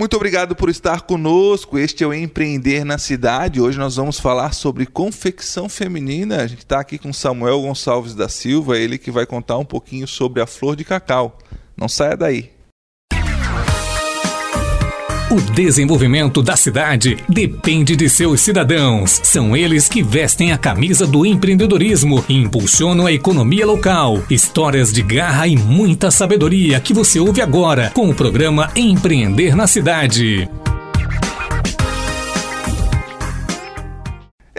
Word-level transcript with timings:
Muito 0.00 0.16
obrigado 0.16 0.56
por 0.56 0.70
estar 0.70 1.02
conosco. 1.02 1.78
Este 1.78 2.02
é 2.02 2.06
o 2.06 2.14
Empreender 2.14 2.86
na 2.86 2.96
Cidade. 2.96 3.60
Hoje 3.60 3.78
nós 3.78 3.96
vamos 3.96 4.18
falar 4.18 4.54
sobre 4.54 4.86
confecção 4.86 5.68
feminina. 5.68 6.38
A 6.38 6.46
gente 6.46 6.60
está 6.60 6.80
aqui 6.80 6.96
com 6.96 7.12
Samuel 7.12 7.60
Gonçalves 7.60 8.14
da 8.14 8.26
Silva, 8.26 8.78
ele 8.78 8.96
que 8.96 9.10
vai 9.10 9.26
contar 9.26 9.58
um 9.58 9.64
pouquinho 9.64 10.08
sobre 10.08 10.40
a 10.40 10.46
flor 10.46 10.74
de 10.74 10.84
cacau. 10.84 11.36
Não 11.76 11.86
saia 11.86 12.16
daí. 12.16 12.50
O 15.30 15.40
desenvolvimento 15.40 16.42
da 16.42 16.56
cidade 16.56 17.18
depende 17.28 17.94
de 17.94 18.08
seus 18.10 18.40
cidadãos. 18.40 19.20
São 19.22 19.56
eles 19.56 19.88
que 19.88 20.02
vestem 20.02 20.50
a 20.50 20.58
camisa 20.58 21.06
do 21.06 21.24
empreendedorismo 21.24 22.24
e 22.28 22.34
impulsionam 22.34 23.06
a 23.06 23.12
economia 23.12 23.64
local. 23.64 24.24
Histórias 24.28 24.92
de 24.92 25.02
garra 25.02 25.46
e 25.46 25.54
muita 25.54 26.10
sabedoria 26.10 26.80
que 26.80 26.92
você 26.92 27.20
ouve 27.20 27.40
agora 27.40 27.92
com 27.94 28.10
o 28.10 28.14
programa 28.14 28.72
Empreender 28.74 29.54
na 29.54 29.68
Cidade. 29.68 30.48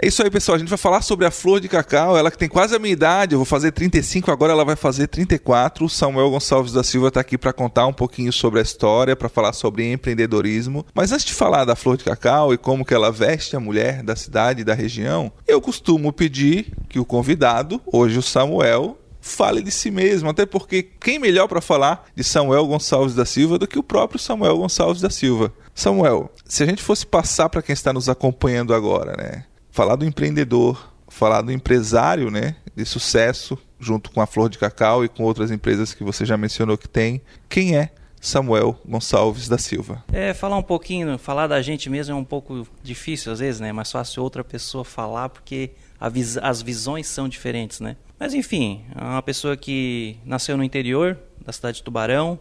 É 0.04 0.08
isso 0.08 0.20
aí, 0.20 0.28
pessoal. 0.28 0.56
A 0.56 0.58
gente 0.58 0.68
vai 0.68 0.76
falar 0.76 1.00
sobre 1.00 1.24
a 1.26 1.30
flor 1.30 1.60
de 1.60 1.68
cacau. 1.68 2.18
Ela 2.18 2.28
que 2.28 2.36
tem 2.36 2.48
quase 2.48 2.74
a 2.74 2.78
minha 2.80 2.92
idade. 2.92 3.34
Eu 3.34 3.38
vou 3.38 3.46
fazer 3.46 3.70
35, 3.70 4.32
agora 4.32 4.52
ela 4.52 4.64
vai 4.64 4.74
fazer 4.74 5.06
34. 5.06 5.84
O 5.84 5.88
Samuel 5.88 6.28
Gonçalves 6.28 6.72
da 6.72 6.82
Silva 6.82 7.06
está 7.06 7.20
aqui 7.20 7.38
para 7.38 7.52
contar 7.52 7.86
um 7.86 7.92
pouquinho 7.92 8.32
sobre 8.32 8.58
a 8.58 8.62
história, 8.64 9.14
para 9.14 9.28
falar 9.28 9.52
sobre 9.52 9.92
empreendedorismo. 9.92 10.84
Mas 10.92 11.12
antes 11.12 11.26
de 11.26 11.32
falar 11.32 11.64
da 11.64 11.76
flor 11.76 11.96
de 11.96 12.02
cacau 12.02 12.52
e 12.52 12.58
como 12.58 12.84
que 12.84 12.92
ela 12.92 13.12
veste 13.12 13.54
a 13.54 13.60
mulher 13.60 14.02
da 14.02 14.16
cidade 14.16 14.62
e 14.62 14.64
da 14.64 14.74
região, 14.74 15.30
eu 15.46 15.60
costumo 15.60 16.12
pedir 16.12 16.72
que 16.88 16.98
o 16.98 17.04
convidado, 17.04 17.80
hoje 17.86 18.18
o 18.18 18.22
Samuel, 18.22 18.98
fale 19.20 19.62
de 19.62 19.70
si 19.70 19.88
mesmo, 19.88 20.28
até 20.28 20.44
porque 20.44 20.82
quem 20.82 21.20
melhor 21.20 21.46
para 21.46 21.60
falar 21.60 22.06
de 22.16 22.24
Samuel 22.24 22.66
Gonçalves 22.66 23.14
da 23.14 23.24
Silva 23.24 23.56
do 23.56 23.68
que 23.68 23.78
o 23.78 23.84
próprio 23.84 24.18
Samuel 24.18 24.58
Gonçalves 24.58 25.00
da 25.00 25.10
Silva. 25.10 25.52
Samuel, 25.72 26.28
se 26.44 26.64
a 26.64 26.66
gente 26.66 26.82
fosse 26.82 27.06
passar 27.06 27.48
para 27.48 27.62
quem 27.62 27.72
está 27.72 27.92
nos 27.92 28.08
acompanhando 28.08 28.74
agora, 28.74 29.14
né? 29.16 29.44
Falar 29.72 29.96
do 29.96 30.04
empreendedor, 30.04 30.92
falar 31.08 31.42
do 31.42 31.50
empresário, 31.50 32.30
né, 32.30 32.54
de 32.76 32.84
sucesso, 32.84 33.58
junto 33.80 34.10
com 34.12 34.20
a 34.20 34.26
Flor 34.26 34.48
de 34.48 34.58
Cacau 34.58 35.04
e 35.04 35.08
com 35.08 35.24
outras 35.24 35.50
empresas 35.50 35.92
que 35.92 36.04
você 36.04 36.24
já 36.24 36.36
mencionou 36.36 36.78
que 36.78 36.88
tem. 36.88 37.20
Quem 37.48 37.76
é 37.76 37.90
Samuel 38.20 38.78
Gonçalves 38.86 39.48
da 39.48 39.58
Silva? 39.58 40.04
É, 40.12 40.32
falar 40.32 40.56
um 40.56 40.62
pouquinho, 40.62 41.18
falar 41.18 41.48
da 41.48 41.60
gente 41.60 41.90
mesmo 41.90 42.14
é 42.14 42.16
um 42.16 42.24
pouco 42.24 42.68
difícil 42.82 43.32
às 43.32 43.40
vezes, 43.40 43.60
né? 43.60 43.70
É 43.70 43.72
mais 43.72 43.90
fácil 43.90 44.22
outra 44.22 44.44
pessoa 44.44 44.84
falar 44.84 45.28
porque 45.28 45.72
vis 46.12 46.36
as 46.36 46.62
visões 46.62 47.08
são 47.08 47.28
diferentes, 47.28 47.80
né? 47.80 47.96
Mas 48.20 48.34
enfim, 48.34 48.84
é 48.94 49.02
uma 49.02 49.22
pessoa 49.22 49.56
que 49.56 50.16
nasceu 50.24 50.56
no 50.56 50.62
interior 50.62 51.18
da 51.44 51.52
cidade 51.52 51.78
de 51.78 51.82
Tubarão, 51.82 52.38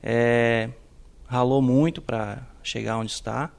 é, 0.00 0.70
ralou 1.26 1.60
muito 1.60 2.00
para 2.00 2.46
chegar 2.62 2.96
onde 2.96 3.10
está. 3.10 3.50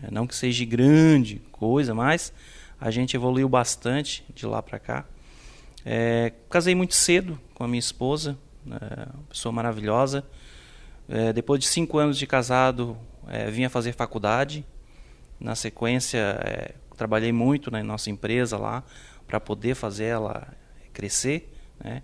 É, 0.00 0.10
não 0.10 0.26
que 0.26 0.34
seja 0.34 0.64
grande 0.64 1.40
coisa, 1.50 1.94
mas 1.94 2.32
a 2.80 2.90
gente 2.90 3.16
evoluiu 3.16 3.48
bastante 3.48 4.24
de 4.34 4.46
lá 4.46 4.62
para 4.62 4.78
cá. 4.78 5.04
É, 5.84 6.32
casei 6.48 6.74
muito 6.74 6.94
cedo 6.94 7.38
com 7.54 7.64
a 7.64 7.68
minha 7.68 7.80
esposa, 7.80 8.38
é, 8.66 9.08
uma 9.14 9.24
pessoa 9.28 9.52
maravilhosa. 9.52 10.24
É, 11.08 11.32
depois 11.32 11.60
de 11.60 11.66
cinco 11.66 11.98
anos 11.98 12.16
de 12.16 12.26
casado, 12.26 12.96
é, 13.28 13.50
vinha 13.50 13.68
fazer 13.68 13.92
faculdade. 13.92 14.64
Na 15.38 15.54
sequência, 15.54 16.18
é, 16.18 16.74
trabalhei 16.96 17.32
muito 17.32 17.70
na 17.70 17.82
nossa 17.82 18.10
empresa 18.10 18.56
lá 18.56 18.84
para 19.26 19.40
poder 19.40 19.74
fazer 19.74 20.04
ela 20.04 20.46
crescer. 20.92 21.52
Né? 21.82 22.02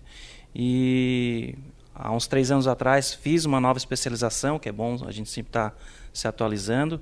E 0.53 1.55
há 1.95 2.11
uns 2.11 2.27
três 2.27 2.51
anos 2.51 2.67
atrás 2.67 3.13
fiz 3.13 3.45
uma 3.45 3.61
nova 3.61 3.77
especialização, 3.77 4.59
que 4.59 4.67
é 4.67 4.71
bom 4.71 4.97
a 5.05 5.11
gente 5.11 5.29
sempre 5.29 5.49
estar 5.49 5.69
tá 5.71 5.77
se 6.11 6.27
atualizando. 6.27 7.01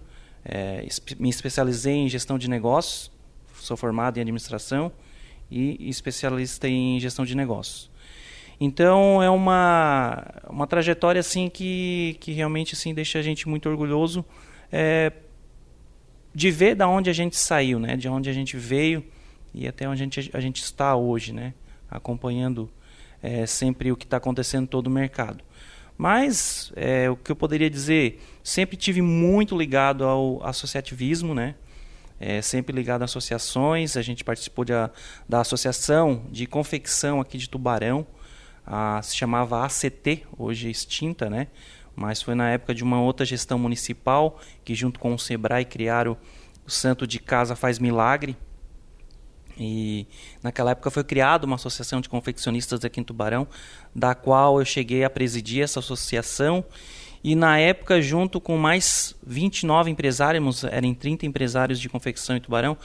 É, 0.50 0.88
me 1.20 1.30
especializei 1.30 1.94
em 1.94 2.08
gestão 2.08 2.38
de 2.38 2.50
negócios, 2.50 3.12
sou 3.56 3.76
formado 3.76 4.18
em 4.18 4.22
administração 4.22 4.94
e 5.52 5.90
especialista 5.90 6.70
em 6.70 6.98
gestão 7.02 7.26
de 7.26 7.36
negócios. 7.36 7.92
Então 8.60 9.22
é 9.22 9.30
uma, 9.30 10.26
uma 10.50 10.66
trajetória 10.66 11.20
assim 11.20 11.50
que, 11.50 12.16
que 12.22 12.32
realmente 12.32 12.76
assim 12.76 12.94
deixa 12.94 13.20
a 13.20 13.22
gente 13.22 13.48
muito 13.48 13.68
orgulhoso 13.68 14.24
é, 14.72 15.12
de 16.34 16.50
ver 16.50 16.76
da 16.76 16.88
onde 16.88 17.10
a 17.10 17.14
gente 17.14 17.36
saiu, 17.36 17.78
né? 17.78 17.98
De 17.98 18.08
onde 18.08 18.30
a 18.30 18.34
gente 18.34 18.56
veio 18.56 19.04
e 19.54 19.68
até 19.68 19.88
onde 19.88 20.02
a 20.02 20.06
gente, 20.06 20.32
a 20.34 20.40
gente 20.40 20.64
está 20.64 20.96
hoje, 20.96 21.34
né? 21.34 21.54
Acompanhando 21.92 22.70
é, 23.22 23.46
sempre 23.46 23.92
o 23.92 23.98
que 23.98 24.06
está 24.06 24.16
acontecendo 24.16 24.64
em 24.64 24.68
todo 24.68 24.88
o 24.88 24.92
mercado. 24.92 25.44
Mas 25.98 26.72
é, 26.76 27.10
o 27.10 27.16
que 27.16 27.32
eu 27.32 27.36
poderia 27.36 27.70
dizer, 27.70 28.22
sempre 28.44 28.78
tive 28.78 29.02
muito 29.02 29.58
ligado 29.58 30.04
ao 30.04 30.46
associativismo, 30.46 31.34
né? 31.34 31.56
É, 32.20 32.42
sempre 32.42 32.76
ligado 32.76 33.02
a 33.02 33.06
associações. 33.06 33.98
A 33.98 34.02
gente 34.02 34.24
participou 34.24 34.64
de, 34.64 34.74
da 35.28 35.42
associação 35.42 36.26
de 36.30 36.46
confecção 36.46 37.20
aqui 37.20 37.38
de 37.38 37.50
Tubarão, 37.50 38.06
a, 38.66 39.02
se 39.02 39.16
chamava 39.16 39.66
ACT, 39.66 40.26
hoje 40.38 40.70
extinta, 40.70 41.30
né? 41.30 41.48
Mas 41.96 42.22
foi 42.22 42.36
na 42.36 42.50
época 42.52 42.76
de 42.76 42.84
uma 42.84 43.02
outra 43.02 43.26
gestão 43.26 43.58
municipal 43.58 44.40
que, 44.64 44.76
junto 44.76 45.00
com 45.00 45.16
o 45.16 45.20
Sebrae, 45.20 45.66
criaram 45.66 46.16
o 46.66 46.70
Santo 46.70 47.08
de 47.08 47.18
Casa 47.18 47.56
Faz 47.56 47.80
Milagre, 47.80 48.38
e 49.60 50.08
naquela 50.44 50.72
época 50.72 50.92
foi 50.92 51.04
criada 51.04 51.46
uma 51.46 51.56
associação 51.56 52.02
de 52.02 52.10
confeccionistas 52.10 52.84
aqui 52.86 53.00
em 53.00 53.04
Tubarão, 53.04 53.48
da 53.94 54.14
qual 54.14 54.60
eu 54.60 54.66
cheguei 54.66 55.04
a 55.04 55.10
presidir 55.10 55.64
essa 55.64 55.80
associação. 55.80 56.64
E 57.24 57.36
na 57.36 57.58
época, 57.60 58.02
junto 58.02 58.40
com 58.40 58.58
mais 58.58 59.16
29 59.26 59.90
empresários, 59.90 60.64
eram 60.64 60.94
30 60.94 61.26
empresários 61.26 61.80
de 61.80 61.90
confecção 61.90 62.38
em 62.38 62.40
Tubarão, 62.40 62.78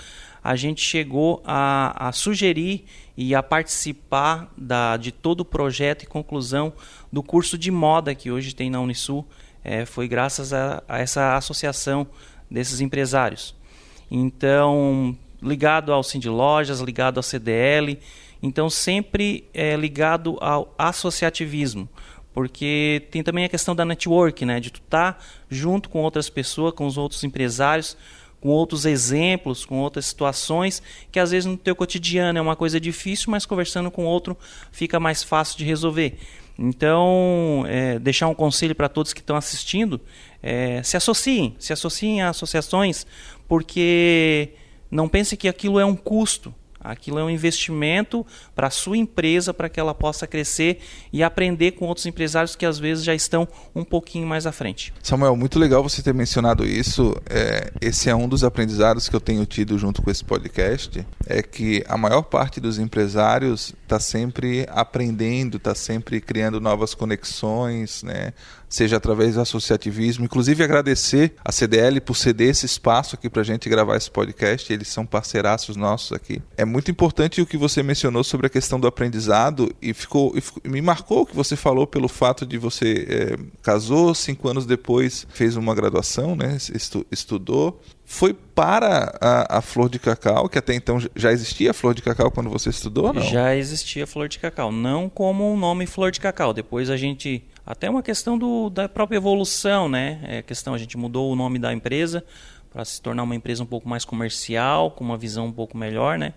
a 0.43 0.57
gente 0.57 0.81
chegou 0.81 1.41
a, 1.45 2.09
a 2.09 2.13
sugerir 2.13 2.85
e 3.17 3.35
a 3.35 3.43
participar 3.43 4.53
da, 4.57 4.97
de 4.97 5.13
todo 5.13 5.41
o 5.41 5.45
projeto 5.45 6.03
e 6.03 6.07
conclusão 6.07 6.73
do 7.13 7.23
curso 7.23 7.57
de 7.57 7.71
moda 7.71 8.15
que 8.15 8.31
hoje 8.31 8.55
tem 8.55 8.69
na 8.69 8.81
Unisul. 8.81 9.25
É, 9.63 9.85
foi 9.85 10.09
graças 10.09 10.53
a, 10.53 10.83
a 10.89 10.99
essa 10.99 11.37
associação 11.37 12.07
desses 12.51 12.81
empresários. 12.81 13.55
Então, 14.11 15.17
ligado 15.43 15.93
ao 15.93 16.03
Cindy 16.03 16.29
Lojas, 16.29 16.81
ligado 16.81 17.19
ao 17.19 17.23
CDL, 17.23 17.99
então 18.43 18.71
sempre 18.71 19.49
é, 19.53 19.77
ligado 19.77 20.39
ao 20.41 20.75
associativismo, 20.79 21.89
porque 22.33 23.07
tem 23.11 23.23
também 23.23 23.45
a 23.45 23.49
questão 23.49 23.75
da 23.75 23.85
network, 23.85 24.45
né, 24.45 24.61
de 24.61 24.71
tu 24.71 24.81
estar 24.81 25.15
tá 25.15 25.19
junto 25.51 25.89
com 25.89 26.01
outras 26.01 26.31
pessoas, 26.31 26.73
com 26.75 26.87
os 26.87 26.97
outros 26.97 27.23
empresários, 27.25 27.97
com 28.41 28.49
outros 28.49 28.85
exemplos, 28.85 29.65
com 29.65 29.79
outras 29.79 30.07
situações 30.07 30.83
que 31.13 31.21
às 31.21 31.31
vezes 31.31 31.47
no 31.47 31.57
teu 31.57 31.77
cotidiano 31.77 32.39
é 32.39 32.43
uma 32.43 32.57
coisa 32.57 32.81
difícil, 32.81 33.31
mas 33.31 33.47
conversando 33.47 33.91
com 33.91 34.05
outro 34.05 34.37
fica 34.73 34.99
mais 34.99 35.23
fácil 35.23 35.57
de 35.59 35.65
resolver. 35.65 36.19
Então, 36.59 37.65
é, 37.69 37.99
deixar 37.99 38.29
um 38.29 38.35
conselho 38.35 38.75
para 38.75 38.89
todos 38.89 39.13
que 39.13 39.21
estão 39.21 39.37
assistindo: 39.37 40.01
é, 40.43 40.83
se 40.83 40.97
associem, 40.97 41.57
se 41.59 41.73
associem 41.73 42.21
a 42.21 42.31
associações, 42.31 43.07
porque 43.49 44.51
não 44.93 45.09
pense 45.09 45.37
que 45.39 45.49
aquilo 45.49 45.81
é 45.81 45.85
um 45.85 45.97
custo. 45.97 46.55
Aquilo 46.85 47.19
é 47.21 47.25
um 47.25 47.31
investimento 47.31 48.27
para 48.57 48.67
a 48.67 48.71
sua 48.71 48.97
empresa, 48.97 49.55
para 49.55 49.69
que 49.69 49.79
ela 49.79 49.95
possa 49.95 50.27
crescer 50.27 50.81
e 51.13 51.23
aprender 51.23 51.73
com 51.73 51.87
outros 51.87 52.07
empresários 52.07 52.57
que 52.57 52.67
às 52.67 52.77
vezes 52.77 53.05
já 53.05 53.15
estão 53.15 53.47
um 53.73 53.85
pouquinho 53.85 54.27
mais 54.27 54.47
à 54.47 54.53
frente. 54.53 54.93
Samuel, 55.01 55.37
muito 55.37 55.61
legal 55.61 55.81
você 55.81 56.03
ter 56.03 56.13
mencionado 56.13 56.67
isso. 56.67 57.15
É, 57.31 57.73
esse 57.81 58.11
é 58.11 58.15
um 58.15 58.29
dos 58.29 58.43
aprendizados 58.43 59.09
que 59.09 59.15
eu 59.15 59.21
tenho 59.21 59.47
tido 59.47 59.79
junto 59.79 60.03
com 60.03 60.11
esse 60.11 60.25
podcast. 60.25 61.07
É 61.25 61.41
que 61.41 61.85
a 61.87 61.97
maior 61.97 62.23
parte 62.23 62.61
dos 62.61 62.81
empresários 62.81 63.73
está 63.93 64.01
sempre 64.01 64.67
aprendendo, 64.71 65.59
está 65.59 65.75
sempre 65.75 66.19
criando 66.19 66.59
novas 66.59 66.95
conexões, 66.95 68.03
né? 68.03 68.33
seja 68.73 68.97
através 68.97 69.35
do 69.35 69.41
associativismo. 69.43 70.25
Inclusive, 70.25 70.65
agradecer 70.65 71.35
a 71.45 71.53
CDL 71.53 72.01
por 72.01 72.17
ceder 72.17 72.49
esse 72.49 72.65
espaço 72.65 73.15
aqui 73.15 73.29
para 73.29 73.43
a 73.43 73.45
gente 73.45 73.69
gravar 73.69 73.97
esse 73.97 74.11
podcast. 74.11 74.73
Eles 74.73 74.89
são 74.89 75.05
parceiraços 75.05 75.77
nossos 75.77 76.13
aqui. 76.13 76.41
É 76.57 76.65
muito 76.65 76.91
importante 76.91 77.43
o 77.43 77.47
que 77.47 77.59
você 77.59 77.83
mencionou 77.83 78.25
sobre 78.25 78.47
a 78.47 78.51
questão 78.51 78.81
do 78.81 78.87
aprendizado 78.87 79.71
e 79.83 79.93
ficou, 79.93 80.33
e 80.35 80.41
ficou 80.41 80.63
me 80.65 80.81
marcou 80.81 81.21
o 81.21 81.27
que 81.27 81.37
você 81.37 81.55
falou 81.55 81.87
pelo 81.87 82.09
fato 82.09 82.47
de 82.47 82.57
você 82.57 83.07
é, 83.09 83.37
casou 83.63 84.15
cinco 84.15 84.49
anos 84.49 84.65
depois 84.65 85.27
fez 85.35 85.55
uma 85.55 85.75
graduação, 85.75 86.35
né? 86.35 86.57
Estu, 86.57 87.05
estudou 87.11 87.79
foi 88.13 88.35
para 88.35 89.17
a, 89.23 89.59
a, 89.59 89.63
flor 89.63 89.89
de 89.89 89.99
cacau, 89.99 90.47
que 90.47 90.59
até 90.59 90.75
então 90.75 90.99
já 91.17 91.33
existia 91.33 91.71
a 91.71 91.75
flor 91.75 91.95
de 91.95 92.03
cacau 92.03 92.31
quando 92.31 92.51
você 92.51 92.69
estudou, 92.69 93.11
não? 93.11 93.23
Já 93.23 93.57
existia 93.57 94.05
a 94.05 94.07
flor 94.07 94.29
de 94.29 94.39
cacau, 94.39 94.71
não 94.71 95.09
como 95.09 95.51
o 95.51 95.57
nome 95.57 95.87
flor 95.87 96.13
de 96.13 96.21
cacau. 96.21 96.53
Depois 96.53 96.91
a 96.91 96.97
gente 96.99 97.43
até 97.65 97.89
uma 97.89 98.03
questão 98.03 98.37
do, 98.37 98.69
da 98.69 98.87
própria 98.87 99.17
evolução, 99.17 99.89
né? 99.89 100.21
É 100.25 100.43
questão, 100.43 100.75
a 100.75 100.79
gente 100.79 100.95
mudou 100.99 101.33
o 101.33 101.35
nome 101.35 101.59
da 101.59 101.73
empresa 101.73 102.23
para 102.71 102.85
se 102.85 103.01
tornar 103.01 103.23
uma 103.23 103.35
empresa 103.35 103.63
um 103.63 103.67
pouco 103.67 103.89
mais 103.89 104.05
comercial, 104.05 104.91
com 104.91 105.03
uma 105.03 105.17
visão 105.17 105.47
um 105.47 105.53
pouco 105.53 105.79
melhor, 105.79 106.19
né? 106.19 106.35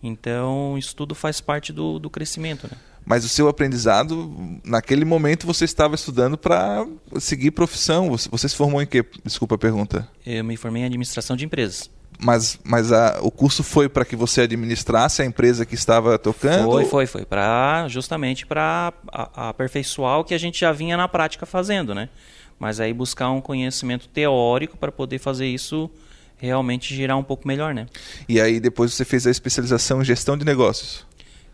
Então, 0.00 0.78
isso 0.78 0.94
tudo 0.94 1.16
faz 1.16 1.40
parte 1.40 1.72
do, 1.72 1.98
do 1.98 2.08
crescimento, 2.08 2.68
né? 2.70 2.78
Mas 3.08 3.24
o 3.24 3.28
seu 3.28 3.48
aprendizado, 3.48 4.60
naquele 4.62 5.02
momento 5.02 5.46
você 5.46 5.64
estava 5.64 5.94
estudando 5.94 6.36
para 6.36 6.86
seguir 7.18 7.52
profissão. 7.52 8.10
Você, 8.10 8.28
você, 8.28 8.46
se 8.50 8.54
formou 8.54 8.82
em 8.82 8.86
quê? 8.86 9.02
Desculpa 9.24 9.54
a 9.54 9.58
pergunta. 9.58 10.06
Eu 10.26 10.44
me 10.44 10.58
formei 10.58 10.82
em 10.82 10.84
administração 10.84 11.34
de 11.34 11.42
empresas. 11.46 11.90
Mas, 12.20 12.60
mas 12.62 12.92
a, 12.92 13.18
o 13.22 13.30
curso 13.30 13.62
foi 13.62 13.88
para 13.88 14.04
que 14.04 14.14
você 14.14 14.42
administrasse 14.42 15.22
a 15.22 15.24
empresa 15.24 15.64
que 15.64 15.74
estava 15.74 16.18
tocando? 16.18 16.70
Foi, 16.70 16.84
foi, 16.84 17.06
foi. 17.06 17.24
Pra, 17.24 17.86
justamente 17.88 18.44
para 18.44 18.92
aperfeiçoar 19.10 20.18
o 20.18 20.24
que 20.24 20.34
a 20.34 20.38
gente 20.38 20.60
já 20.60 20.70
vinha 20.70 20.94
na 20.94 21.08
prática 21.08 21.46
fazendo, 21.46 21.94
né? 21.94 22.10
Mas 22.58 22.78
aí 22.78 22.92
buscar 22.92 23.30
um 23.30 23.40
conhecimento 23.40 24.06
teórico 24.08 24.76
para 24.76 24.92
poder 24.92 25.18
fazer 25.18 25.46
isso 25.46 25.90
realmente 26.36 26.94
girar 26.94 27.16
um 27.16 27.24
pouco 27.24 27.48
melhor, 27.48 27.72
né? 27.72 27.86
E 28.28 28.38
aí 28.38 28.60
depois 28.60 28.92
você 28.92 29.04
fez 29.06 29.26
a 29.26 29.30
especialização 29.30 30.02
em 30.02 30.04
gestão 30.04 30.36
de 30.36 30.44
negócios? 30.44 31.07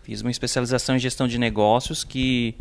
Fiz 0.05 0.21
uma 0.21 0.31
especialização 0.31 0.95
em 0.95 0.99
gestão 0.99 1.27
de 1.27 1.39
negócios 1.39 2.05
que, 2.05 2.55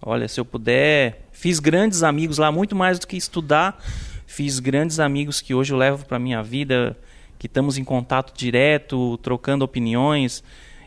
olha, 0.00 0.26
se 0.26 0.40
eu 0.40 0.44
puder, 0.44 1.28
fiz 1.30 1.60
grandes 1.60 2.02
amigos 2.02 2.38
lá, 2.38 2.50
muito 2.50 2.74
mais 2.74 2.98
do 2.98 3.06
que 3.06 3.14
estudar, 3.14 3.78
fiz 4.26 4.58
grandes 4.58 4.98
amigos 4.98 5.42
que 5.42 5.54
hoje 5.54 5.70
eu 5.70 5.76
levo 5.76 6.06
para 6.06 6.18
minha 6.18 6.42
vida 6.42 6.96
que 7.38 7.46
estamos 7.46 7.76
em 7.76 7.84
contato 7.84 8.34
direto, 8.34 9.18
trocando 9.18 9.66
opiniões 9.66 10.42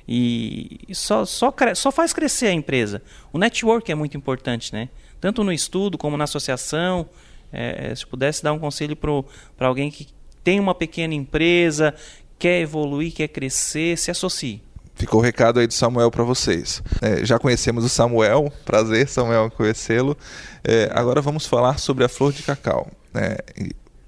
e 0.08 0.80
só, 0.92 1.24
só, 1.24 1.54
só 1.76 1.92
faz 1.92 2.14
crescer 2.14 2.48
a 2.48 2.52
empresa. 2.52 3.04
O 3.32 3.38
network 3.38 3.92
é 3.92 3.96
muito 3.96 4.18
importante, 4.18 4.74
né? 4.74 4.90
Tanto 5.20 5.44
no 5.44 5.54
estudo 5.54 6.00
como 6.00 6.18
na 6.18 6.24
associação. 6.24 7.08
É, 7.54 7.94
se 7.94 8.08
pudesse 8.08 8.44
dar 8.44 8.54
um 8.54 8.60
conselho 8.60 8.96
para 8.96 9.68
alguém 9.68 9.92
que 9.92 10.08
tem 10.44 10.60
uma 10.60 10.74
pequena 10.74 11.14
empresa, 11.14 11.94
quer 12.40 12.60
evoluir, 12.62 13.14
quer 13.14 13.28
crescer, 13.28 13.98
se 14.00 14.10
associe. 14.10 14.64
Ficou 15.02 15.20
o 15.20 15.24
recado 15.24 15.60
aí 15.60 15.66
do 15.66 15.74
Samuel 15.74 16.12
para 16.12 16.24
vocês. 16.24 16.84
É, 17.02 17.26
já 17.26 17.40
conhecemos 17.40 17.84
o 17.84 17.90
Samuel, 17.90 18.54
prazer, 18.64 19.08
Samuel, 19.08 19.50
conhecê-lo. 19.50 20.16
É, 20.64 20.92
agora 20.94 21.20
vamos 21.24 21.48
falar 21.48 21.80
sobre 21.80 22.04
a 22.04 22.08
flor 22.08 22.32
de 22.32 22.44
cacau. 22.44 22.88
É, 23.16 23.44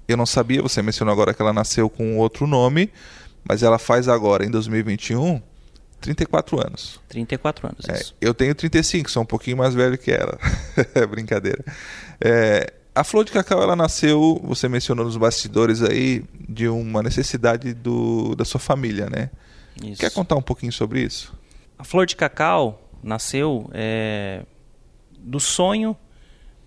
eu 0.06 0.16
não 0.16 0.24
sabia, 0.24 0.62
você 0.62 0.80
mencionou 0.82 1.12
agora 1.12 1.34
que 1.34 1.42
ela 1.42 1.52
nasceu 1.52 1.90
com 1.90 2.16
outro 2.16 2.46
nome, 2.46 2.92
mas 3.42 3.64
ela 3.64 3.76
faz 3.76 4.06
agora, 4.06 4.46
em 4.46 4.50
2021, 4.52 5.42
34 6.00 6.60
anos. 6.64 7.00
34 7.08 7.66
anos, 7.66 7.88
é, 7.88 8.00
Eu 8.20 8.32
tenho 8.32 8.54
35, 8.54 9.10
sou 9.10 9.24
um 9.24 9.26
pouquinho 9.26 9.56
mais 9.56 9.74
velho 9.74 9.98
que 9.98 10.12
ela. 10.12 10.38
Brincadeira. 11.10 11.64
É, 12.20 12.72
a 12.94 13.02
flor 13.02 13.24
de 13.24 13.32
cacau, 13.32 13.60
ela 13.60 13.74
nasceu, 13.74 14.40
você 14.44 14.68
mencionou 14.68 15.04
nos 15.04 15.16
bastidores 15.16 15.82
aí, 15.82 16.22
de 16.48 16.68
uma 16.68 17.02
necessidade 17.02 17.74
do, 17.74 18.36
da 18.36 18.44
sua 18.44 18.60
família, 18.60 19.10
né? 19.10 19.30
Isso. 19.82 20.00
Quer 20.00 20.10
contar 20.10 20.36
um 20.36 20.42
pouquinho 20.42 20.72
sobre 20.72 21.02
isso? 21.02 21.32
A 21.78 21.84
flor 21.84 22.06
de 22.06 22.16
cacau 22.16 22.90
nasceu 23.02 23.68
é, 23.72 24.44
do 25.18 25.40
sonho 25.40 25.96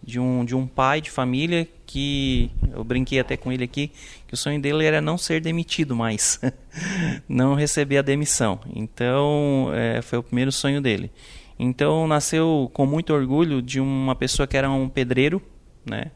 de 0.03 0.19
um, 0.19 0.45
de 0.45 0.55
um 0.55 0.67
pai 0.67 1.01
de 1.01 1.09
família 1.09 1.67
que 1.85 2.51
eu 2.71 2.83
brinquei 2.83 3.19
até 3.19 3.35
com 3.35 3.51
ele 3.51 3.63
aqui 3.63 3.91
que 4.27 4.33
o 4.33 4.37
sonho 4.37 4.61
dele 4.61 4.85
era 4.85 5.01
não 5.01 5.17
ser 5.17 5.41
demitido 5.41 5.95
mais, 5.95 6.39
não 7.27 7.55
receber 7.55 7.97
a 7.97 8.01
demissão. 8.01 8.59
Então 8.75 9.69
é, 9.73 10.01
foi 10.01 10.19
o 10.19 10.23
primeiro 10.23 10.51
sonho 10.51 10.81
dele. 10.81 11.11
Então 11.57 12.07
nasceu 12.07 12.69
com 12.73 12.85
muito 12.85 13.13
orgulho 13.13 13.61
de 13.61 13.79
uma 13.79 14.15
pessoa 14.15 14.45
que 14.45 14.55
era 14.55 14.69
um 14.69 14.87
pedreiro, 14.87 15.41
né, 15.85 16.11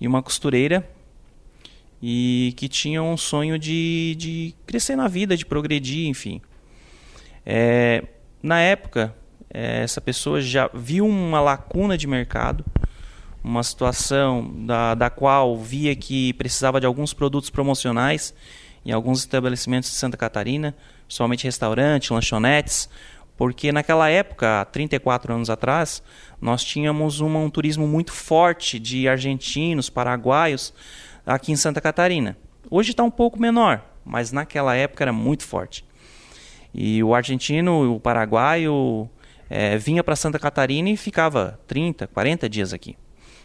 e 0.00 0.06
uma 0.06 0.22
costureira 0.22 0.88
e 2.02 2.54
que 2.56 2.68
tinha 2.68 3.02
um 3.02 3.16
sonho 3.16 3.58
de, 3.58 4.14
de 4.16 4.54
crescer 4.66 4.96
na 4.96 5.08
vida, 5.08 5.36
de 5.36 5.44
progredir, 5.44 6.08
enfim. 6.08 6.40
É, 7.44 8.04
na 8.42 8.60
época, 8.60 9.14
é, 9.52 9.82
essa 9.82 10.00
pessoa 10.00 10.40
já 10.40 10.70
viu 10.72 11.06
uma 11.06 11.40
lacuna 11.40 11.96
de 11.96 12.06
mercado 12.06 12.64
uma 13.42 13.62
situação 13.62 14.52
da, 14.66 14.94
da 14.94 15.10
qual 15.10 15.56
via 15.56 15.94
que 15.94 16.32
precisava 16.34 16.80
de 16.80 16.86
alguns 16.86 17.14
produtos 17.14 17.50
promocionais 17.50 18.34
em 18.84 18.92
alguns 18.92 19.20
estabelecimentos 19.20 19.90
de 19.90 19.96
Santa 19.96 20.16
Catarina, 20.16 20.74
somente 21.06 21.44
restaurantes, 21.44 22.10
lanchonetes, 22.10 22.88
porque 23.36 23.70
naquela 23.70 24.08
época, 24.08 24.60
há 24.60 24.64
34 24.64 25.32
anos 25.32 25.48
atrás, 25.48 26.02
nós 26.40 26.64
tínhamos 26.64 27.20
uma, 27.20 27.38
um 27.38 27.50
turismo 27.50 27.86
muito 27.86 28.12
forte 28.12 28.78
de 28.78 29.08
argentinos, 29.08 29.88
paraguaios 29.88 30.74
aqui 31.28 31.52
em 31.52 31.56
Santa 31.56 31.80
Catarina. 31.80 32.36
Hoje 32.70 32.92
está 32.92 33.04
um 33.04 33.10
pouco 33.10 33.38
menor, 33.38 33.84
mas 34.04 34.32
naquela 34.32 34.74
época 34.74 35.04
era 35.04 35.12
muito 35.12 35.44
forte. 35.44 35.84
E 36.74 37.02
o 37.02 37.14
argentino, 37.14 37.94
o 37.94 38.00
paraguaio, 38.00 39.08
é, 39.48 39.76
vinha 39.76 40.02
para 40.02 40.16
Santa 40.16 40.38
Catarina 40.38 40.88
e 40.88 40.96
ficava 40.96 41.60
30, 41.66 42.06
40 42.06 42.48
dias 42.48 42.72
aqui. 42.72 42.96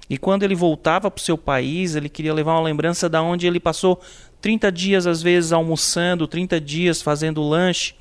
E 0.10 0.18
quando 0.18 0.44
ele 0.44 0.56
voltava 0.56 1.12
para 1.12 1.20
o 1.20 1.24
seu 1.24 1.38
país, 1.38 1.96
ele 1.96 2.10
queria 2.10 2.34
levar 2.34 2.54
uma 2.54 2.62
lembrança 2.62 3.10
da 3.10 3.22
onde 3.22 3.48
ele 3.48 3.60
passou 3.60 4.02
30 4.42 4.72
dias, 4.72 5.08
às 5.08 5.22
vezes, 5.22 5.52
almoçando, 5.52 6.28
30 6.28 6.60
dias 6.62 7.02
fazendo 7.02 7.42
lanche. 7.42 7.96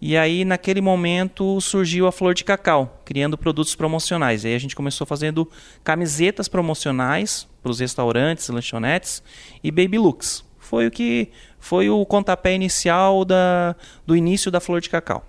E 0.00 0.16
aí, 0.16 0.46
naquele 0.46 0.80
momento, 0.80 1.60
surgiu 1.60 2.06
a 2.06 2.12
Flor 2.12 2.32
de 2.32 2.42
Cacau, 2.42 3.02
criando 3.04 3.36
produtos 3.36 3.74
promocionais. 3.74 4.44
E 4.44 4.48
aí 4.48 4.54
a 4.54 4.58
gente 4.58 4.74
começou 4.74 5.06
fazendo 5.06 5.46
camisetas 5.84 6.48
promocionais 6.48 7.46
para 7.62 7.70
os 7.70 7.80
restaurantes, 7.80 8.48
lanchonetes 8.48 9.22
e 9.62 9.70
baby 9.70 9.98
looks. 9.98 10.42
Foi 10.58 10.86
o 10.86 10.90
que 10.90 11.28
foi 11.58 11.90
o 11.90 12.06
contapé 12.06 12.54
inicial 12.54 13.24
da, 13.26 13.76
do 14.06 14.16
início 14.16 14.50
da 14.50 14.58
Flor 14.58 14.80
de 14.80 14.88
Cacau. 14.88 15.22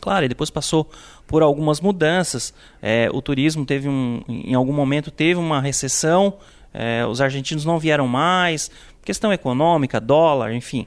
Claro, 0.00 0.24
e 0.24 0.28
depois 0.28 0.50
passou 0.50 0.88
por 1.26 1.42
algumas 1.42 1.80
mudanças. 1.80 2.54
É, 2.80 3.08
o 3.12 3.20
turismo 3.20 3.66
teve 3.66 3.88
um, 3.88 4.22
em 4.28 4.54
algum 4.54 4.72
momento 4.72 5.10
teve 5.10 5.40
uma 5.40 5.60
recessão. 5.60 6.34
É, 6.72 7.04
os 7.04 7.20
argentinos 7.20 7.64
não 7.64 7.78
vieram 7.78 8.06
mais, 8.06 8.70
questão 9.04 9.32
econômica, 9.32 10.00
dólar, 10.00 10.54
enfim. 10.54 10.86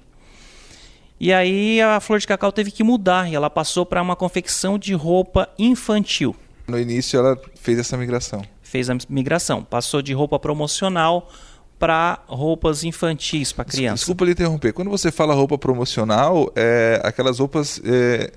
E 1.19 1.31
aí 1.31 1.81
a 1.81 1.99
Flor 1.99 2.19
de 2.19 2.27
Cacau 2.27 2.51
teve 2.51 2.71
que 2.71 2.83
mudar 2.83 3.29
e 3.29 3.35
ela 3.35 3.49
passou 3.49 3.85
para 3.85 4.01
uma 4.01 4.15
confecção 4.15 4.77
de 4.77 4.93
roupa 4.93 5.49
infantil. 5.57 6.35
No 6.67 6.79
início 6.79 7.17
ela 7.19 7.39
fez 7.55 7.77
essa 7.79 7.97
migração. 7.97 8.41
Fez 8.61 8.89
a 8.89 8.97
migração, 9.09 9.63
passou 9.63 10.01
de 10.01 10.13
roupa 10.13 10.39
promocional 10.39 11.29
para 11.83 12.19
roupas 12.29 12.85
infantis 12.85 13.51
para 13.51 13.65
criança. 13.65 13.95
Desculpa 13.95 14.23
lhe 14.23 14.31
interromper. 14.31 14.71
Quando 14.71 14.89
você 14.89 15.11
fala 15.11 15.33
roupa 15.33 15.57
promocional, 15.57 16.49
é 16.55 17.01
aquelas 17.03 17.39
roupas 17.39 17.81
é, 17.83 18.31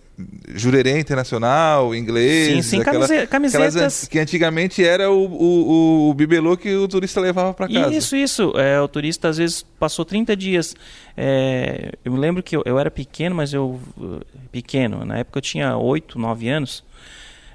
jurerê 0.52 0.98
internacional, 0.98 1.94
inglês, 1.94 2.56
sim, 2.56 2.62
sim, 2.62 2.80
aquela, 2.80 3.06
camisetas 3.28 3.76
aquelas, 3.76 4.08
que 4.08 4.18
antigamente 4.18 4.84
era 4.84 5.12
o, 5.12 5.26
o, 5.26 6.10
o, 6.10 6.14
bibelô 6.14 6.56
que 6.56 6.74
o 6.74 6.88
turista 6.88 7.20
levava 7.20 7.54
para 7.54 7.68
casa. 7.68 7.94
Isso, 7.94 8.16
isso. 8.16 8.52
É, 8.56 8.80
o 8.80 8.88
turista 8.88 9.28
às 9.28 9.36
vezes 9.36 9.62
passou 9.78 10.04
30 10.04 10.34
dias. 10.34 10.74
É, 11.16 11.92
eu 12.04 12.10
me 12.10 12.18
lembro 12.18 12.42
que 12.42 12.56
eu, 12.56 12.64
eu, 12.66 12.80
era 12.80 12.90
pequeno, 12.90 13.36
mas 13.36 13.52
eu 13.52 13.78
pequeno. 14.50 15.04
Na 15.04 15.18
época 15.18 15.38
eu 15.38 15.42
tinha 15.42 15.76
8, 15.76 16.18
9 16.18 16.48
anos. 16.48 16.82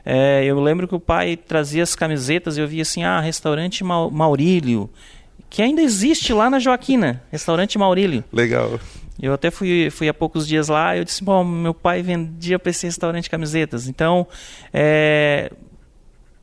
É, 0.05 0.45
eu 0.45 0.57
lembro 0.61 0.87
que 0.87 0.95
o 0.95 1.01
pai 1.01 1.35
trazia 1.35 1.83
as 1.83 1.95
camisetas 1.95 2.55
e 2.55 2.61
eu 2.61 2.67
via 2.67 2.81
assim, 2.81 3.03
ah, 3.03 3.19
restaurante 3.19 3.83
Maurílio 3.83 4.89
que 5.51 5.61
ainda 5.61 5.81
existe 5.81 6.31
lá 6.31 6.49
na 6.49 6.59
Joaquina, 6.59 7.21
restaurante 7.29 7.77
Maurílio. 7.77 8.23
Legal. 8.31 8.79
Eu 9.21 9.33
até 9.33 9.51
fui, 9.51 9.89
fui 9.91 10.07
há 10.07 10.13
poucos 10.13 10.47
dias 10.47 10.69
lá 10.69 10.95
e 10.95 10.99
eu 10.99 11.03
disse, 11.03 11.21
bom, 11.21 11.43
meu 11.43 11.73
pai 11.73 12.01
vendia 12.01 12.57
para 12.57 12.69
esse 12.69 12.85
restaurante 12.85 13.29
camisetas. 13.29 13.85
Então, 13.85 14.25
é, 14.73 15.51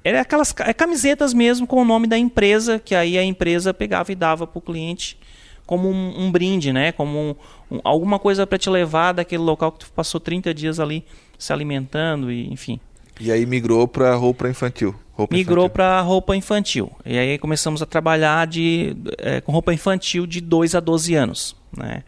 era 0.05 0.21
aquelas 0.21 0.55
é 0.59 0.75
camisetas 0.75 1.33
mesmo 1.33 1.67
com 1.67 1.81
o 1.81 1.87
nome 1.87 2.07
da 2.07 2.19
empresa, 2.19 2.79
que 2.79 2.95
aí 2.95 3.17
a 3.17 3.25
empresa 3.25 3.73
pegava 3.73 4.13
e 4.13 4.15
dava 4.15 4.47
para 4.47 4.59
o 4.59 4.63
cliente 4.63 5.19
como 5.65 5.89
um, 5.89 6.25
um, 6.25 6.31
brinde, 6.31 6.71
né? 6.71 6.93
Como 6.93 7.19
um, 7.19 7.35
um, 7.77 7.81
alguma 7.83 8.19
coisa 8.19 8.47
para 8.47 8.59
te 8.59 8.69
levar 8.69 9.13
daquele 9.13 9.43
local 9.43 9.73
que 9.73 9.81
tu 9.81 9.91
passou 9.93 10.21
30 10.21 10.53
dias 10.53 10.79
ali 10.79 11.03
se 11.39 11.51
alimentando 11.51 12.31
e 12.31 12.47
enfim. 12.53 12.79
E 13.19 13.33
aí 13.33 13.47
migrou 13.47 13.89
para 13.89 14.15
roupa 14.15 14.49
infantil. 14.49 14.95
Roupa 15.19 15.35
migrou 15.35 15.69
para 15.69 16.01
roupa 16.01 16.37
infantil. 16.37 16.93
E 17.05 17.19
aí 17.19 17.39
começamos 17.39 17.83
a 17.83 17.87
trabalhar 17.87 18.47
de, 18.47 18.97
é, 19.19 19.41
com 19.41 19.51
roupa 19.51 19.75
infantil 19.75 20.25
de 20.29 20.41
2 20.41 20.77
a 20.77 20.81
12 20.81 21.15
anos. 21.17 21.57
Né? 21.77 22.05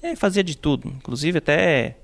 E 0.00 0.06
aí 0.06 0.16
fazia 0.16 0.44
de 0.44 0.56
tudo, 0.56 0.86
inclusive 0.86 1.38
até, 1.38 1.96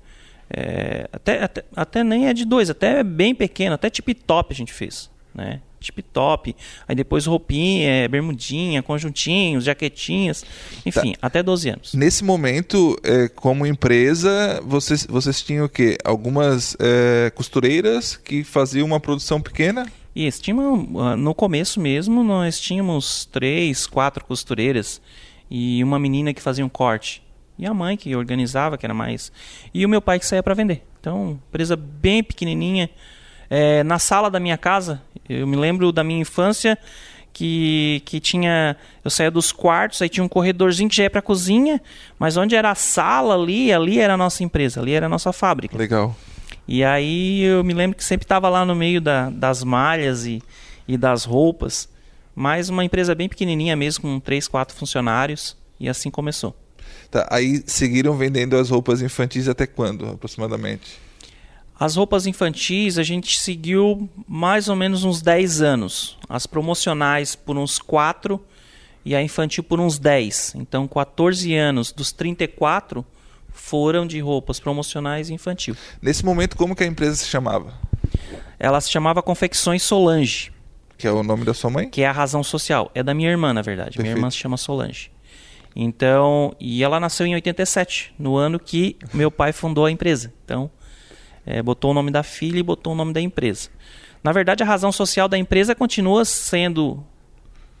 é, 0.49 1.07
até, 1.13 1.43
até, 1.43 1.63
até, 1.73 2.03
nem 2.03 2.27
é 2.27 2.33
de 2.33 2.43
dois, 2.43 2.69
até 2.69 3.01
bem 3.01 3.33
pequeno, 3.33 3.75
até 3.75 3.89
tip 3.89 4.13
top 4.13 4.53
a 4.53 4.57
gente 4.57 4.73
fez. 4.73 5.09
Né? 5.33 5.61
Tip 5.79 6.01
top, 6.11 6.53
aí 6.85 6.95
depois 6.95 7.25
roupinha, 7.25 7.89
é, 7.89 8.07
bermudinha, 8.09 8.83
conjuntinhos, 8.83 9.63
jaquetinhas, 9.63 10.43
enfim, 10.85 11.13
tá. 11.13 11.19
até 11.21 11.41
12 11.41 11.69
anos. 11.69 11.93
Nesse 11.93 12.25
momento, 12.25 12.99
é, 13.05 13.29
como 13.29 13.65
empresa, 13.65 14.61
vocês, 14.65 15.07
vocês 15.09 15.41
tinham 15.41 15.65
o 15.65 15.69
quê? 15.69 15.97
Algumas 16.03 16.75
é, 16.77 17.31
costureiras 17.33 18.17
que 18.17 18.43
faziam 18.43 18.85
uma 18.85 18.99
produção 18.99 19.39
pequena? 19.39 19.87
Isso, 20.15 20.41
tinha 20.41 20.55
uma, 20.55 21.15
no 21.15 21.33
começo 21.33 21.79
mesmo 21.79 22.23
nós 22.23 22.59
tínhamos 22.59 23.25
três, 23.25 23.87
quatro 23.87 24.25
costureiras 24.25 25.01
e 25.49 25.83
uma 25.83 25.97
menina 25.97 26.33
que 26.33 26.41
fazia 26.41 26.65
um 26.65 26.69
corte. 26.69 27.23
E 27.57 27.65
a 27.65 27.73
mãe 27.73 27.95
que 27.95 28.15
organizava, 28.15 28.77
que 28.77 28.85
era 28.85 28.93
mais. 28.93 29.31
E 29.73 29.85
o 29.85 29.89
meu 29.89 30.01
pai 30.01 30.19
que 30.19 30.25
saía 30.25 30.41
para 30.41 30.53
vender. 30.53 30.83
Então, 30.99 31.39
empresa 31.49 31.75
bem 31.75 32.23
pequenininha. 32.23 32.89
é, 33.51 33.83
na 33.83 33.99
sala 33.99 34.31
da 34.31 34.39
minha 34.39 34.57
casa. 34.57 35.01
Eu 35.27 35.45
me 35.45 35.57
lembro 35.57 35.91
da 35.91 36.05
minha 36.05 36.21
infância 36.21 36.77
que, 37.33 38.01
que 38.05 38.21
tinha. 38.21 38.77
Eu 39.03 39.11
saía 39.11 39.29
dos 39.29 39.51
quartos, 39.51 40.01
aí 40.01 40.07
tinha 40.07 40.23
um 40.23 40.29
corredorzinho 40.29 40.89
que 40.89 40.95
já 40.95 41.03
ia 41.03 41.09
para 41.09 41.19
a 41.19 41.23
cozinha, 41.23 41.81
mas 42.17 42.37
onde 42.37 42.55
era 42.55 42.71
a 42.71 42.75
sala 42.75 43.35
ali, 43.35 43.73
ali 43.73 43.99
era 43.99 44.13
a 44.13 44.17
nossa 44.17 44.41
empresa, 44.41 44.79
ali 44.79 44.93
era 44.93 45.07
a 45.07 45.09
nossa 45.09 45.33
fábrica. 45.33 45.77
Legal. 45.77 46.15
E 46.67 46.83
aí 46.83 47.41
eu 47.41 47.63
me 47.63 47.73
lembro 47.73 47.97
que 47.97 48.03
sempre 48.03 48.25
estava 48.25 48.47
lá 48.49 48.65
no 48.65 48.75
meio 48.75 49.01
da, 49.01 49.29
das 49.29 49.63
malhas 49.63 50.25
e, 50.25 50.41
e 50.87 50.97
das 50.97 51.25
roupas, 51.25 51.89
mas 52.35 52.69
uma 52.69 52.85
empresa 52.85 53.13
bem 53.13 53.27
pequenininha 53.27 53.75
mesmo, 53.75 54.03
com 54.03 54.19
três, 54.19 54.47
quatro 54.47 54.75
funcionários, 54.75 55.57
e 55.79 55.89
assim 55.89 56.09
começou. 56.09 56.55
Tá, 57.09 57.27
aí 57.29 57.61
seguiram 57.65 58.15
vendendo 58.15 58.55
as 58.55 58.69
roupas 58.69 59.01
infantis 59.01 59.47
até 59.47 59.67
quando, 59.67 60.05
aproximadamente? 60.05 60.99
As 61.77 61.95
roupas 61.95 62.27
infantis 62.27 62.99
a 62.99 63.03
gente 63.03 63.39
seguiu 63.39 64.07
mais 64.27 64.69
ou 64.69 64.75
menos 64.75 65.03
uns 65.03 65.21
10 65.21 65.61
anos. 65.61 66.17
As 66.29 66.45
promocionais 66.45 67.35
por 67.35 67.57
uns 67.57 67.79
4 67.79 68.39
e 69.03 69.15
a 69.15 69.21
infantil 69.21 69.63
por 69.63 69.79
uns 69.79 69.97
10. 69.97 70.53
Então 70.57 70.87
14 70.87 71.55
anos 71.55 71.91
dos 71.91 72.11
34 72.11 73.03
foram 73.51 74.05
de 74.05 74.19
roupas 74.19 74.59
promocionais 74.59 75.29
e 75.29 75.33
infantil. 75.33 75.75
Nesse 76.01 76.25
momento, 76.25 76.55
como 76.57 76.75
que 76.75 76.83
a 76.83 76.87
empresa 76.87 77.15
se 77.15 77.27
chamava? 77.27 77.73
Ela 78.59 78.79
se 78.81 78.91
chamava 78.91 79.21
Confecções 79.21 79.83
Solange. 79.83 80.51
Que 80.97 81.07
é 81.07 81.11
o 81.11 81.23
nome 81.23 81.43
da 81.43 81.53
sua 81.53 81.69
mãe? 81.69 81.89
Que 81.89 82.03
é 82.03 82.07
a 82.07 82.11
razão 82.11 82.43
social. 82.43 82.91
É 82.93 83.01
da 83.01 83.13
minha 83.13 83.29
irmã, 83.29 83.53
na 83.53 83.61
verdade. 83.61 83.97
Perfeito. 83.97 84.03
Minha 84.03 84.17
irmã 84.17 84.29
se 84.29 84.37
chama 84.37 84.55
Solange. 84.57 85.11
Então, 85.75 86.53
e 86.59 86.83
ela 86.83 86.99
nasceu 86.99 87.25
em 87.25 87.33
87, 87.33 88.13
no 88.19 88.35
ano 88.35 88.59
que 88.59 88.97
meu 89.13 89.31
pai 89.31 89.51
fundou 89.51 89.85
a 89.85 89.91
empresa. 89.91 90.33
Então, 90.45 90.69
é, 91.45 91.61
botou 91.61 91.91
o 91.91 91.93
nome 91.93 92.11
da 92.11 92.23
filha 92.23 92.59
e 92.59 92.63
botou 92.63 92.93
o 92.93 92.95
nome 92.95 93.13
da 93.13 93.21
empresa. 93.21 93.69
Na 94.23 94.31
verdade, 94.31 94.61
a 94.61 94.65
razão 94.65 94.91
social 94.91 95.27
da 95.27 95.37
empresa 95.37 95.73
continua 95.73 96.23
sendo 96.25 97.03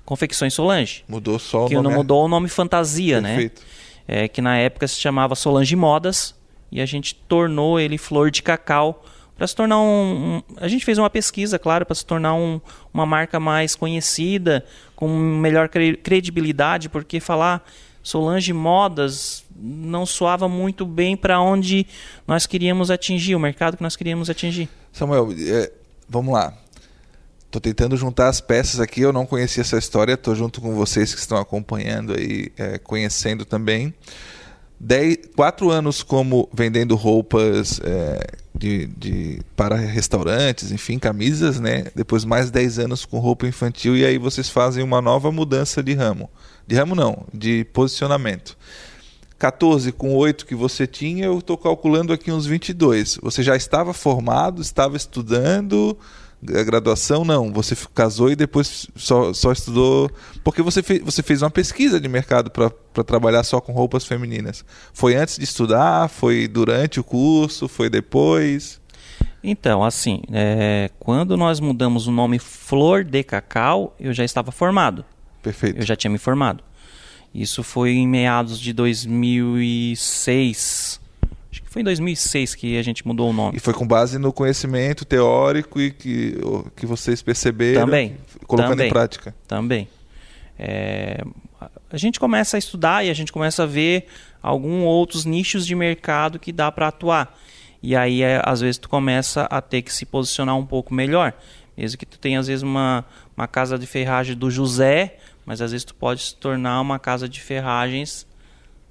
Confecções 0.05 0.53
Solange. 0.53 1.03
Mudou 1.07 1.37
só 1.37 1.65
o 1.65 1.67
que 1.67 1.75
nome. 1.75 1.87
Que 1.87 1.91
não 1.91 1.97
mudou 1.97 2.25
o 2.25 2.27
nome 2.27 2.47
Fantasia, 2.47 3.21
né? 3.21 3.35
Perfeito. 3.35 3.61
É, 4.07 4.27
que 4.27 4.41
na 4.41 4.57
época 4.57 4.87
se 4.87 4.99
chamava 4.99 5.35
Solange 5.35 5.75
Modas 5.75 6.35
e 6.71 6.81
a 6.81 6.85
gente 6.85 7.15
tornou 7.15 7.79
ele 7.79 7.97
Flor 7.97 8.31
de 8.31 8.41
Cacau 8.41 9.03
para 9.41 9.47
se 9.47 9.55
tornar 9.55 9.79
um, 9.79 10.37
um, 10.37 10.41
A 10.57 10.67
gente 10.67 10.85
fez 10.85 10.99
uma 10.99 11.09
pesquisa, 11.09 11.57
claro, 11.57 11.83
para 11.83 11.95
se 11.95 12.05
tornar 12.05 12.35
um, 12.35 12.61
uma 12.93 13.07
marca 13.07 13.39
mais 13.39 13.75
conhecida, 13.75 14.63
com 14.95 15.07
melhor 15.07 15.67
credibilidade, 15.67 16.89
porque 16.89 17.19
falar 17.19 17.67
Solange 18.03 18.53
Modas 18.53 19.43
não 19.55 20.05
soava 20.05 20.47
muito 20.47 20.85
bem 20.85 21.17
para 21.17 21.41
onde 21.41 21.87
nós 22.27 22.45
queríamos 22.45 22.91
atingir, 22.91 23.35
o 23.35 23.39
mercado 23.39 23.77
que 23.77 23.83
nós 23.83 23.95
queríamos 23.95 24.29
atingir. 24.29 24.69
Samuel, 24.93 25.29
é, 25.31 25.71
vamos 26.07 26.33
lá. 26.33 26.53
Estou 27.51 27.59
tentando 27.59 27.97
juntar 27.97 28.29
as 28.29 28.39
peças 28.39 28.79
aqui, 28.79 29.01
eu 29.01 29.11
não 29.11 29.25
conhecia 29.25 29.59
essa 29.59 29.77
história, 29.77 30.13
estou 30.13 30.33
junto 30.33 30.61
com 30.61 30.73
vocês 30.73 31.13
que 31.13 31.19
estão 31.19 31.37
acompanhando 31.37 32.17
e 32.17 32.49
é, 32.57 32.77
conhecendo 32.77 33.43
também. 33.43 33.93
Dez, 34.79 35.17
quatro 35.35 35.69
anos 35.69 36.01
como 36.01 36.47
vendendo 36.53 36.95
roupas 36.95 37.81
é, 37.83 38.25
de, 38.55 38.87
de, 38.87 39.41
para 39.53 39.75
restaurantes, 39.75 40.71
enfim, 40.71 40.97
camisas, 40.97 41.59
né? 41.59 41.87
Depois 41.93 42.23
mais 42.23 42.49
10 42.49 42.79
anos 42.79 43.03
com 43.03 43.19
roupa 43.19 43.45
infantil 43.45 43.97
e 43.97 44.05
aí 44.05 44.17
vocês 44.17 44.47
fazem 44.47 44.81
uma 44.81 45.01
nova 45.01 45.29
mudança 45.29 45.83
de 45.83 45.93
ramo. 45.93 46.29
De 46.65 46.77
ramo 46.77 46.95
não, 46.95 47.25
de 47.33 47.65
posicionamento. 47.73 48.57
14 49.37 49.91
com 49.91 50.15
8 50.15 50.45
que 50.45 50.55
você 50.55 50.87
tinha, 50.87 51.25
eu 51.25 51.39
estou 51.39 51.57
calculando 51.57 52.13
aqui 52.13 52.31
uns 52.31 52.45
22. 52.45 53.19
Você 53.21 53.43
já 53.43 53.57
estava 53.57 53.93
formado, 53.93 54.61
estava 54.61 54.95
estudando 54.95 55.97
a 56.49 56.63
graduação? 56.63 57.23
Não, 57.23 57.51
você 57.51 57.75
casou 57.93 58.31
e 58.31 58.35
depois 58.35 58.87
só, 58.95 59.33
só 59.33 59.51
estudou. 59.51 60.09
Porque 60.43 60.61
você, 60.61 60.81
fez, 60.81 61.01
você 61.01 61.21
fez 61.21 61.41
uma 61.41 61.51
pesquisa 61.51 61.99
de 61.99 62.07
mercado 62.07 62.49
para 62.49 63.03
trabalhar 63.03 63.43
só 63.43 63.61
com 63.61 63.71
roupas 63.71 64.05
femininas. 64.05 64.65
Foi 64.93 65.15
antes 65.15 65.37
de 65.37 65.43
estudar? 65.43 66.09
Foi 66.09 66.47
durante 66.47 66.99
o 66.99 67.03
curso? 67.03 67.67
Foi 67.67 67.89
depois? 67.89 68.81
Então, 69.43 69.83
assim, 69.83 70.21
é, 70.31 70.89
quando 70.99 71.35
nós 71.35 71.59
mudamos 71.59 72.07
o 72.07 72.11
nome 72.11 72.37
Flor 72.37 73.03
de 73.03 73.23
Cacau, 73.23 73.95
eu 73.99 74.13
já 74.13 74.23
estava 74.23 74.51
formado. 74.51 75.03
Perfeito. 75.41 75.79
Eu 75.79 75.85
já 75.85 75.95
tinha 75.95 76.11
me 76.11 76.19
formado. 76.19 76.63
Isso 77.33 77.63
foi 77.63 77.91
em 77.91 78.07
meados 78.07 78.59
de 78.59 78.73
2006. 78.73 81.00
Acho 81.51 81.63
que 81.63 81.69
foi 81.69 81.81
em 81.81 81.85
2006 81.85 82.55
que 82.55 82.77
a 82.77 82.81
gente 82.81 83.05
mudou 83.05 83.29
o 83.29 83.33
nome. 83.33 83.57
E 83.57 83.59
foi 83.59 83.73
com 83.73 83.85
base 83.85 84.17
no 84.17 84.31
conhecimento 84.31 85.03
teórico 85.03 85.81
e 85.81 85.91
que, 85.91 86.37
que 86.75 86.85
vocês 86.85 87.21
perceberam 87.21 87.81
também, 87.81 88.15
colocando 88.47 88.71
também, 88.71 88.87
em 88.87 88.91
prática. 88.91 89.35
Também. 89.47 89.87
É, 90.57 91.23
a 91.89 91.97
gente 91.97 92.19
começa 92.19 92.55
a 92.55 92.59
estudar 92.59 93.05
e 93.05 93.09
a 93.09 93.13
gente 93.13 93.33
começa 93.33 93.63
a 93.63 93.65
ver 93.65 94.07
alguns 94.41 94.83
outros 94.83 95.25
nichos 95.25 95.65
de 95.67 95.75
mercado 95.75 96.39
que 96.39 96.51
dá 96.51 96.71
para 96.71 96.87
atuar. 96.87 97.37
E 97.83 97.95
aí, 97.95 98.21
é, 98.21 98.41
às 98.45 98.61
vezes, 98.61 98.77
tu 98.77 98.87
começa 98.87 99.43
a 99.43 99.59
ter 99.59 99.81
que 99.81 99.91
se 99.91 100.05
posicionar 100.05 100.55
um 100.55 100.65
pouco 100.65 100.93
melhor. 100.93 101.33
Mesmo 101.75 101.97
que 101.97 102.05
tu 102.05 102.17
tenha, 102.17 102.39
às 102.39 102.47
vezes, 102.47 102.63
uma, 102.63 103.03
uma 103.35 103.47
casa 103.47 103.77
de 103.77 103.87
ferragem 103.87 104.35
do 104.35 104.49
José, 104.49 105.17
mas 105.45 105.61
às 105.61 105.71
vezes 105.71 105.83
tu 105.83 105.95
pode 105.95 106.21
se 106.21 106.35
tornar 106.35 106.79
uma 106.79 106.99
casa 106.99 107.27
de 107.27 107.41
ferragens 107.41 108.27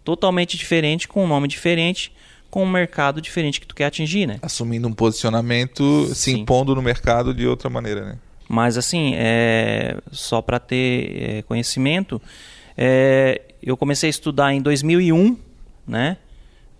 totalmente 0.05 0.57
diferente, 0.57 1.07
com 1.07 1.25
um 1.25 1.29
nome 1.29 1.47
diferente, 1.47 2.12
com 2.50 2.64
um 2.64 2.71
mercado 2.71 3.21
diferente 3.21 3.61
que 3.61 3.66
tu 3.66 3.75
quer 3.75 3.87
atingir, 3.87 4.26
né? 4.26 4.38
Assumindo 4.42 4.88
um 4.88 4.92
posicionamento, 4.92 6.07
Sim. 6.09 6.14
se 6.14 6.30
impondo 6.33 6.75
no 6.75 6.83
mercado 6.83 7.33
de 7.33 7.47
outra 7.47 7.71
maneira, 7.71 8.04
né? 8.04 8.19
Mas 8.49 8.76
assim, 8.76 9.12
é, 9.14 9.97
só 10.11 10.42
para 10.42 10.59
ter 10.59 11.23
é, 11.23 11.42
conhecimento, 11.42 12.21
é, 12.76 13.40
eu 13.62 13.76
comecei 13.76 14.09
a 14.09 14.11
estudar 14.11 14.52
em 14.52 14.61
2001, 14.61 15.37
né? 15.87 16.16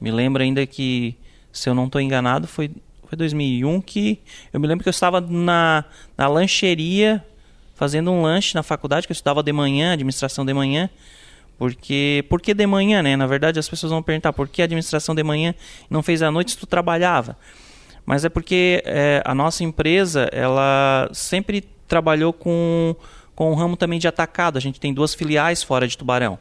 Me 0.01 0.11
lembro 0.11 0.43
ainda 0.43 0.67
que, 0.67 1.15
se 1.53 1.69
eu 1.69 1.75
não 1.75 1.87
estou 1.87 2.01
enganado, 2.01 2.49
foi, 2.49 2.71
foi 3.07 3.17
2001 3.17 3.81
que 3.83 4.19
eu 4.53 4.59
me 4.59 4.67
lembro 4.67 4.83
que 4.83 4.89
eu 4.89 4.93
estava 4.93 5.21
na, 5.21 5.85
na 6.19 6.27
lancheria 6.27 7.25
fazendo 7.81 8.11
um 8.11 8.23
lanche 8.23 8.55
na 8.55 8.63
faculdade, 8.63 9.07
que 9.07 9.13
eu 9.13 9.15
estudava 9.15 9.43
de 9.43 9.53
manhã, 9.53 9.95
administração 9.95 10.45
de 10.45 10.53
manhã. 10.53 10.91
Porque, 11.61 12.25
por 12.31 12.41
que 12.41 12.55
de 12.55 12.67
manhã, 12.67 13.03
né? 13.03 13.17
Na 13.17 13.27
verdade, 13.27 13.59
as 13.59 13.69
pessoas 13.69 13.93
vão 13.93 14.03
perguntar 14.03 14.33
por 14.33 14.49
que 14.49 14.63
a 14.63 14.65
administração 14.65 15.15
de 15.15 15.23
manhã 15.23 15.55
não 15.91 16.03
fez 16.03 16.23
à 16.23 16.31
noite 16.31 16.53
se 16.53 16.57
tu 16.57 16.67
trabalhava. 16.67 17.37
Mas 18.07 18.25
é 18.25 18.31
porque 18.31 18.83
é, 18.87 19.21
a 19.27 19.35
nossa 19.35 19.63
empresa, 19.63 20.27
ela 20.33 21.11
sempre 21.13 21.61
trabalhou 21.87 22.33
com, 22.33 22.97
com 23.35 23.51
o 23.51 23.55
ramo 23.55 23.77
também 23.77 23.99
de 23.99 24.09
atacado. 24.09 24.57
A 24.57 24.61
gente 24.61 24.81
tem 24.81 24.95
duas 24.95 25.13
filiais 25.13 25.63
fora 25.63 25.87
de 25.87 25.99
Tubarão. 25.99 26.39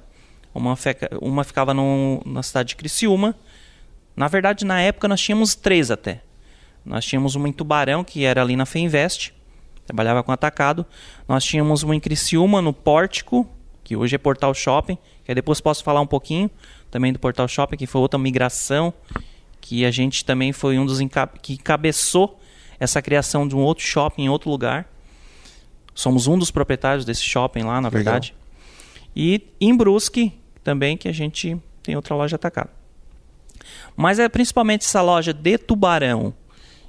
Uma, 0.56 0.78
feca, 0.78 1.10
uma 1.22 1.44
ficava 1.44 1.74
no, 1.74 2.22
na 2.26 2.42
cidade 2.42 2.70
de 2.70 2.76
Criciúma. 2.78 3.36
Na 4.16 4.30
verdade, 4.30 4.64
na 4.64 4.80
época, 4.80 5.06
nós 5.10 5.20
tínhamos 5.20 5.54
três 5.54 5.92
até. 5.92 6.22
Nós 6.86 7.04
tínhamos 7.04 7.36
uma 7.36 7.50
em 7.50 7.52
Tubarão, 7.52 8.06
que 8.06 8.24
era 8.24 8.42
ali 8.42 8.56
na 8.56 8.66
Feinvest 8.66 9.34
trabalhava 9.86 10.22
com 10.24 10.32
atacado. 10.32 10.86
Nós 11.28 11.44
tínhamos 11.44 11.84
uma 11.84 11.96
em 11.96 12.00
Criciúma, 12.00 12.62
no 12.62 12.72
Pórtico, 12.72 13.50
que 13.90 13.96
hoje 13.96 14.14
é 14.14 14.20
Portal 14.20 14.54
Shopping, 14.54 15.00
que 15.26 15.34
depois 15.34 15.60
posso 15.60 15.84
falar 15.84 16.00
um 16.00 16.06
pouquinho 16.06 16.48
também 16.92 17.12
do 17.12 17.18
Portal 17.18 17.48
Shopping, 17.48 17.76
que 17.76 17.88
foi 17.88 18.00
outra 18.00 18.20
migração, 18.20 18.94
que 19.60 19.84
a 19.84 19.90
gente 19.90 20.24
também 20.24 20.52
foi 20.52 20.78
um 20.78 20.86
dos 20.86 21.00
que 21.42 21.54
encabeçou 21.54 22.40
essa 22.80 23.02
criação 23.02 23.48
de 23.48 23.56
um 23.56 23.60
outro 23.62 23.84
shopping 23.84 24.26
em 24.26 24.30
outro 24.30 24.48
lugar. 24.48 24.88
Somos 25.96 26.28
um 26.28 26.38
dos 26.38 26.52
proprietários 26.52 27.04
desse 27.04 27.24
shopping 27.24 27.64
lá, 27.64 27.82
na 27.82 27.88
Legal. 27.88 27.92
verdade. 27.92 28.36
E 29.16 29.42
em 29.60 29.76
Brusque 29.76 30.34
também, 30.64 30.96
que 30.96 31.08
a 31.08 31.12
gente 31.12 31.58
tem 31.82 31.96
outra 31.96 32.14
loja 32.14 32.36
atacada. 32.36 32.70
Mas 33.98 34.20
é 34.20 34.30
principalmente 34.30 34.86
essa 34.86 35.02
loja 35.02 35.34
de 35.34 35.58
Tubarão 35.58 36.32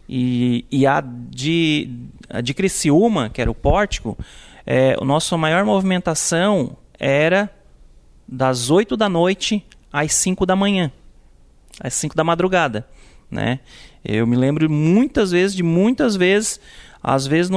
e, 0.07 0.67
e 0.71 0.87
a, 0.87 1.01
de, 1.01 1.91
a 2.29 2.43
de 2.43 2.53
Criciúma, 2.53 3.31
que 3.31 3.41
era 3.41 3.51
o 3.51 3.55
pórtico, 3.55 4.19
é, 4.67 4.95
a 5.01 5.05
nossa 5.05 5.35
maior 5.39 5.65
movimentação 5.65 6.77
era 7.01 7.51
das 8.29 8.71
8 8.71 8.97
da 8.97 9.09
noite 9.09 9.65
às 9.91 10.13
5 10.15 10.45
da 10.45 10.55
manhã, 10.55 10.93
às 11.81 11.95
5 11.95 12.15
da 12.15 12.23
madrugada. 12.23 12.87
Né? 13.31 13.61
Eu 14.05 14.27
me 14.27 14.37
lembro 14.37 14.69
muitas 14.71 15.31
vezes, 15.31 15.57
de 15.57 15.63
muitas 15.63 16.15
vezes, 16.15 16.61
às 17.03 17.27
vezes 17.27 17.51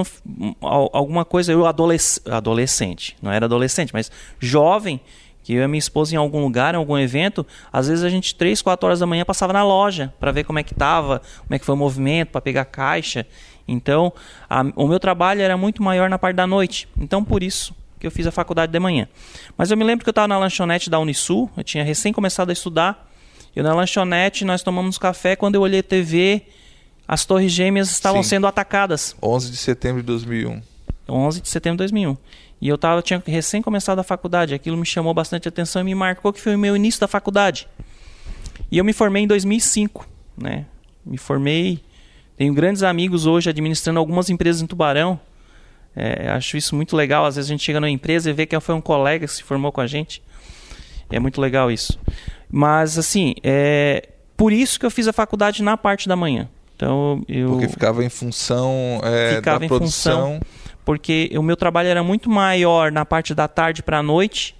alguma 0.62 1.26
coisa, 1.26 1.52
eu 1.52 1.66
adolesc 1.66 2.28
adolescente, 2.30 3.18
não 3.22 3.32
era 3.32 3.46
adolescente, 3.46 3.94
mas 3.94 4.10
jovem, 4.40 5.00
que 5.44 5.54
eu 5.54 5.64
e 5.64 5.68
minha 5.68 5.80
esposa 5.80 6.16
em 6.16 6.18
algum 6.18 6.42
lugar, 6.42 6.74
em 6.74 6.78
algum 6.78 6.98
evento, 6.98 7.46
às 7.72 7.90
vezes 7.90 8.04
a 8.04 8.10
gente 8.10 8.34
três, 8.34 8.62
quatro 8.62 8.88
horas 8.88 9.00
da 9.00 9.06
manhã 9.06 9.26
passava 9.26 9.52
na 9.52 9.64
loja 9.64 10.14
para 10.18 10.32
ver 10.32 10.46
como 10.46 10.58
é 10.58 10.64
que 10.64 10.72
estava, 10.72 11.22
como 11.40 11.54
é 11.54 11.60
que 11.60 11.66
foi 11.66 11.76
o 11.76 11.78
movimento, 11.78 12.30
para 12.30 12.40
pegar 12.40 12.64
caixa. 12.64 13.28
Então, 13.68 14.14
a, 14.50 14.62
o 14.76 14.88
meu 14.88 15.00
trabalho 15.00 15.42
era 15.42 15.58
muito 15.58 15.84
maior 15.84 16.10
na 16.10 16.18
parte 16.18 16.38
da 16.38 16.48
noite. 16.48 16.88
Então, 16.98 17.24
por 17.24 17.44
isso 17.44 17.76
que 18.04 18.08
eu 18.08 18.12
fiz 18.12 18.28
a 18.28 18.32
faculdade 18.32 18.70
de 18.70 18.80
manhã. 18.80 19.08
Mas 19.58 19.72
eu 19.72 19.78
me 19.78 19.84
lembro 19.86 20.04
que 20.04 20.10
eu 20.10 20.12
estava 20.12 20.28
na 20.28 20.38
lanchonete 20.38 20.90
da 20.90 21.00
Unisul, 21.00 21.50
eu 21.56 21.64
tinha 21.64 21.86
recém 21.86 22.12
começado 22.12 22.50
a 22.50 22.54
estudar. 22.54 23.10
Eu 23.56 23.64
na 23.64 23.74
lanchonete, 23.74 24.44
nós 24.44 24.62
tomamos 24.62 24.98
café, 24.98 25.38
quando 25.38 25.56
eu 25.56 25.62
olhei 25.62 25.80
a 25.80 25.84
TV, 25.84 26.42
as 27.08 27.24
Torres 27.24 27.50
Gêmeas 27.50 27.90
estavam 27.90 28.22
Sim. 28.22 28.30
sendo 28.30 28.48
atacadas. 28.48 29.16
11 29.24 29.52
de 29.52 29.56
setembro 29.56 30.02
de 30.02 30.08
2001. 30.08 30.62
11 31.08 31.42
de 31.42 31.48
setembro 31.48 31.78
de 31.78 31.84
2001. 31.84 32.18
E 32.60 32.68
eu 32.68 32.78
tava, 32.78 33.02
tinha 33.02 33.24
recém 33.26 33.62
começado 33.62 34.00
a 34.00 34.04
faculdade. 34.04 34.54
Aquilo 34.54 34.76
me 34.76 34.86
chamou 34.86 35.14
bastante 35.14 35.48
atenção 35.48 35.82
e 35.82 35.86
me 35.86 35.96
marcou 35.96 36.34
que 36.34 36.42
foi 36.42 36.56
o 36.56 36.60
meu 36.60 36.76
início 36.76 37.00
da 37.00 37.08
faculdade. 37.08 37.70
E 38.70 38.78
eu 38.78 38.84
me 38.84 38.92
formei 38.92 39.24
em 39.24 39.28
2005, 39.28 40.06
né? 40.38 40.66
Me 41.06 41.18
formei, 41.18 41.80
tenho 42.36 42.54
grandes 42.54 42.84
amigos 42.84 43.26
hoje 43.26 43.50
administrando 43.50 43.98
algumas 43.98 44.30
empresas 44.30 44.62
em 44.62 44.68
Tubarão. 44.68 45.18
É, 45.96 46.30
acho 46.30 46.58
isso 46.58 46.76
muito 46.76 46.96
legal. 46.96 47.26
Às 47.26 47.36
vezes 47.36 47.50
a 47.50 47.54
gente 47.54 47.64
chega 47.64 47.80
numa 47.80 47.90
empresa 47.90 48.30
e 48.30 48.34
vê 48.34 48.46
que 48.46 48.60
foi 48.60 48.76
um 48.76 48.82
colega 48.82 49.26
que 49.28 49.32
se 49.34 49.44
formou 49.44 49.72
com 49.72 49.82
a 49.82 49.88
gente. 49.88 50.22
É 51.12 51.20
muito 51.20 51.40
legal 51.40 51.72
isso. 51.72 52.00
Mas, 52.50 52.98
assim, 52.98 53.36
é 53.44 54.10
por 54.36 54.52
isso 54.52 54.80
que 54.80 54.86
eu 54.86 54.92
fiz 54.92 55.08
a 55.08 55.14
faculdade 55.14 55.62
na 55.62 55.78
parte 55.78 56.08
da 56.08 56.16
manhã. 56.16 56.50
Então, 56.76 57.24
eu... 57.28 57.50
Porque 57.50 57.68
ficava 57.68 58.04
em 58.04 58.10
função 58.10 59.00
é, 59.04 59.36
Ficava 59.36 59.60
da 59.60 59.66
em 59.66 59.68
produção. 59.68 60.40
porque 60.84 61.32
o 61.38 61.44
meu 61.44 61.56
trabalho 61.56 61.88
era 61.88 62.04
muito 62.04 62.30
maior 62.30 62.92
na 62.92 63.06
parte 63.06 63.34
da 63.34 63.48
tarde 63.48 63.84
para 63.84 64.00
a 64.00 64.04
noite. 64.04 64.56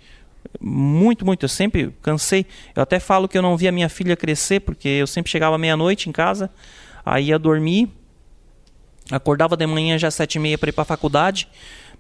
Muito, 0.62 1.26
muito. 1.26 1.44
Eu 1.44 1.50
sempre 1.50 1.94
cansei. 2.02 2.46
Eu 2.76 2.84
até 2.84 3.00
falo 3.00 3.28
que 3.28 3.38
eu 3.38 3.42
não 3.42 3.58
via 3.58 3.72
minha 3.72 3.90
filha 3.90 4.16
crescer, 4.16 4.60
porque 4.60 4.88
eu 4.88 5.08
sempre 5.08 5.32
chegava 5.32 5.58
meia-noite 5.58 6.08
em 6.08 6.12
casa, 6.12 6.50
aí 7.06 7.26
ia 7.26 7.40
dormir, 7.40 7.90
acordava 9.12 9.56
de 9.58 9.66
manhã 9.68 9.98
já 9.98 10.08
às 10.08 10.16
sete 10.16 10.36
e 10.36 10.40
meia 10.40 10.58
para 10.58 10.70
ir 10.70 10.74
para 10.74 10.82
a 10.84 10.86
faculdade. 10.86 11.48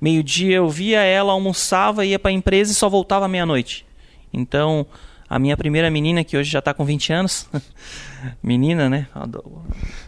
Meio-dia 0.02 0.58
eu 0.58 0.70
via 0.70 1.02
ela, 1.02 1.32
almoçava, 1.32 2.06
ia 2.06 2.20
para 2.20 2.30
a 2.30 2.34
empresa 2.34 2.72
e 2.72 2.76
só 2.76 2.90
voltava 2.90 3.28
meia-noite. 3.28 3.86
Então, 4.34 4.86
a 5.30 5.38
minha 5.40 5.56
primeira 5.56 5.90
menina, 5.90 6.24
que 6.24 6.36
hoje 6.36 6.50
já 6.50 6.60
está 6.60 6.74
com 6.74 6.84
20 6.84 7.14
anos, 7.14 7.48
menina, 8.42 8.90
né? 8.90 9.08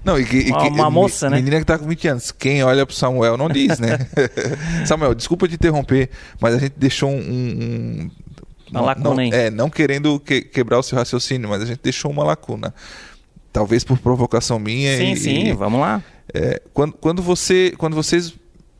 Não, 0.04 0.20
e 0.20 0.26
que, 0.26 0.50
Uma- 0.52 0.68
uma 0.68 0.90
moça, 0.90 1.30
né? 1.30 1.38
Menina 1.38 1.60
que 1.60 1.66
tá 1.66 1.78
com 1.78 1.86
20 1.88 2.08
anos. 2.08 2.32
Quem 2.32 2.64
olha 2.64 2.86
pro 2.86 2.96
Samuel 2.96 3.38
não 3.38 3.48
diz, 3.50 3.80
né? 3.80 4.00
Samuel, 4.86 5.14
desculpa 5.16 5.48
te 5.48 5.56
interromper, 5.56 6.10
mas 6.40 6.56
a 6.56 6.60
gente 6.60 6.74
deixou 6.78 7.10
um. 7.10 7.16
um- 7.20 8.12
Uma 8.72 8.80
não- 8.80 8.86
lacuna 8.86 9.10
não, 9.12 9.18
aí. 9.20 9.30
É, 9.32 9.50
não 9.50 9.70
querendo 9.70 10.20
que- 10.20 10.42
quebrar 10.42 10.80
o 10.80 10.84
seu 10.84 10.98
raciocínio, 10.98 11.48
mas 11.50 11.62
a 11.62 11.66
gente 11.66 11.80
deixou 11.84 12.12
uma 12.12 12.24
lacuna. 12.24 12.74
Talvez 13.54 13.84
por 13.84 13.98
provocação 14.00 14.60
minha. 14.60 14.98
Sim, 14.98 15.12
e, 15.12 15.18
sim, 15.18 15.48
e- 15.50 15.54
vamos 15.54 15.80
lá. 15.80 16.04
É, 16.34 16.62
quando, 16.74 16.94
quando, 16.94 17.22
você, 17.22 17.74
quando 17.78 17.96
vocês 17.96 18.34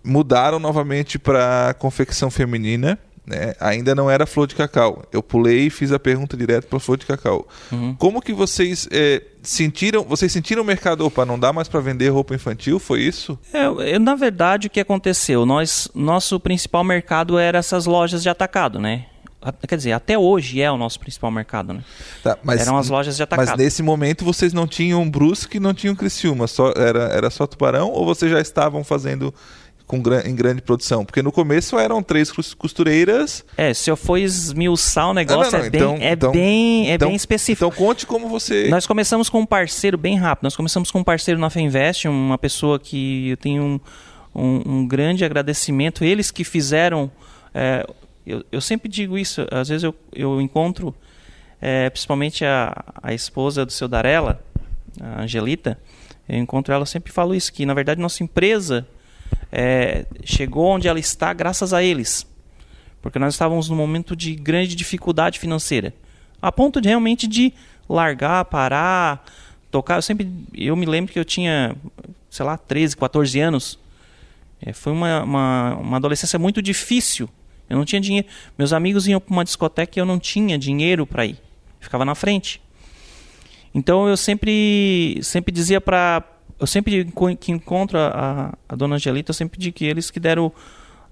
mudaram 0.04 0.60
novamente 0.60 1.18
para 1.18 1.76
confecção 1.80 2.30
feminina, 2.30 3.00
né, 3.26 3.56
ainda 3.60 3.96
não 3.96 4.10
era 4.10 4.26
flor 4.26 4.48
de 4.48 4.56
cacau. 4.56 5.04
Eu 5.12 5.24
pulei 5.24 5.68
e 5.68 5.70
fiz 5.70 5.92
a 5.92 5.98
pergunta 5.98 6.38
direto 6.38 6.68
para 6.68 6.80
flor 6.80 6.98
de 6.98 7.06
cacau. 7.06 7.48
Uhum. 7.72 7.96
Como 7.96 8.22
que 8.22 8.34
vocês 8.34 8.88
é, 8.92 9.22
sentiram? 9.42 10.04
Vocês 10.04 10.32
sentiram 10.32 10.62
o 10.62 10.66
mercado? 10.66 11.06
Opa, 11.06 11.26
não 11.26 11.40
dá 11.40 11.52
mais 11.52 11.68
para 11.68 11.80
vender 11.80 12.10
roupa 12.10 12.36
infantil? 12.36 12.78
Foi 12.80 13.02
isso? 13.02 13.38
É, 13.52 13.66
eu, 13.66 14.00
na 14.00 14.16
verdade, 14.16 14.68
o 14.68 14.70
que 14.70 14.80
aconteceu? 14.80 15.46
Nós, 15.46 15.90
nosso 15.96 16.40
principal 16.40 16.84
mercado 16.84 17.40
era 17.40 17.58
essas 17.58 17.86
lojas 17.86 18.22
de 18.22 18.30
atacado, 18.30 18.80
né? 18.80 19.06
Quer 19.68 19.76
dizer, 19.78 19.92
até 19.92 20.18
hoje 20.18 20.62
é 20.62 20.72
o 20.72 20.78
nosso 20.78 21.00
principal 21.00 21.30
mercado, 21.32 21.74
né? 21.74 21.84
Tá, 22.24 22.38
mas, 22.44 22.62
Eram 22.62 22.78
as 22.78 22.90
lojas 22.90 23.16
de 23.18 23.24
atacado. 23.24 23.48
Mas 23.48 23.58
nesse 23.58 23.82
momento 23.84 24.24
vocês 24.26 24.54
não 24.54 24.66
tinham 24.68 25.08
Brusque, 25.10 25.60
não 25.60 25.74
tinham 25.74 25.96
Criciúma, 25.96 26.48
só, 26.48 26.72
era, 26.76 27.04
era 27.14 27.30
só 27.30 27.46
Tubarão 27.48 27.90
ou 27.92 28.06
vocês 28.06 28.32
já 28.32 28.40
estavam 28.40 28.84
fazendo 28.84 29.34
com, 29.88 29.98
em 30.26 30.34
grande 30.36 30.62
produção? 30.62 31.06
Porque 31.06 31.22
no 31.22 31.32
começo 31.32 31.78
eram 31.78 32.02
três 32.02 32.32
cos- 32.32 32.54
costureiras. 32.54 33.46
É, 33.56 33.74
se 33.74 33.90
eu 33.92 33.96
for 33.96 34.18
esmiuçar 34.18 35.10
o 35.10 35.14
negócio, 35.14 35.52
não, 35.52 35.60
não, 35.60 35.66
é, 35.66 35.70
bem, 35.70 35.80
então- 35.82 35.98
é, 36.00 36.12
então- 36.14 36.32
bem, 36.32 36.90
é 36.90 36.94
então- 36.96 37.08
bem 37.10 37.16
específico. 37.16 37.66
Então 37.68 37.86
conte 37.86 38.06
como 38.08 38.28
você. 38.28 38.68
Nós 38.70 38.88
começamos 38.88 39.30
com 39.30 39.40
um 39.42 39.46
parceiro 39.46 39.98
bem 39.98 40.18
rápido. 40.18 40.44
Nós 40.46 40.56
começamos 40.56 40.90
com 40.90 41.00
um 41.00 41.04
parceiro 41.04 41.40
na 41.40 41.50
Feinvest, 41.50 42.08
uma 42.08 42.38
pessoa 42.38 42.80
que 42.80 43.30
eu 43.30 43.38
tenho 43.38 43.62
um, 43.64 43.80
um, 44.34 44.62
um 44.80 44.88
grande 44.88 45.24
agradecimento. 45.24 46.04
Eles 46.04 46.32
que 46.32 46.44
fizeram. 46.44 47.12
é, 47.54 47.86
eu, 48.26 48.44
eu 48.52 48.62
sempre 48.62 48.90
digo 48.90 49.18
isso, 49.18 49.46
às 49.52 49.70
vezes 49.70 49.84
eu, 49.84 49.96
eu 50.14 50.42
encontro, 50.42 50.96
é, 51.62 51.90
principalmente 51.90 52.44
a, 52.46 52.74
a 53.02 53.14
esposa 53.14 53.66
do 53.66 53.72
seu 53.72 53.88
Darela, 53.88 54.44
a 55.02 55.24
Angelita, 55.24 55.80
eu 56.28 56.38
encontro 56.38 56.74
ela, 56.74 56.82
eu 56.82 56.88
sempre 56.88 57.12
falo 57.12 57.36
isso, 57.36 57.54
que 57.54 57.66
na 57.66 57.74
verdade 57.74 58.02
nossa 58.02 58.24
empresa 58.24 58.88
é, 59.52 60.06
chegou 60.24 60.66
onde 60.68 60.88
ela 60.88 61.00
está 61.00 61.34
graças 61.34 61.74
a 61.74 61.84
eles. 61.84 62.28
Porque 63.02 63.20
nós 63.20 63.36
estávamos 63.36 63.70
num 63.70 63.76
momento 63.76 64.16
de 64.16 64.34
grande 64.36 64.76
dificuldade 64.76 65.40
financeira. 65.40 65.94
A 66.42 66.52
ponto 66.52 66.82
de 66.82 66.88
realmente 66.88 67.28
de 67.28 67.54
largar, 67.88 68.44
parar, 68.46 69.24
tocar. 69.70 69.98
Eu 69.98 70.02
sempre. 70.02 70.28
Eu 70.54 70.76
me 70.76 70.86
lembro 70.86 71.14
que 71.14 71.20
eu 71.20 71.26
tinha, 71.26 71.76
sei 72.30 72.46
lá, 72.46 72.58
13, 72.58 72.98
14 72.98 73.40
anos. 73.40 73.80
É, 74.62 74.74
foi 74.74 74.92
uma, 74.92 75.24
uma, 75.24 75.76
uma 75.76 75.98
adolescência 75.98 76.40
muito 76.40 76.62
difícil. 76.62 77.30
Eu 77.70 77.78
não 77.78 77.86
tinha 77.86 78.00
dinheiro. 78.00 78.28
Meus 78.58 78.74
amigos 78.74 79.08
iam 79.08 79.20
para 79.20 79.34
uma 79.34 79.44
discoteca 79.44 79.98
e 79.98 80.02
eu 80.02 80.06
não 80.06 80.20
tinha 80.20 80.58
dinheiro 80.58 81.06
para 81.06 81.26
ir. 81.26 81.40
Ficava 81.80 82.06
na 82.06 82.16
frente. 82.16 82.62
Então 83.74 84.08
eu 84.08 84.16
sempre, 84.16 85.20
sempre 85.22 85.52
dizia 85.52 85.82
para. 85.82 86.24
Eu 86.58 86.66
sempre 86.66 87.12
que 87.38 87.52
encontro 87.52 87.98
a, 88.00 88.54
a, 88.70 88.76
dona 88.76 88.96
Angelita, 88.96 89.32
eu 89.32 89.34
sempre 89.34 89.60
digo 89.60 89.76
que 89.76 89.84
eles 89.84 90.10
que 90.10 90.22
deram 90.22 90.50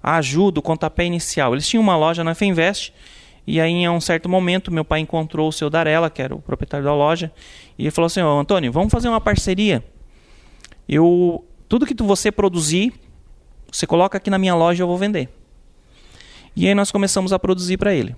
a 0.01 0.15
ajuda, 0.15 0.59
o 0.59 0.63
pontapé 0.63 1.05
inicial. 1.05 1.53
Eles 1.53 1.67
tinham 1.67 1.83
uma 1.83 1.97
loja 1.97 2.23
na 2.23 2.33
Feinvest. 2.33 2.93
E 3.45 3.59
aí, 3.59 3.71
em 3.71 3.89
um 3.89 3.99
certo 3.99 4.29
momento, 4.29 4.71
meu 4.71 4.85
pai 4.85 5.01
encontrou 5.01 5.49
o 5.49 5.51
seu 5.51 5.69
Darela, 5.69 6.09
que 6.09 6.21
era 6.21 6.33
o 6.33 6.41
proprietário 6.41 6.85
da 6.85 6.95
loja, 6.95 7.29
e 7.77 7.83
ele 7.83 7.91
falou 7.91 8.05
assim: 8.05 8.21
Ô 8.21 8.39
Antônio, 8.39 8.71
vamos 8.71 8.89
fazer 8.89 9.09
uma 9.09 9.19
parceria. 9.19 9.83
Eu, 10.87 11.43
tudo 11.67 11.85
que 11.85 11.93
tu, 11.93 12.05
você 12.05 12.31
produzir, 12.31 12.93
você 13.69 13.85
coloca 13.85 14.17
aqui 14.17 14.29
na 14.29 14.37
minha 14.37 14.55
loja 14.55 14.81
e 14.81 14.83
eu 14.83 14.87
vou 14.87 14.97
vender. 14.97 15.29
E 16.55 16.67
aí 16.67 16.75
nós 16.75 16.91
começamos 16.91 17.33
a 17.33 17.39
produzir 17.39 17.77
para 17.77 17.93
ele. 17.93 18.15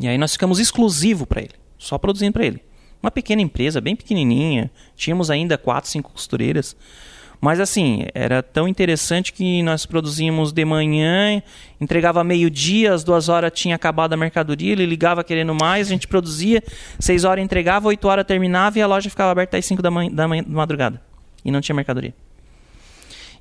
E 0.00 0.08
aí 0.08 0.16
nós 0.16 0.32
ficamos 0.32 0.58
exclusivo 0.58 1.26
para 1.26 1.42
ele, 1.42 1.54
só 1.76 1.98
produzindo 1.98 2.32
para 2.32 2.46
ele. 2.46 2.62
Uma 3.02 3.10
pequena 3.10 3.42
empresa, 3.42 3.80
bem 3.80 3.94
pequenininha, 3.94 4.70
tínhamos 4.96 5.30
ainda 5.30 5.58
quatro, 5.58 5.90
cinco 5.90 6.10
costureiras. 6.12 6.76
Mas 7.40 7.60
assim, 7.60 8.04
era 8.14 8.42
tão 8.42 8.66
interessante 8.66 9.32
que 9.32 9.62
nós 9.62 9.86
produzíamos 9.86 10.50
de 10.50 10.64
manhã, 10.64 11.40
entregava 11.80 12.24
meio-dia, 12.24 12.92
às 12.92 13.04
duas 13.04 13.28
horas 13.28 13.52
tinha 13.54 13.76
acabado 13.76 14.12
a 14.12 14.16
mercadoria, 14.16 14.72
ele 14.72 14.86
ligava 14.86 15.22
querendo 15.22 15.54
mais, 15.54 15.86
a 15.86 15.90
gente 15.90 16.08
produzia, 16.08 16.62
seis 16.98 17.22
horas 17.22 17.44
entregava, 17.44 17.86
oito 17.88 18.08
horas 18.08 18.26
terminava 18.26 18.78
e 18.78 18.82
a 18.82 18.86
loja 18.88 19.08
ficava 19.08 19.30
aberta 19.30 19.56
às 19.56 19.64
cinco 19.64 19.80
da, 19.80 19.90
da 19.90 20.26
da 20.26 20.28
madrugada. 20.48 21.00
E 21.44 21.50
não 21.52 21.60
tinha 21.60 21.76
mercadoria. 21.76 22.12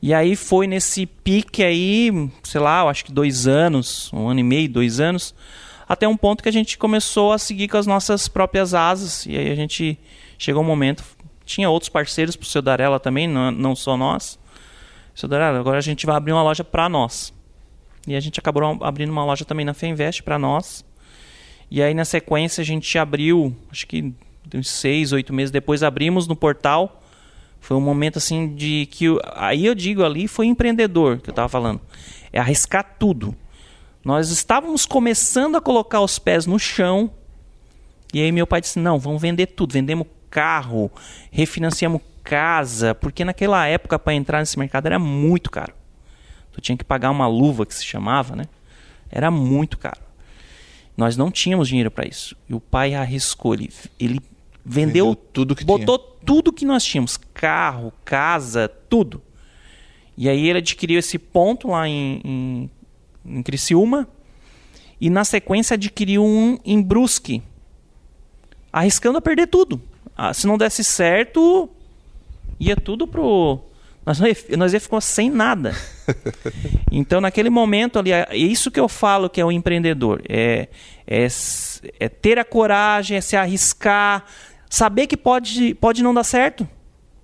E 0.02 0.14
aí 0.14 0.36
foi 0.36 0.68
nesse 0.68 1.06
pique 1.06 1.64
aí, 1.64 2.12
sei 2.44 2.62
lá, 2.62 2.82
eu 2.82 2.90
acho 2.90 3.06
que 3.06 3.12
dois 3.12 3.48
anos, 3.48 4.12
um 4.14 4.28
ano 4.28 4.40
e 4.40 4.44
meio, 4.44 4.70
dois 4.70 5.00
anos, 5.00 5.34
até 5.88 6.08
um 6.08 6.16
ponto 6.16 6.44
que 6.44 6.50
a 6.50 6.54
gente 6.54 6.78
começou 6.78 7.32
a 7.32 7.38
seguir 7.38 7.68
com 7.68 7.78
as 7.78 7.88
nossas 7.88 8.28
próprias 8.28 8.74
asas. 8.74 9.26
E 9.26 9.36
aí 9.36 9.52
a 9.52 9.56
gente 9.56 9.98
chegou 10.38 10.62
um 10.62 10.66
momento, 10.66 11.04
tinha 11.46 11.70
outros 11.70 11.90
parceiros 11.90 12.36
pro 12.36 12.48
seu 12.48 12.62
Darela 12.62 13.00
também, 13.00 13.28
não, 13.28 13.52
não 13.52 13.76
só 13.76 13.98
nós. 13.98 14.38
Seu 15.16 15.28
Darela, 15.28 15.60
agora 15.60 15.78
a 15.78 15.82
gente 15.82 16.06
vai 16.06 16.16
abrir 16.16 16.34
uma 16.34 16.44
loja 16.44 16.64
para 16.64 16.88
nós. 16.88 17.34
E 18.08 18.16
a 18.16 18.20
gente 18.20 18.40
acabou 18.40 18.78
abrindo 18.82 19.12
uma 19.12 19.26
loja 19.26 19.44
também 19.44 19.66
na 19.66 19.74
Feinvest 19.74 20.22
para 20.24 20.38
nós. 20.38 20.86
E 21.70 21.82
aí 21.82 21.94
na 21.94 22.06
sequência 22.06 22.62
a 22.62 22.66
gente 22.66 22.98
abriu, 22.98 23.56
acho 23.72 23.88
que 23.88 24.14
uns 24.54 24.70
seis, 24.70 25.12
oito 25.12 25.34
meses 25.34 25.52
depois 25.52 25.84
abrimos 25.84 26.28
no 26.28 26.36
portal. 26.36 26.97
Foi 27.68 27.76
um 27.76 27.82
momento 27.82 28.18
assim 28.18 28.56
de 28.56 28.86
que 28.90 29.04
eu- 29.04 29.20
aí 29.36 29.66
eu 29.66 29.76
digo 29.76 30.02
ali 30.02 30.26
foi 30.26 30.46
empreendedor 30.46 31.18
que 31.20 31.30
eu 31.30 31.34
estava 31.34 31.50
falando. 31.50 31.82
É 32.32 32.40
arriscar 32.40 32.96
tudo. 32.98 33.36
Nós 34.06 34.30
estávamos 34.30 34.86
começando 34.86 35.58
a 35.58 35.62
colocar 35.62 36.00
os 36.00 36.18
pés 36.18 36.46
no 36.46 36.58
chão. 36.58 37.12
E 38.14 38.22
aí 38.22 38.32
meu 38.32 38.48
pai 38.48 38.62
disse: 38.62 38.80
"Não, 38.80 38.98
vamos 38.98 39.22
vender 39.22 39.48
tudo, 39.48 39.74
vendemos 39.74 40.08
carro, 40.30 40.90
refinanciamos 41.30 42.02
casa, 42.24 42.96
porque 42.96 43.26
naquela 43.26 43.68
época 43.68 44.00
para 44.00 44.14
entrar 44.14 44.40
nesse 44.40 44.58
mercado 44.58 44.86
era 44.86 44.98
muito 44.98 45.52
caro. 45.52 45.74
Tu 46.54 46.62
tinha 46.62 46.78
que 46.78 46.86
pagar 46.86 47.12
uma 47.12 47.28
luva 47.28 47.66
que 47.66 47.76
se 47.76 47.84
chamava, 47.84 48.34
né? 48.34 48.46
Era 49.12 49.30
muito 49.30 49.78
caro. 49.78 50.00
Nós 50.96 51.18
não 51.18 51.30
tínhamos 51.30 51.68
dinheiro 51.68 51.92
para 51.92 52.08
isso. 52.08 52.34
E 52.48 52.54
o 52.54 52.62
pai 52.62 52.96
arriscou, 52.96 53.54
ele, 53.56 53.70
ele 54.00 54.22
vendeu, 54.68 55.06
Vendeu 55.06 55.16
tudo 55.16 55.56
que 55.56 55.64
botou 55.64 55.98
tudo 55.98 56.52
que 56.52 56.66
nós 56.66 56.84
tínhamos, 56.84 57.18
carro, 57.34 57.94
casa, 58.04 58.68
tudo. 58.90 59.22
E 60.18 60.28
aí 60.28 60.50
ele 60.50 60.60
adquiriu 60.60 61.00
esse 61.00 61.18
ponto 61.18 61.70
lá 61.70 61.88
em, 61.88 62.20
em, 62.24 62.70
em 63.26 63.44
Criciúma 63.44 64.08
e 65.00 65.10
na 65.10 65.24
sequência 65.24 65.76
adquiriu 65.76 66.26
um 66.26 66.60
em 66.66 66.82
Brusque, 66.82 67.42
arriscando 68.74 69.20
a 69.20 69.22
perder 69.22 69.48
tudo. 69.48 69.82
Ah, 70.18 70.34
se 70.34 70.48
não 70.48 70.58
desse 70.58 70.84
certo, 70.84 71.70
ia 72.60 72.76
tudo 72.76 73.08
pro 73.08 73.62
nós 74.08 74.20
nós 74.58 74.74
ia 74.74 74.80
ficar 74.80 75.02
sem 75.02 75.30
nada. 75.30 75.76
Então, 76.90 77.20
naquele 77.20 77.50
momento 77.50 78.00
ali, 78.00 78.14
é 78.14 78.36
isso 78.36 78.72
que 78.72 78.80
eu 78.80 78.88
falo 78.88 79.30
que 79.30 79.42
é 79.42 79.46
o 79.46 79.52
empreendedor. 79.52 80.22
É, 80.28 80.70
é, 81.06 81.28
é 82.00 82.10
ter 82.10 82.40
a 82.40 82.46
coragem, 82.46 83.18
é 83.18 83.22
se 83.22 83.36
arriscar, 83.36 84.24
saber 84.70 85.08
que 85.08 85.18
pode, 85.18 85.74
pode 85.76 86.04
não 86.04 86.14
dar 86.14 86.24
certo. 86.24 86.68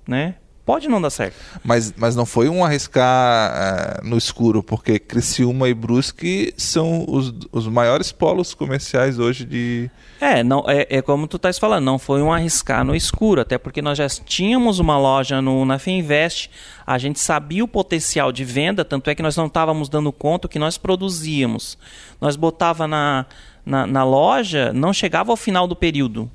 Né? 0.08 0.36
pode 0.66 0.88
não 0.88 1.02
dar 1.02 1.10
certo. 1.10 1.36
Mas, 1.64 1.94
mas 1.98 2.16
não 2.16 2.26
foi 2.26 2.48
um 2.48 2.64
arriscar 2.64 4.02
uh, 4.02 4.08
no 4.08 4.18
escuro, 4.18 4.64
porque 4.64 4.98
Criciúma 4.98 5.68
e 5.68 5.74
Brusque 5.74 6.54
são 6.58 7.06
os, 7.08 7.34
os 7.52 7.68
maiores 7.68 8.12
polos 8.12 8.54
comerciais 8.54 9.20
hoje 9.20 9.46
de... 9.46 9.92
É, 10.22 10.44
não, 10.44 10.64
é, 10.68 10.88
é 10.90 11.02
como 11.02 11.28
tu 11.28 11.36
estás 11.36 11.60
falando, 11.60 11.84
não 11.84 12.00
foi 12.00 12.22
um 12.22 12.32
arriscar 12.32 12.86
no 12.86 12.96
escuro, 12.96 13.42
até 13.42 13.58
porque 13.58 13.82
nós 13.82 13.98
já 13.98 14.08
tínhamos 14.08 14.80
uma 14.80 14.98
loja 14.98 15.42
no, 15.42 15.66
na 15.66 15.78
Finvest, 15.78 16.50
a 16.88 16.98
gente 16.98 17.20
sabia 17.20 17.64
o 17.64 17.68
potencial 17.68 18.32
de 18.32 18.46
venda, 18.46 18.86
tanto 18.86 19.10
é 19.10 19.16
que 19.16 19.24
nós 19.24 19.36
não 19.36 19.48
estávamos 19.48 19.90
dando 19.90 20.12
conta 20.12 20.48
que 20.48 20.60
nós 20.60 20.78
produzíamos. 20.78 21.78
Nós 22.22 22.38
botava 22.38 22.88
na, 22.88 23.26
na, 23.66 23.86
na 23.86 24.04
loja, 24.06 24.72
não 24.72 24.94
chegava 24.94 25.32
ao 25.32 25.38
final 25.38 25.68
do 25.68 25.76
período. 25.76 26.32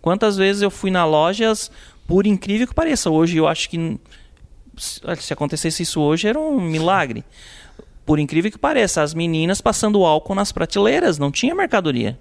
Quantas 0.00 0.36
vezes 0.36 0.62
eu 0.62 0.70
fui 0.70 0.90
na 0.90 1.04
lojas 1.04 1.70
por 2.06 2.26
incrível 2.26 2.66
que 2.66 2.74
pareça, 2.74 3.10
hoje 3.10 3.36
eu 3.36 3.46
acho 3.46 3.68
que 3.68 4.00
se 4.76 5.32
acontecesse 5.32 5.82
isso 5.82 6.00
hoje 6.00 6.26
era 6.26 6.38
um 6.38 6.60
milagre. 6.60 7.24
Por 8.06 8.18
incrível 8.18 8.50
que 8.50 8.58
pareça, 8.58 9.02
as 9.02 9.12
meninas 9.12 9.60
passando 9.60 10.04
álcool 10.04 10.34
nas 10.34 10.50
prateleiras, 10.50 11.18
não 11.18 11.30
tinha 11.30 11.54
mercadoria. 11.54 12.18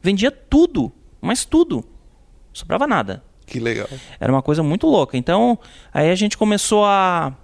Vendia 0.00 0.30
tudo, 0.30 0.92
mas 1.20 1.44
tudo. 1.44 1.76
Não 1.76 1.84
sobrava 2.52 2.86
nada. 2.86 3.24
Que 3.44 3.58
legal. 3.58 3.88
Era 4.20 4.32
uma 4.32 4.42
coisa 4.42 4.62
muito 4.62 4.86
louca. 4.86 5.16
Então, 5.16 5.58
aí 5.92 6.10
a 6.10 6.14
gente 6.14 6.38
começou 6.38 6.84
a 6.84 7.34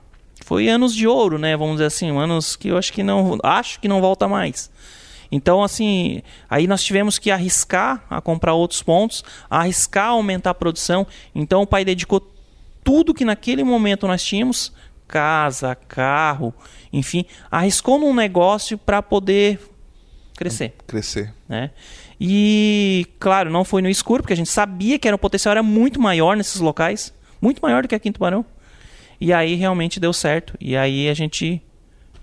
foi 0.44 0.68
anos 0.68 0.94
de 0.94 1.06
ouro, 1.08 1.38
né? 1.38 1.56
Vamos 1.56 1.74
dizer 1.74 1.87
assim, 1.87 2.16
anos 2.16 2.54
que 2.54 2.68
eu 2.68 2.76
acho 2.76 2.92
que 2.92 3.02
não 3.02 3.38
acho 3.42 3.80
que 3.80 3.88
não 3.88 4.00
volta 4.00 4.28
mais. 4.28 4.70
Então, 5.32 5.64
assim, 5.64 6.20
aí 6.48 6.66
nós 6.66 6.84
tivemos 6.84 7.18
que 7.18 7.30
arriscar 7.30 8.04
a 8.10 8.20
comprar 8.20 8.52
outros 8.52 8.82
pontos, 8.82 9.24
arriscar 9.48 10.08
a 10.08 10.10
aumentar 10.10 10.50
a 10.50 10.54
produção. 10.54 11.06
Então, 11.34 11.62
o 11.62 11.66
pai 11.66 11.86
dedicou 11.86 12.30
tudo 12.84 13.14
que 13.14 13.24
naquele 13.24 13.64
momento 13.64 14.06
nós 14.06 14.22
tínhamos 14.22 14.74
casa, 15.08 15.74
carro, 15.74 16.54
enfim, 16.92 17.24
arriscou 17.50 17.98
num 17.98 18.14
negócio 18.14 18.76
para 18.76 19.00
poder 19.00 19.58
crescer. 20.36 20.74
Crescer. 20.86 21.32
Né? 21.48 21.70
E, 22.20 23.06
claro, 23.18 23.50
não 23.50 23.64
foi 23.64 23.80
no 23.80 23.88
escuro, 23.88 24.22
porque 24.22 24.34
a 24.34 24.36
gente 24.36 24.50
sabia 24.50 24.98
que 24.98 25.08
era, 25.08 25.14
o 25.14 25.18
potencial 25.18 25.52
era 25.52 25.62
muito 25.62 26.00
maior 26.00 26.36
nesses 26.36 26.60
locais, 26.60 27.12
muito 27.40 27.60
maior 27.62 27.82
do 27.82 27.88
que 27.88 27.94
aqui 27.94 28.10
em 28.10 28.12
Tubarão. 28.12 28.44
E 29.18 29.32
aí 29.32 29.54
realmente 29.54 29.98
deu 29.98 30.12
certo. 30.12 30.54
E 30.60 30.76
aí 30.76 31.08
a 31.08 31.14
gente 31.14 31.62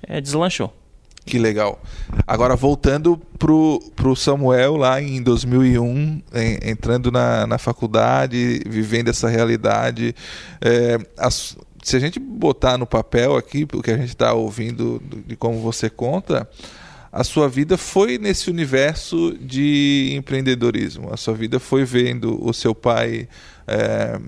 é, 0.03 0.21
deslanchou. 0.21 0.78
Que 1.25 1.37
legal. 1.37 1.81
Agora, 2.25 2.55
voltando 2.55 3.17
pro, 3.37 3.79
pro 3.95 4.15
Samuel 4.15 4.75
lá 4.75 5.01
em 5.01 5.21
2001, 5.21 6.21
em, 6.33 6.59
entrando 6.63 7.11
na, 7.11 7.45
na 7.45 7.57
faculdade, 7.57 8.61
vivendo 8.65 9.09
essa 9.09 9.29
realidade. 9.29 10.15
É, 10.61 10.97
as, 11.17 11.55
se 11.83 11.95
a 11.95 11.99
gente 11.99 12.19
botar 12.19 12.77
no 12.77 12.85
papel 12.85 13.35
aqui, 13.35 13.67
o 13.73 13.81
que 13.81 13.91
a 13.91 13.97
gente 13.97 14.09
está 14.09 14.33
ouvindo 14.33 15.01
de 15.25 15.35
como 15.35 15.59
você 15.59 15.89
conta, 15.89 16.49
a 17.11 17.23
sua 17.23 17.49
vida 17.49 17.77
foi 17.77 18.17
nesse 18.17 18.49
universo 18.49 19.35
de 19.39 20.11
empreendedorismo. 20.13 21.11
A 21.11 21.17
sua 21.17 21.33
vida 21.33 21.59
foi 21.59 21.83
vendo 21.83 22.43
o 22.43 22.53
seu 22.53 22.75
pai 22.75 23.27
é, 23.69 24.19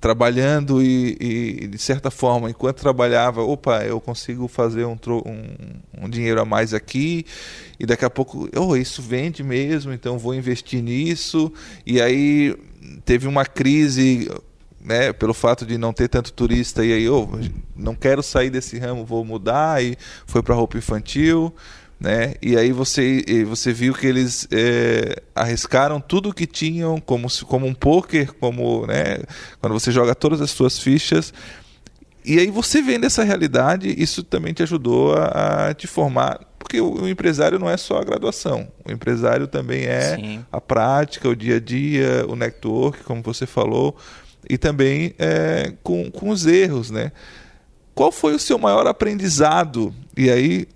trabalhando 0.00 0.82
e, 0.82 1.16
e, 1.20 1.66
de 1.68 1.78
certa 1.78 2.10
forma, 2.10 2.50
enquanto 2.50 2.80
trabalhava, 2.80 3.40
opa, 3.42 3.84
eu 3.84 4.00
consigo 4.00 4.48
fazer 4.48 4.84
um, 4.84 4.98
um, 5.08 6.04
um, 6.04 6.08
dinheiro 6.08 6.40
a 6.40 6.44
mais 6.44 6.74
aqui 6.74 7.24
e 7.78 7.86
daqui 7.86 8.04
a 8.04 8.10
pouco, 8.10 8.48
oh, 8.56 8.76
isso 8.76 9.00
vende 9.00 9.44
mesmo, 9.44 9.92
então 9.92 10.18
vou 10.18 10.34
investir 10.34 10.82
nisso. 10.82 11.52
E 11.86 12.00
aí 12.00 12.56
teve 13.04 13.28
uma 13.28 13.44
crise, 13.44 14.28
né, 14.80 15.12
pelo 15.12 15.34
fato 15.34 15.64
de 15.64 15.78
não 15.78 15.92
ter 15.92 16.08
tanto 16.08 16.32
turista 16.32 16.84
e 16.84 16.92
aí, 16.92 17.08
oh, 17.08 17.28
não 17.76 17.94
quero 17.94 18.24
sair 18.24 18.50
desse 18.50 18.76
ramo, 18.76 19.04
vou 19.04 19.24
mudar 19.24 19.84
e 19.84 19.96
foi 20.26 20.42
para 20.42 20.54
roupa 20.54 20.76
infantil 20.76 21.54
né? 22.00 22.34
E 22.40 22.56
aí 22.56 22.72
você, 22.72 23.22
você 23.46 23.74
viu 23.74 23.92
que 23.92 24.06
eles 24.06 24.48
é, 24.50 25.22
arriscaram 25.34 26.00
tudo 26.00 26.30
o 26.30 26.34
que 26.34 26.46
tinham, 26.46 26.98
como, 26.98 27.28
como 27.46 27.66
um 27.66 27.74
poker, 27.74 28.32
como 28.32 28.86
né? 28.86 29.18
quando 29.60 29.74
você 29.74 29.92
joga 29.92 30.14
todas 30.14 30.40
as 30.40 30.50
suas 30.50 30.78
fichas. 30.78 31.34
E 32.24 32.38
aí 32.38 32.50
você 32.50 32.80
vendo 32.80 33.04
essa 33.04 33.22
realidade, 33.22 33.94
isso 33.98 34.22
também 34.22 34.54
te 34.54 34.62
ajudou 34.62 35.14
a, 35.14 35.68
a 35.68 35.74
te 35.74 35.86
formar, 35.86 36.40
porque 36.58 36.80
o, 36.80 37.02
o, 37.02 37.08
empresário 37.08 37.58
não 37.58 37.68
é 37.68 37.76
só 37.76 37.98
a 37.98 38.04
graduação, 38.04 38.68
o 38.86 38.92
empresário 38.92 39.46
também 39.46 39.84
é 39.84 40.16
Sim. 40.16 40.44
a 40.50 40.60
prática, 40.60 41.28
o 41.28 41.36
dia 41.36 41.56
a 41.56 41.60
dia, 41.60 42.24
o 42.28 42.36
network, 42.36 43.04
como 43.04 43.22
você 43.22 43.46
falou, 43.46 43.96
e 44.48 44.56
também 44.56 45.14
é, 45.18 45.72
com, 45.82 46.10
com 46.10 46.30
os 46.30 46.46
erros, 46.46 46.90
né? 46.90 47.12
Qual 47.94 48.12
foi 48.12 48.34
o 48.34 48.38
seu 48.38 48.58
maior 48.58 48.86
aprendizado? 48.86 49.94
E 50.16 50.30
aí 50.30 50.66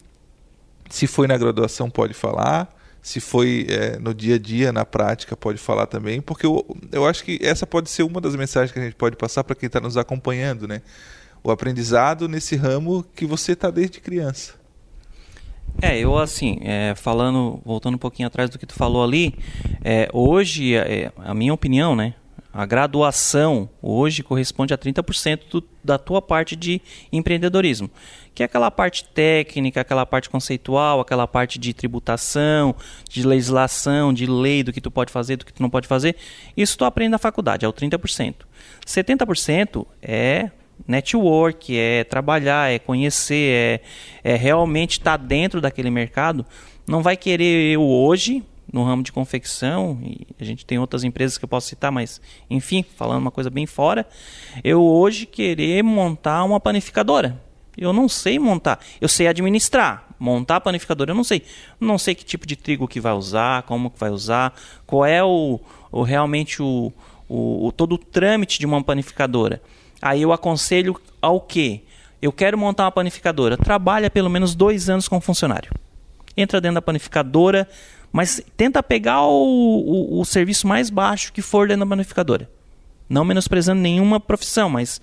se 0.89 1.07
foi 1.07 1.27
na 1.27 1.37
graduação, 1.37 1.91
pode 1.91 2.15
falar. 2.15 2.69
Se 3.03 3.21
foi 3.21 3.67
é, 3.69 3.99
no 3.99 4.15
dia 4.15 4.37
a 4.37 4.39
dia, 4.39 4.73
na 4.73 4.85
prática, 4.85 5.37
pode 5.37 5.59
falar 5.59 5.87
também. 5.87 6.23
Porque 6.23 6.47
eu, 6.47 6.65
eu 6.91 7.07
acho 7.07 7.23
que 7.23 7.39
essa 7.43 7.67
pode 7.67 7.91
ser 7.91 8.03
uma 8.03 8.21
das 8.21 8.35
mensagens 8.35 8.73
que 8.73 8.79
a 8.79 8.83
gente 8.83 8.97
pode 8.97 9.17
passar 9.17 9.45
para 9.45 9.55
quem 9.55 9.67
está 9.67 9.79
nos 9.79 9.97
acompanhando, 9.97 10.67
né? 10.67 10.81
O 11.43 11.51
aprendizado 11.51 12.27
nesse 12.29 12.57
ramo 12.57 13.05
que 13.15 13.27
você 13.27 13.53
está 13.53 13.71
desde 13.71 14.01
criança. 14.01 14.55
É, 15.83 15.99
eu 15.99 16.17
assim, 16.17 16.59
é, 16.63 16.95
falando, 16.95 17.61
voltando 17.65 17.97
um 17.97 17.99
pouquinho 17.99 18.29
atrás 18.29 18.49
do 18.49 18.59
que 18.59 18.65
tu 18.65 18.75
falou 18.75 19.03
ali, 19.03 19.35
é, 19.83 20.09
hoje, 20.13 20.75
é, 20.75 21.13
a 21.19 21.35
minha 21.35 21.53
opinião, 21.53 21.95
né? 21.97 22.15
A 22.57 22.65
graduação 22.65 23.69
hoje 23.83 24.23
corresponde 24.23 24.73
a 24.73 24.79
30% 24.79 25.41
do, 25.51 25.65
da 25.83 25.99
tua 25.99 26.23
parte 26.23 26.55
de 26.55 26.81
empreendedorismo, 27.11 27.91
que 28.33 28.45
é 28.45 28.47
aquela 28.47 28.71
parte 28.71 29.05
técnica, 29.07 29.81
aquela 29.81 30.07
parte 30.07 30.31
conceitual, 30.31 31.01
aquela 31.01 31.27
parte 31.27 31.59
de 31.59 31.75
tributação, 31.75 32.77
de 33.11 33.27
legislação, 33.27 34.15
de 34.15 34.27
lei, 34.27 34.63
do 34.63 34.73
que 34.73 34.81
tu 34.81 34.89
pode 34.89 35.11
fazer, 35.11 35.35
do 35.35 35.45
que 35.45 35.53
tu 35.53 35.61
não 35.61 35.69
pode 35.69 35.89
fazer. 35.89 36.15
Isso 36.57 36.79
tu 36.79 36.85
aprende 36.85 37.11
na 37.11 37.19
faculdade, 37.19 37.65
é 37.65 37.69
o 37.69 37.73
30%. 37.73 38.35
70% 38.87 39.85
é 40.01 40.49
network, 40.87 41.77
é 41.77 42.05
trabalhar, 42.05 42.71
é 42.71 42.79
conhecer, 42.79 43.81
é, 44.23 44.33
é 44.33 44.37
realmente 44.37 44.93
estar 44.93 45.19
tá 45.19 45.25
dentro 45.25 45.61
daquele 45.61 45.91
mercado. 45.91 46.47
Não 46.87 47.03
vai 47.03 47.17
querer 47.17 47.73
eu 47.73 47.83
hoje 47.83 48.45
no 48.75 48.83
ramo 48.83 49.05
de 49.05 49.13
confecção, 49.13 50.01
e 50.03 50.27
a 50.39 50.45
gente 50.45 50.67
tem 50.67 50.81
outras 50.81 51.05
empresas 51.05 51.39
que 51.39 51.45
eu 51.45 51.49
posso 51.49 51.69
citar, 51.69 51.93
mas 51.93 52.21
enfim, 52.51 52.85
falando 52.97 53.23
uma 53.23 53.31
coisa 53.31 53.49
bem 53.49 53.67
fora, 53.67 54.05
eu 54.65 54.83
hoje 54.83 55.27
querer 55.27 55.85
montar 55.85 56.43
uma 56.43 56.59
panificadora. 56.59 57.41
Eu 57.79 57.93
não 57.93 58.09
sei 58.09 58.37
montar, 58.37 58.81
eu 59.01 59.09
sei 59.09 59.29
administrar. 59.29 60.09
Montar 60.19 60.57
a 60.57 60.61
panificadora 60.61 61.13
eu 61.13 61.15
não 61.15 61.23
sei. 61.23 61.43
Não 61.79 61.99
sei 61.99 62.17
que 62.17 62.25
tipo 62.25 62.47
de 62.47 62.57
trigo 62.57 62.89
que 62.89 62.99
vai 62.99 63.13
usar, 63.13 63.63
como 63.63 63.91
que 63.91 63.99
vai 63.99 64.11
usar, 64.11 64.53
qual 64.85 65.07
é 65.07 65.23
o, 65.23 65.61
o 65.93 66.03
realmente 66.03 66.61
o, 66.61 66.93
o, 67.29 67.69
o 67.69 67.73
todo 67.73 67.95
o 67.95 67.99
trâmite 67.99 68.59
de 68.59 68.67
uma 68.67 68.83
panificadora. 68.83 69.63
Aí 70.03 70.23
eu 70.23 70.33
aconselho 70.33 71.01
ao 71.23 71.41
quê? 71.41 71.83
Eu 72.21 72.33
quero 72.33 72.59
montar 72.59 72.85
uma 72.85 72.93
panificadora. 72.93 73.57
Trabalha 73.57 74.11
pelo 74.11 74.31
menos 74.31 74.55
dois 74.57 74.91
anos 74.91 75.07
com 75.07 75.21
funcionário. 75.21 75.71
Entra 76.37 76.61
dentro 76.61 76.77
da 76.77 76.83
panificadora, 76.83 77.69
mas 78.15 78.41
tenta 78.57 78.81
pegar 78.81 79.23
o, 79.23 79.33
o, 79.35 80.21
o 80.21 80.25
serviço 80.25 80.69
mais 80.69 80.89
baixo 80.89 81.33
que 81.33 81.43
for 81.43 81.67
dentro 81.67 81.85
da 81.85 81.91
panificadora. 81.91 82.49
Não 83.09 83.25
menosprezando 83.25 83.81
nenhuma 83.81 84.21
profissão, 84.21 84.71
mas 84.71 85.01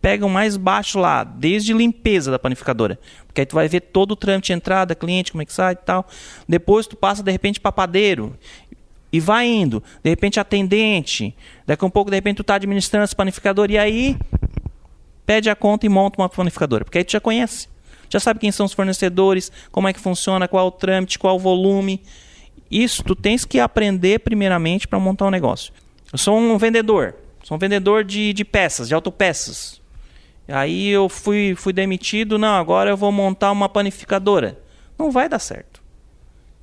pega 0.00 0.24
o 0.24 0.30
mais 0.30 0.56
baixo 0.56 0.98
lá, 0.98 1.22
desde 1.22 1.74
limpeza 1.74 2.30
da 2.30 2.38
panificadora. 2.38 2.98
Porque 3.26 3.42
aí 3.42 3.46
tu 3.46 3.54
vai 3.54 3.68
ver 3.68 3.80
todo 3.80 4.12
o 4.12 4.16
trâmite 4.16 4.46
de 4.46 4.52
entrada, 4.54 4.94
cliente, 4.94 5.32
como 5.32 5.42
é 5.42 5.44
que 5.44 5.52
sai 5.52 5.74
e 5.74 5.76
tal. 5.76 6.08
Depois 6.48 6.86
tu 6.86 6.96
passa 6.96 7.22
de 7.22 7.30
repente 7.30 7.60
para 7.60 7.72
padeiro. 7.72 8.34
E 9.12 9.20
vai 9.20 9.46
indo. 9.46 9.82
De 10.02 10.08
repente 10.08 10.40
atendente. 10.40 11.36
Daqui 11.66 11.84
a 11.84 11.86
um 11.86 11.90
pouco, 11.90 12.10
de 12.10 12.16
repente, 12.16 12.38
tu 12.38 12.44
tá 12.44 12.54
administrando 12.54 13.04
essa 13.04 13.14
panificadora. 13.14 13.70
E 13.70 13.76
aí 13.76 14.16
pede 15.26 15.50
a 15.50 15.54
conta 15.54 15.84
e 15.84 15.90
monta 15.90 16.18
uma 16.18 16.28
panificadora. 16.30 16.86
Porque 16.86 16.96
aí 16.96 17.04
tu 17.04 17.12
já 17.12 17.20
conhece. 17.20 17.68
Já 18.08 18.18
sabe 18.18 18.40
quem 18.40 18.50
são 18.50 18.64
os 18.64 18.72
fornecedores, 18.72 19.52
como 19.70 19.86
é 19.86 19.92
que 19.92 20.00
funciona, 20.00 20.48
qual 20.48 20.68
o 20.68 20.70
trâmite, 20.70 21.18
qual 21.18 21.36
o 21.36 21.38
volume. 21.38 22.00
Isso 22.70 23.02
tu 23.02 23.14
tens 23.14 23.44
que 23.44 23.58
aprender 23.58 24.20
primeiramente 24.20 24.86
para 24.86 24.98
montar 24.98 25.26
um 25.26 25.30
negócio. 25.30 25.72
Eu 26.12 26.18
sou 26.18 26.38
um 26.38 26.56
vendedor, 26.56 27.16
sou 27.42 27.56
um 27.56 27.58
vendedor 27.58 28.04
de, 28.04 28.32
de 28.32 28.44
peças, 28.44 28.88
de 28.88 28.94
autopeças. 28.94 29.80
Aí 30.46 30.88
eu 30.88 31.08
fui, 31.08 31.54
fui 31.56 31.72
demitido, 31.72 32.38
não, 32.38 32.54
agora 32.54 32.90
eu 32.90 32.96
vou 32.96 33.10
montar 33.12 33.50
uma 33.52 33.68
panificadora. 33.68 34.58
Não 34.98 35.10
vai 35.10 35.28
dar 35.28 35.38
certo. 35.38 35.82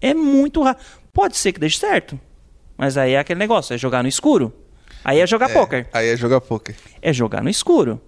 É 0.02 0.14
muito 0.14 0.62
raro. 0.62 0.78
Pode 1.14 1.36
ser 1.38 1.52
que 1.52 1.60
dê 1.60 1.70
certo, 1.70 2.20
mas 2.78 2.98
aí 2.98 3.14
é 3.14 3.20
aquele 3.20 3.40
negócio, 3.40 3.74
é 3.74 3.78
jogar 3.78 4.04
no 4.04 4.10
escuro. 4.10 4.54
Aí 5.04 5.20
é 5.20 5.28
jogar 5.28 5.50
é, 5.50 5.54
poker. 5.54 5.88
Aí 5.94 6.10
é 6.10 6.18
jogar 6.18 6.42
poker. 6.42 6.76
É 7.02 7.12
jogar 7.14 7.42
no 7.42 7.50
escuro. 7.50 8.02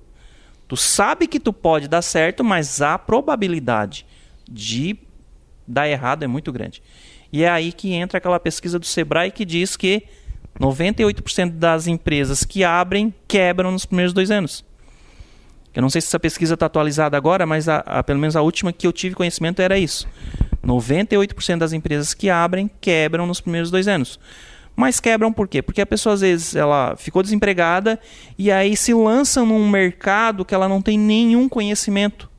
Tu 0.67 0.77
sabe 0.77 1.27
que 1.27 1.39
tu 1.39 1.51
pode 1.51 1.87
dar 1.87 2.01
certo, 2.01 2.43
mas 2.43 2.81
a 2.81 2.97
probabilidade 2.97 4.05
de 4.47 4.97
dar 5.67 5.87
errado 5.87 6.23
é 6.23 6.27
muito 6.27 6.51
grande. 6.51 6.83
E 7.31 7.43
é 7.43 7.49
aí 7.49 7.71
que 7.71 7.93
entra 7.93 8.17
aquela 8.17 8.39
pesquisa 8.39 8.79
do 8.79 8.85
Sebrae 8.85 9.31
que 9.31 9.45
diz 9.45 9.77
que 9.77 10.03
98% 10.59 11.51
das 11.51 11.87
empresas 11.87 12.43
que 12.43 12.63
abrem 12.63 13.13
quebram 13.27 13.71
nos 13.71 13.85
primeiros 13.85 14.13
dois 14.13 14.31
anos. 14.31 14.65
Eu 15.73 15.81
não 15.81 15.89
sei 15.89 16.01
se 16.01 16.07
essa 16.07 16.19
pesquisa 16.19 16.55
está 16.55 16.65
atualizada 16.65 17.15
agora, 17.15 17.45
mas 17.45 17.69
a, 17.69 17.77
a, 17.77 18.03
pelo 18.03 18.19
menos 18.19 18.35
a 18.35 18.41
última 18.41 18.73
que 18.73 18.87
eu 18.87 18.91
tive 18.91 19.15
conhecimento 19.15 19.61
era 19.61 19.77
isso. 19.77 20.07
98% 20.65 21.57
das 21.57 21.73
empresas 21.73 22.13
que 22.13 22.29
abrem 22.29 22.69
quebram 22.81 23.25
nos 23.25 23.39
primeiros 23.39 23.71
dois 23.71 23.87
anos. 23.87 24.19
Mas 24.75 24.99
quebram 24.99 25.31
por 25.31 25.47
quê? 25.47 25.61
Porque 25.61 25.81
a 25.81 25.85
pessoa 25.85 26.13
às 26.15 26.21
vezes 26.21 26.55
ela 26.55 26.95
ficou 26.97 27.21
desempregada 27.21 27.99
e 28.37 28.51
aí 28.51 28.75
se 28.75 28.93
lança 28.93 29.43
num 29.43 29.69
mercado 29.69 30.43
que 30.43 30.55
ela 30.55 30.67
não 30.67 30.81
tem 30.81 30.97
nenhum 30.97 31.47
conhecimento. 31.47 32.29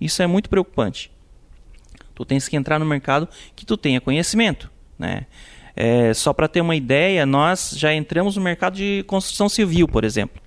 Isso 0.00 0.22
é 0.22 0.26
muito 0.26 0.48
preocupante. 0.48 1.13
Tu 2.14 2.24
tens 2.24 2.48
que 2.48 2.56
entrar 2.56 2.78
no 2.78 2.86
mercado 2.86 3.28
que 3.56 3.66
tu 3.66 3.76
tenha 3.76 4.00
conhecimento, 4.00 4.70
né? 4.98 5.26
É, 5.76 6.14
só 6.14 6.32
para 6.32 6.46
ter 6.46 6.60
uma 6.60 6.76
ideia, 6.76 7.26
nós 7.26 7.74
já 7.76 7.92
entramos 7.92 8.36
no 8.36 8.42
mercado 8.42 8.76
de 8.76 9.04
construção 9.08 9.48
civil, 9.48 9.88
por 9.88 10.04
exemplo. 10.04 10.40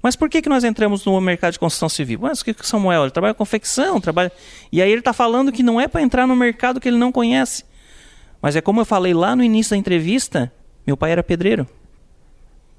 Mas 0.00 0.14
por 0.14 0.30
que, 0.30 0.40
que 0.40 0.48
nós 0.48 0.62
entramos 0.62 1.04
no 1.04 1.20
mercado 1.20 1.54
de 1.54 1.58
construção 1.58 1.88
civil? 1.88 2.20
Mas 2.22 2.40
o 2.40 2.44
que, 2.44 2.54
que 2.54 2.64
Samuel? 2.64 3.02
Ele 3.02 3.10
trabalha 3.10 3.34
com 3.34 3.38
confecção, 3.38 4.00
trabalha. 4.00 4.30
E 4.70 4.80
aí 4.80 4.88
ele 4.88 5.00
está 5.00 5.12
falando 5.12 5.50
que 5.50 5.64
não 5.64 5.80
é 5.80 5.88
para 5.88 6.00
entrar 6.00 6.28
no 6.28 6.36
mercado 6.36 6.78
que 6.78 6.86
ele 6.86 6.96
não 6.96 7.10
conhece. 7.10 7.64
Mas 8.40 8.54
é 8.54 8.60
como 8.60 8.80
eu 8.80 8.84
falei 8.84 9.12
lá 9.12 9.34
no 9.34 9.42
início 9.42 9.70
da 9.70 9.76
entrevista, 9.76 10.52
meu 10.86 10.96
pai 10.96 11.10
era 11.10 11.24
pedreiro. 11.24 11.66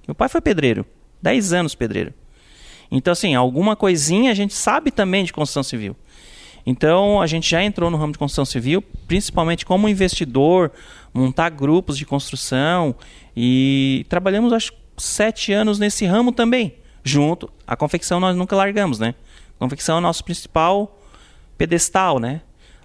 Meu 0.08 0.15
pai 0.15 0.30
foi 0.30 0.39
pedreiro. 0.39 0.86
Dez 1.22 1.52
anos 1.52 1.76
pedreiro. 1.76 2.13
Então, 2.89 3.12
assim, 3.12 3.36
alguma 3.36 3.76
coisinha 3.76 4.32
a 4.32 4.34
gente 4.34 4.54
sabe 4.54 4.91
também 4.91 5.26
de 5.26 5.34
construção 5.34 5.63
civil. 5.63 5.98
Então, 6.69 7.21
a 7.21 7.27
gente 7.27 7.49
já 7.49 7.63
entrou 7.63 7.89
no 7.89 7.95
ramo 7.95 8.12
de 8.12 8.19
construção 8.19 8.43
civil, 8.43 8.82
principalmente 9.08 9.65
como 9.65 9.88
investidor, 9.88 10.69
montar 11.13 11.49
grupos 11.49 11.97
de 11.97 12.06
construção 12.06 12.93
e 13.34 14.06
trabalhamos, 14.10 14.51
acho, 14.51 14.73
sete 14.97 15.53
anos 15.53 15.80
nesse 15.80 16.06
ramo 16.06 16.34
também. 16.34 16.73
Junto, 17.06 17.49
a 17.65 17.77
confecção 17.77 18.19
nós 18.19 18.36
nunca 18.36 18.53
largamos, 18.53 18.99
né? 18.99 19.15
A 19.56 19.60
confecção 19.60 19.95
é 19.95 19.99
o 19.99 20.01
nosso 20.01 20.25
principal 20.25 20.99
pedestal, 21.58 22.19
né? 22.19 22.41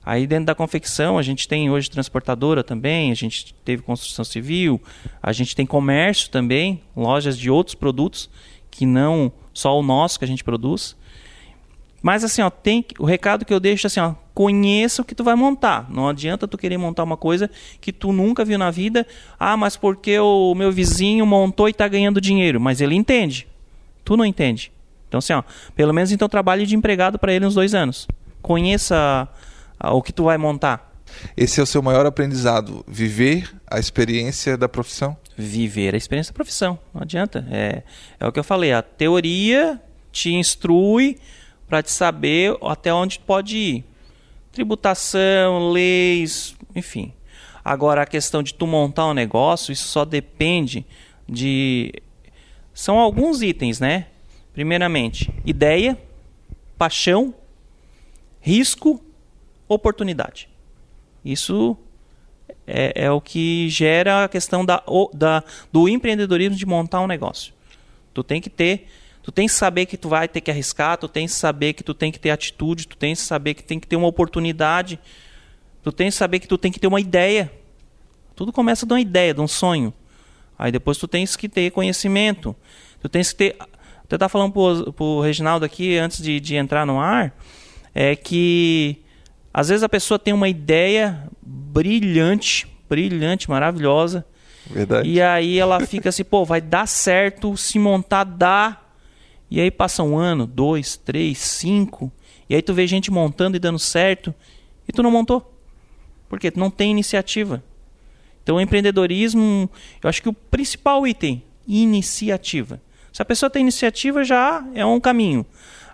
Aí 0.06 0.28
dentro 0.28 0.46
da 0.46 0.54
confecção 0.54 1.18
a 1.18 1.22
gente 1.22 1.48
tem 1.48 1.68
hoje 1.68 1.90
transportadora 1.90 2.62
também, 2.62 3.10
a 3.10 3.16
gente 3.16 3.52
teve 3.64 3.82
construção 3.82 4.24
civil, 4.24 4.80
a 5.20 5.32
gente 5.32 5.56
tem 5.56 5.66
comércio 5.66 6.30
também, 6.30 6.80
lojas 6.96 7.36
de 7.36 7.50
outros 7.50 7.74
produtos 7.74 8.30
que 8.70 8.86
não 8.86 9.32
só 9.52 9.76
o 9.76 9.82
nosso 9.82 10.20
que 10.20 10.24
a 10.24 10.28
gente 10.28 10.44
produz. 10.44 10.96
Mas 12.02 12.24
assim, 12.24 12.42
ó, 12.42 12.50
tem 12.50 12.84
o 12.98 13.06
recado 13.06 13.44
que 13.44 13.54
eu 13.54 13.60
deixo 13.60 13.86
assim, 13.86 14.00
ó, 14.00 14.14
conheça 14.34 15.02
o 15.02 15.04
que 15.04 15.14
tu 15.14 15.22
vai 15.22 15.36
montar. 15.36 15.88
Não 15.88 16.08
adianta 16.08 16.48
tu 16.48 16.58
querer 16.58 16.76
montar 16.76 17.04
uma 17.04 17.16
coisa 17.16 17.48
que 17.80 17.92
tu 17.92 18.12
nunca 18.12 18.44
viu 18.44 18.58
na 18.58 18.70
vida. 18.70 19.06
Ah, 19.38 19.56
mas 19.56 19.76
porque 19.76 20.18
o 20.18 20.54
meu 20.54 20.72
vizinho 20.72 21.24
montou 21.24 21.68
e 21.68 21.70
está 21.70 21.86
ganhando 21.86 22.20
dinheiro, 22.20 22.60
mas 22.60 22.80
ele 22.80 22.96
entende. 22.96 23.46
Tu 24.04 24.16
não 24.16 24.26
entende. 24.26 24.72
Então 25.08 25.18
assim, 25.18 25.32
ó, 25.32 25.42
pelo 25.76 25.92
menos 25.94 26.10
então 26.10 26.28
trabalhe 26.28 26.66
de 26.66 26.74
empregado 26.74 27.18
para 27.18 27.32
ele 27.32 27.46
uns 27.46 27.54
dois 27.54 27.74
anos. 27.74 28.08
Conheça 28.40 29.28
o 29.80 30.02
que 30.02 30.12
tu 30.12 30.24
vai 30.24 30.36
montar. 30.36 30.90
Esse 31.36 31.60
é 31.60 31.62
o 31.62 31.66
seu 31.66 31.82
maior 31.82 32.06
aprendizado, 32.06 32.84
viver 32.88 33.54
a 33.70 33.78
experiência 33.78 34.56
da 34.56 34.68
profissão? 34.68 35.16
Viver 35.36 35.94
a 35.94 35.96
experiência 35.96 36.32
da 36.32 36.36
profissão, 36.36 36.78
não 36.92 37.02
adianta. 37.02 37.46
É, 37.50 37.82
é 38.18 38.26
o 38.26 38.32
que 38.32 38.40
eu 38.40 38.44
falei, 38.44 38.72
a 38.72 38.82
teoria 38.82 39.80
te 40.10 40.32
instrui 40.32 41.18
para 41.72 41.82
te 41.82 41.90
saber 41.90 42.54
até 42.60 42.92
onde 42.92 43.18
pode 43.18 43.56
ir. 43.56 43.84
Tributação, 44.52 45.70
leis, 45.70 46.54
enfim. 46.76 47.14
Agora 47.64 48.02
a 48.02 48.06
questão 48.06 48.42
de 48.42 48.52
tu 48.52 48.66
montar 48.66 49.06
um 49.06 49.14
negócio, 49.14 49.72
isso 49.72 49.88
só 49.88 50.04
depende 50.04 50.84
de 51.26 51.90
são 52.74 52.98
alguns 52.98 53.40
itens, 53.40 53.80
né? 53.80 54.08
Primeiramente, 54.52 55.32
ideia, 55.46 55.98
paixão, 56.76 57.32
risco 58.38 59.02
oportunidade. 59.66 60.50
Isso 61.24 61.74
é, 62.66 63.04
é, 63.06 63.10
o 63.10 63.18
que 63.18 63.66
gera 63.70 64.24
a 64.24 64.28
questão 64.28 64.62
da, 64.62 64.82
da, 65.14 65.42
do 65.72 65.88
empreendedorismo 65.88 66.54
de 66.54 66.66
montar 66.66 67.00
um 67.00 67.06
negócio. 67.06 67.54
Tu 68.12 68.22
tem 68.22 68.42
que 68.42 68.50
ter, 68.50 68.88
tu 69.22 69.30
tem 69.30 69.46
que 69.46 69.52
saber 69.52 69.86
que 69.86 69.96
tu 69.96 70.08
vai 70.08 70.26
ter 70.28 70.40
que 70.40 70.50
arriscar, 70.50 70.96
tu 70.98 71.08
tem 71.08 71.26
que 71.26 71.32
saber 71.32 71.72
que 71.72 71.82
tu 71.82 71.94
tem 71.94 72.10
que 72.10 72.18
ter 72.18 72.30
atitude, 72.30 72.88
tu 72.88 72.96
tem 72.96 73.14
que 73.14 73.20
saber 73.20 73.54
que 73.54 73.62
tem 73.62 73.78
que 73.78 73.86
ter 73.86 73.96
uma 73.96 74.08
oportunidade, 74.08 74.98
tu 75.82 75.92
tem 75.92 76.08
que 76.08 76.14
saber 76.14 76.40
que 76.40 76.48
tu 76.48 76.58
tem 76.58 76.72
que 76.72 76.80
ter 76.80 76.86
uma 76.86 77.00
ideia. 77.00 77.50
Tudo 78.34 78.52
começa 78.52 78.84
de 78.84 78.92
uma 78.92 79.00
ideia, 79.00 79.32
de 79.32 79.40
um 79.40 79.48
sonho. 79.48 79.92
Aí 80.58 80.72
depois 80.72 80.98
tu 80.98 81.06
tens 81.06 81.36
que 81.36 81.48
ter 81.48 81.70
conhecimento. 81.70 82.54
Tu 83.00 83.08
tens 83.08 83.32
que 83.32 83.38
ter. 83.38 83.56
Até 84.04 84.18
tá 84.18 84.28
falando 84.28 84.52
pro, 84.52 84.92
pro 84.92 85.20
Reginaldo 85.20 85.64
aqui 85.64 85.96
antes 85.96 86.22
de, 86.22 86.38
de 86.38 86.54
entrar 86.54 86.84
no 86.84 87.00
ar, 87.00 87.34
é 87.94 88.14
que 88.14 89.02
às 89.54 89.68
vezes 89.68 89.82
a 89.82 89.88
pessoa 89.88 90.18
tem 90.18 90.34
uma 90.34 90.48
ideia 90.48 91.28
brilhante, 91.40 92.66
brilhante, 92.88 93.48
maravilhosa. 93.48 94.24
Verdade. 94.70 95.08
E 95.08 95.20
aí 95.20 95.58
ela 95.58 95.80
fica 95.80 96.08
assim, 96.08 96.24
pô, 96.24 96.44
vai 96.44 96.60
dar 96.60 96.86
certo, 96.86 97.56
se 97.56 97.78
montar 97.78 98.24
dá. 98.24 98.81
E 99.52 99.60
aí 99.60 99.70
passa 99.70 100.02
um 100.02 100.16
ano, 100.16 100.46
dois, 100.46 100.96
três, 100.96 101.36
cinco. 101.36 102.10
E 102.48 102.54
aí 102.54 102.62
tu 102.62 102.72
vê 102.72 102.86
gente 102.86 103.10
montando 103.10 103.54
e 103.54 103.60
dando 103.60 103.78
certo. 103.78 104.34
E 104.88 104.92
tu 104.92 105.02
não 105.02 105.10
montou. 105.10 105.54
Por 106.26 106.40
quê? 106.40 106.50
Tu 106.50 106.58
não 106.58 106.70
tem 106.70 106.90
iniciativa. 106.90 107.62
Então 108.42 108.58
empreendedorismo, 108.58 109.68
eu 110.02 110.08
acho 110.08 110.22
que 110.22 110.28
o 110.30 110.32
principal 110.32 111.06
item, 111.06 111.42
iniciativa. 111.68 112.80
Se 113.12 113.20
a 113.20 113.26
pessoa 113.26 113.50
tem 113.50 113.60
iniciativa, 113.60 114.24
já 114.24 114.66
é 114.74 114.86
um 114.86 114.98
caminho. 114.98 115.44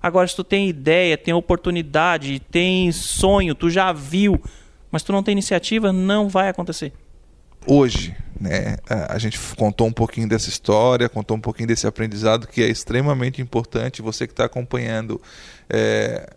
Agora, 0.00 0.28
se 0.28 0.36
tu 0.36 0.44
tem 0.44 0.68
ideia, 0.68 1.18
tem 1.18 1.34
oportunidade, 1.34 2.38
tem 2.38 2.92
sonho, 2.92 3.56
tu 3.56 3.68
já 3.68 3.92
viu, 3.92 4.40
mas 4.88 5.02
tu 5.02 5.10
não 5.10 5.20
tem 5.20 5.32
iniciativa, 5.32 5.92
não 5.92 6.28
vai 6.28 6.48
acontecer. 6.48 6.92
Hoje, 7.66 8.14
né, 8.40 8.76
a 9.08 9.18
gente 9.18 9.38
contou 9.56 9.86
um 9.86 9.92
pouquinho 9.92 10.28
dessa 10.28 10.48
história, 10.48 11.08
contou 11.08 11.36
um 11.36 11.40
pouquinho 11.40 11.66
desse 11.66 11.86
aprendizado 11.86 12.46
que 12.46 12.62
é 12.62 12.68
extremamente 12.68 13.42
importante. 13.42 14.00
Você 14.00 14.26
que 14.26 14.32
está 14.32 14.44
acompanhando, 14.44 15.20
é, 15.68 16.30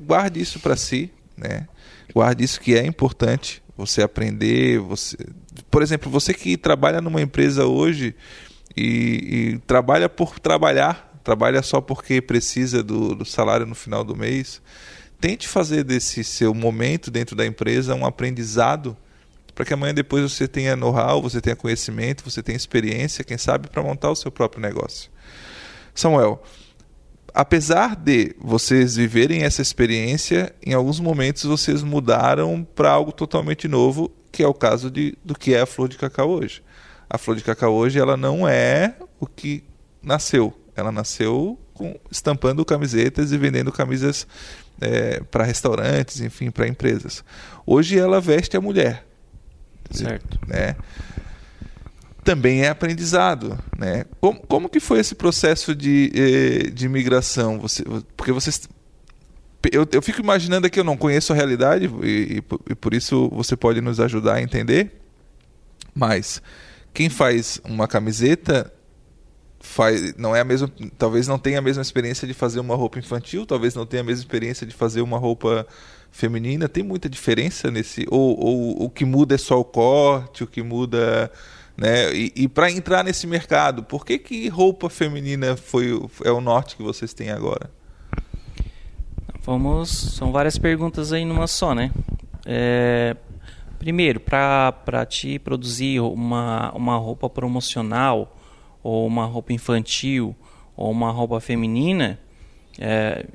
guarde 0.00 0.40
isso 0.40 0.58
para 0.58 0.76
si, 0.76 1.10
né? 1.36 1.68
Guarde 2.12 2.42
isso 2.42 2.60
que 2.60 2.74
é 2.74 2.84
importante. 2.84 3.62
Você 3.76 4.02
aprender, 4.02 4.78
você, 4.80 5.16
por 5.70 5.82
exemplo, 5.82 6.10
você 6.10 6.34
que 6.34 6.56
trabalha 6.56 7.00
numa 7.00 7.22
empresa 7.22 7.64
hoje 7.64 8.14
e, 8.76 9.52
e 9.54 9.58
trabalha 9.66 10.08
por 10.08 10.38
trabalhar, 10.38 11.20
trabalha 11.22 11.62
só 11.62 11.80
porque 11.80 12.20
precisa 12.20 12.82
do, 12.82 13.14
do 13.14 13.24
salário 13.24 13.66
no 13.66 13.74
final 13.74 14.04
do 14.04 14.16
mês. 14.16 14.60
Tente 15.20 15.46
fazer 15.46 15.84
desse 15.84 16.24
seu 16.24 16.52
momento 16.52 17.10
dentro 17.10 17.36
da 17.36 17.46
empresa 17.46 17.94
um 17.94 18.04
aprendizado 18.04 18.96
para 19.60 19.66
que 19.66 19.74
amanhã 19.74 19.92
depois 19.92 20.22
você 20.22 20.48
tenha 20.48 20.74
know-how, 20.74 21.20
você 21.20 21.38
tenha 21.38 21.54
conhecimento, 21.54 22.24
você 22.24 22.42
tenha 22.42 22.56
experiência, 22.56 23.22
quem 23.22 23.36
sabe, 23.36 23.68
para 23.68 23.82
montar 23.82 24.10
o 24.10 24.16
seu 24.16 24.30
próprio 24.30 24.58
negócio. 24.58 25.10
Samuel, 25.94 26.42
apesar 27.34 27.94
de 27.94 28.34
vocês 28.40 28.96
viverem 28.96 29.42
essa 29.42 29.60
experiência, 29.60 30.50
em 30.64 30.72
alguns 30.72 30.98
momentos 30.98 31.44
vocês 31.44 31.82
mudaram 31.82 32.66
para 32.74 32.90
algo 32.90 33.12
totalmente 33.12 33.68
novo, 33.68 34.10
que 34.32 34.42
é 34.42 34.48
o 34.48 34.54
caso 34.54 34.90
de, 34.90 35.14
do 35.22 35.34
que 35.34 35.52
é 35.52 35.60
a 35.60 35.66
flor 35.66 35.90
de 35.90 35.98
cacau 35.98 36.30
hoje. 36.30 36.62
A 37.10 37.18
flor 37.18 37.36
de 37.36 37.44
cacau 37.44 37.74
hoje 37.74 37.98
ela 37.98 38.16
não 38.16 38.48
é 38.48 38.94
o 39.20 39.26
que 39.26 39.62
nasceu. 40.02 40.58
Ela 40.74 40.90
nasceu 40.90 41.58
com, 41.74 42.00
estampando 42.10 42.64
camisetas 42.64 43.30
e 43.30 43.36
vendendo 43.36 43.70
camisas 43.70 44.26
é, 44.80 45.20
para 45.30 45.44
restaurantes, 45.44 46.22
enfim, 46.22 46.50
para 46.50 46.66
empresas. 46.66 47.22
Hoje 47.66 47.98
ela 47.98 48.22
veste 48.22 48.56
a 48.56 48.60
mulher. 48.62 49.09
Certo. 49.90 50.38
Né? 50.46 50.76
Também 52.22 52.62
é 52.62 52.68
aprendizado. 52.68 53.58
Né? 53.78 54.04
Como, 54.20 54.40
como 54.40 54.68
que 54.68 54.80
foi 54.80 55.00
esse 55.00 55.14
processo 55.14 55.74
de, 55.74 56.12
eh, 56.14 56.70
de 56.70 56.88
migração? 56.88 57.58
Você, 57.58 57.84
porque 58.16 58.32
vocês 58.32 58.68
eu, 59.70 59.86
eu, 59.92 60.00
fico 60.00 60.20
imaginando 60.20 60.66
aqui, 60.66 60.80
eu 60.80 60.84
não 60.84 60.96
conheço 60.96 61.32
a 61.32 61.36
realidade 61.36 61.90
e, 62.02 62.42
e, 62.70 62.74
por 62.74 62.94
isso 62.94 63.28
você 63.30 63.54
pode 63.54 63.80
nos 63.82 64.00
ajudar 64.00 64.34
a 64.34 64.42
entender. 64.42 64.90
Mas 65.94 66.40
quem 66.94 67.10
faz 67.10 67.60
uma 67.64 67.86
camiseta 67.86 68.72
faz 69.60 70.14
não 70.16 70.34
é 70.34 70.40
a 70.40 70.44
mesma 70.44 70.72
talvez 70.96 71.28
não 71.28 71.38
tenha 71.38 71.58
a 71.58 71.62
mesma 71.62 71.82
experiência 71.82 72.26
de 72.26 72.32
fazer 72.32 72.60
uma 72.60 72.74
roupa 72.74 72.98
infantil 72.98 73.44
talvez 73.44 73.74
não 73.74 73.84
tenha 73.84 74.00
a 74.00 74.04
mesma 74.04 74.22
experiência 74.22 74.66
de 74.66 74.74
fazer 74.74 75.02
uma 75.02 75.18
roupa 75.18 75.66
feminina 76.10 76.68
tem 76.68 76.82
muita 76.82 77.08
diferença 77.08 77.70
nesse 77.70 78.06
ou, 78.10 78.38
ou 78.38 78.84
o 78.84 78.90
que 78.90 79.04
muda 79.04 79.34
é 79.34 79.38
só 79.38 79.58
o 79.58 79.64
corte 79.64 80.44
o 80.44 80.46
que 80.46 80.62
muda 80.62 81.30
né? 81.76 82.12
E, 82.12 82.32
e 82.36 82.48
para 82.48 82.70
entrar 82.70 83.02
nesse 83.02 83.26
mercado 83.26 83.82
por 83.82 84.04
que 84.04 84.18
que 84.18 84.48
roupa 84.48 84.90
feminina 84.90 85.56
foi 85.56 85.90
é 86.24 86.30
o 86.30 86.40
norte 86.40 86.76
que 86.76 86.82
vocês 86.82 87.14
têm 87.14 87.30
agora? 87.30 87.70
Vamos 89.42 89.88
são 89.88 90.32
várias 90.32 90.58
perguntas 90.58 91.12
aí 91.12 91.24
numa 91.24 91.46
só 91.46 91.74
né? 91.74 91.90
É, 92.44 93.16
primeiro 93.78 94.20
para 94.20 95.06
te 95.08 95.38
produzir 95.38 96.00
uma 96.00 96.72
uma 96.72 96.96
roupa 96.96 97.30
promocional 97.30 98.36
ou 98.82 99.06
uma 99.06 99.26
roupa 99.26 99.52
infantil 99.52 100.34
ou 100.80 100.90
uma 100.90 101.10
roupa 101.10 101.38
feminina, 101.40 102.18
é, 102.78 103.26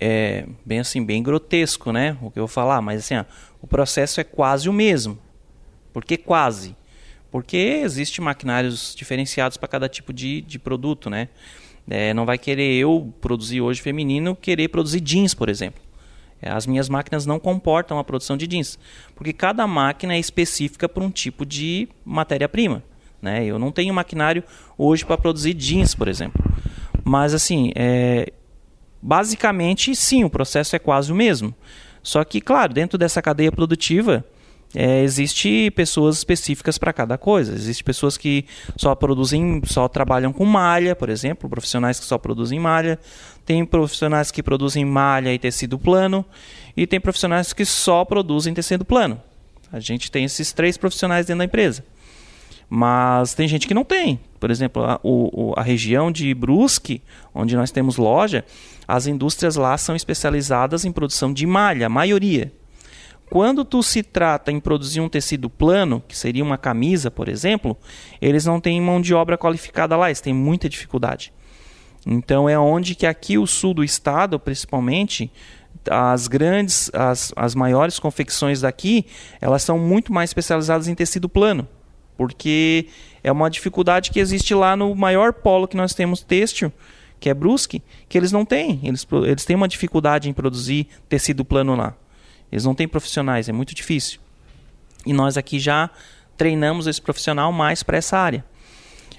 é 0.00 0.46
bem 0.64 0.80
assim, 0.80 1.04
bem 1.04 1.22
grotesco, 1.22 1.92
né? 1.92 2.16
O 2.20 2.30
que 2.30 2.38
eu 2.38 2.46
vou 2.46 2.48
falar, 2.48 2.80
mas 2.80 3.00
assim, 3.00 3.16
ó, 3.16 3.24
o 3.60 3.66
processo 3.66 4.20
é 4.20 4.24
quase 4.24 4.68
o 4.68 4.72
mesmo. 4.72 5.18
Por 5.92 6.04
que 6.04 6.16
quase? 6.16 6.76
Porque 7.30 7.56
existe 7.56 8.20
maquinários 8.20 8.94
diferenciados 8.94 9.56
para 9.56 9.68
cada 9.68 9.88
tipo 9.88 10.12
de, 10.12 10.40
de 10.42 10.58
produto, 10.58 11.08
né? 11.08 11.28
É, 11.88 12.14
não 12.14 12.24
vai 12.24 12.38
querer 12.38 12.74
eu 12.74 13.12
produzir 13.20 13.60
hoje 13.60 13.82
feminino 13.82 14.34
querer 14.34 14.68
produzir 14.68 15.00
jeans, 15.00 15.34
por 15.34 15.48
exemplo. 15.48 15.82
É, 16.40 16.50
as 16.50 16.66
minhas 16.66 16.88
máquinas 16.88 17.26
não 17.26 17.38
comportam 17.38 17.98
a 17.98 18.04
produção 18.04 18.36
de 18.36 18.46
jeans, 18.46 18.78
porque 19.14 19.32
cada 19.32 19.66
máquina 19.66 20.14
é 20.14 20.18
específica 20.18 20.88
para 20.88 21.02
um 21.02 21.10
tipo 21.10 21.44
de 21.44 21.88
matéria-prima. 22.04 22.82
Né? 23.20 23.44
Eu 23.44 23.58
não 23.58 23.72
tenho 23.72 23.94
maquinário 23.94 24.44
hoje 24.76 25.04
para 25.04 25.16
produzir 25.16 25.54
jeans, 25.54 25.94
por 25.94 26.08
exemplo. 26.08 26.44
Mas 27.02 27.32
assim, 27.32 27.72
é, 27.74 28.32
basicamente 29.04 29.94
sim, 29.94 30.24
o 30.24 30.30
processo 30.30 30.74
é 30.74 30.78
quase 30.78 31.12
o 31.12 31.14
mesmo. 31.14 31.54
Só 32.02 32.24
que, 32.24 32.40
claro, 32.40 32.72
dentro 32.72 32.96
dessa 32.96 33.20
cadeia 33.20 33.52
produtiva, 33.52 34.24
é, 34.74 35.02
existe 35.02 35.70
pessoas 35.72 36.16
específicas 36.16 36.78
para 36.78 36.92
cada 36.92 37.18
coisa. 37.18 37.54
Existem 37.54 37.84
pessoas 37.84 38.16
que 38.16 38.46
só 38.76 38.94
produzem, 38.94 39.60
só 39.66 39.86
trabalham 39.88 40.32
com 40.32 40.44
malha, 40.46 40.96
por 40.96 41.10
exemplo, 41.10 41.48
profissionais 41.50 42.00
que 42.00 42.06
só 42.06 42.16
produzem 42.16 42.58
malha. 42.58 42.98
Tem 43.44 43.64
profissionais 43.64 44.30
que 44.30 44.42
produzem 44.42 44.84
malha 44.84 45.32
e 45.32 45.38
tecido 45.38 45.78
plano. 45.78 46.24
E 46.74 46.86
tem 46.86 46.98
profissionais 46.98 47.52
que 47.52 47.64
só 47.64 48.04
produzem 48.04 48.54
tecido 48.54 48.84
plano. 48.84 49.20
A 49.70 49.80
gente 49.80 50.10
tem 50.10 50.24
esses 50.24 50.52
três 50.52 50.76
profissionais 50.76 51.26
dentro 51.26 51.38
da 51.38 51.44
empresa. 51.44 51.84
Mas 52.68 53.34
tem 53.34 53.46
gente 53.46 53.66
que 53.66 53.74
não 53.74 53.84
tem. 53.84 54.20
Por 54.40 54.50
exemplo, 54.50 54.84
a, 54.84 55.00
o, 55.02 55.54
a 55.56 55.62
região 55.62 56.10
de 56.10 56.32
Brusque, 56.34 57.02
onde 57.34 57.56
nós 57.56 57.70
temos 57.70 57.96
loja, 57.96 58.44
as 58.86 59.06
indústrias 59.06 59.56
lá 59.56 59.76
são 59.78 59.96
especializadas 59.96 60.84
em 60.84 60.92
produção 60.92 61.32
de 61.32 61.46
malha, 61.46 61.86
a 61.86 61.90
maioria. 61.90 62.52
Quando 63.30 63.64
tu 63.64 63.82
se 63.82 64.02
trata 64.02 64.52
em 64.52 64.60
produzir 64.60 65.00
um 65.00 65.08
tecido 65.08 65.48
plano, 65.48 66.02
que 66.06 66.16
seria 66.16 66.44
uma 66.44 66.58
camisa, 66.58 67.10
por 67.10 67.28
exemplo, 67.28 67.76
eles 68.20 68.44
não 68.44 68.60
têm 68.60 68.80
mão 68.80 69.00
de 69.00 69.14
obra 69.14 69.38
qualificada 69.38 69.96
lá, 69.96 70.08
eles 70.08 70.20
têm 70.20 70.34
muita 70.34 70.68
dificuldade. 70.68 71.32
Então 72.06 72.48
é 72.48 72.58
onde 72.58 72.94
que 72.94 73.06
aqui 73.06 73.38
o 73.38 73.46
sul 73.46 73.72
do 73.72 73.82
estado, 73.82 74.38
principalmente, 74.38 75.32
as 75.90 76.28
grandes, 76.28 76.90
as, 76.92 77.32
as 77.34 77.54
maiores 77.54 77.98
confecções 77.98 78.60
daqui, 78.60 79.06
elas 79.40 79.62
são 79.62 79.78
muito 79.78 80.12
mais 80.12 80.30
especializadas 80.30 80.86
em 80.86 80.94
tecido 80.94 81.28
plano, 81.28 81.66
porque 82.16 82.86
é 83.22 83.32
uma 83.32 83.50
dificuldade 83.50 84.10
que 84.10 84.20
existe 84.20 84.54
lá 84.54 84.76
no 84.76 84.94
maior 84.94 85.32
polo 85.32 85.66
que 85.66 85.76
nós 85.76 85.94
temos 85.94 86.22
têxtil, 86.22 86.72
que 87.18 87.28
é 87.28 87.34
Brusque, 87.34 87.82
que 88.08 88.18
eles 88.18 88.32
não 88.32 88.44
têm. 88.44 88.80
Eles, 88.82 89.06
eles 89.26 89.44
têm 89.44 89.56
uma 89.56 89.68
dificuldade 89.68 90.28
em 90.28 90.32
produzir 90.32 90.88
tecido 91.08 91.44
plano 91.44 91.74
lá. 91.74 91.94
Eles 92.52 92.64
não 92.64 92.74
têm 92.74 92.86
profissionais, 92.86 93.48
é 93.48 93.52
muito 93.52 93.74
difícil. 93.74 94.20
E 95.06 95.12
nós 95.12 95.36
aqui 95.36 95.58
já 95.58 95.90
treinamos 96.36 96.86
esse 96.86 97.00
profissional 97.00 97.52
mais 97.52 97.82
para 97.82 97.96
essa 97.96 98.18
área. 98.18 98.44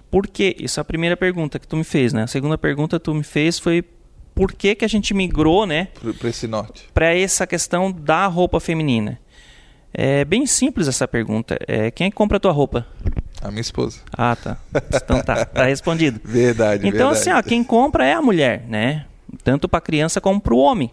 Por 0.10 0.28
quê? 0.28 0.56
Essa 0.62 0.80
é 0.80 0.84
a 0.84 0.86
primeira 0.86 1.18
pergunta 1.18 1.60
que 1.60 1.68
tu 1.68 1.76
me 1.76 1.84
fez, 1.84 2.14
né? 2.14 2.24
A 2.24 2.28
segunda 2.28 2.58
pergunta 2.58 3.00
que 3.00 3.06
tu 3.06 3.14
me 3.14 3.24
fez 3.24 3.60
foi 3.60 3.84
por 4.34 4.54
que, 4.54 4.76
que 4.76 4.86
a 4.86 4.88
gente 4.88 5.14
migrou, 5.14 5.66
né? 5.66 5.90
Para 6.20 6.30
esse 6.30 6.48
norte. 6.48 6.88
Para 6.94 7.16
essa 7.16 7.48
questão 7.48 7.92
da 7.92 8.28
roupa 8.28 8.60
feminina. 8.60 9.20
É 9.98 10.26
bem 10.26 10.46
simples 10.46 10.88
essa 10.90 11.08
pergunta. 11.08 11.58
É, 11.68 11.90
quem 11.90 12.08
é 12.08 12.10
que 12.10 12.16
compra 12.16 12.36
a 12.36 12.40
tua 12.40 12.52
roupa? 12.52 12.86
A 13.42 13.50
minha 13.50 13.62
esposa. 13.62 14.00
Ah, 14.12 14.36
tá. 14.36 14.58
Então 14.94 15.22
tá, 15.24 15.46
tá 15.46 15.64
respondido. 15.68 16.20
verdade, 16.24 16.86
Então 16.88 17.10
verdade. 17.12 17.18
assim, 17.20 17.32
ó, 17.32 17.42
quem 17.42 17.64
compra 17.64 18.06
é 18.06 18.14
a 18.14 18.22
mulher, 18.22 18.66
né? 18.68 19.06
Tanto 19.44 19.70
para 19.70 19.78
a 19.78 19.82
criança 19.82 20.20
como 20.20 20.42
para 20.42 20.54
o 20.54 20.58
homem. 20.58 20.92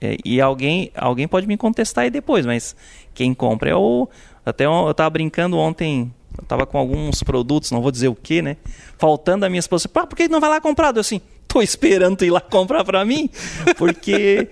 É, 0.00 0.16
e 0.24 0.40
alguém, 0.40 0.90
alguém 0.96 1.28
pode 1.28 1.46
me 1.46 1.56
contestar 1.56 2.04
aí 2.04 2.10
depois, 2.10 2.44
mas 2.44 2.74
quem 3.14 3.32
compra 3.32 3.70
é 3.70 3.74
o. 3.76 4.08
Até 4.44 4.66
eu 4.66 4.90
estava 4.90 5.10
brincando 5.10 5.56
ontem, 5.56 6.12
eu 6.36 6.42
estava 6.42 6.66
com 6.66 6.78
alguns 6.78 7.22
produtos, 7.22 7.70
não 7.70 7.80
vou 7.80 7.92
dizer 7.92 8.08
o 8.08 8.14
que, 8.14 8.42
né? 8.42 8.56
Faltando 8.98 9.46
a 9.46 9.48
minha 9.48 9.60
esposa, 9.60 9.88
ah, 9.94 10.06
por 10.06 10.16
que 10.16 10.26
não 10.28 10.40
vai 10.40 10.50
lá 10.50 10.60
comprar? 10.60 10.92
Eu 10.94 11.00
assim, 11.00 11.20
tô 11.46 11.62
esperando 11.62 12.16
tu 12.16 12.24
ir 12.24 12.30
lá 12.30 12.40
comprar 12.40 12.84
para 12.84 13.04
mim, 13.04 13.30
porque. 13.76 14.48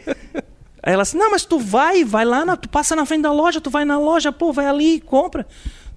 Aí 0.87 0.93
ela 0.93 1.03
assim, 1.03 1.17
não, 1.17 1.31
mas 1.31 1.47
tu 1.47 1.59
vai, 1.59 2.05
vai 2.05 2.27
lá, 2.27 2.45
na, 2.45 2.59
tu 2.59 2.69
passa 2.69 2.95
na 2.95 3.07
frente 3.07 3.23
da 3.23 3.33
loja, 3.33 3.59
tu 3.59 3.71
vai 3.71 3.87
na 3.87 3.99
loja, 3.99 4.31
pô, 4.31 4.53
vai 4.53 4.67
ali 4.67 4.97
e 4.97 5.01
compra. 5.01 5.47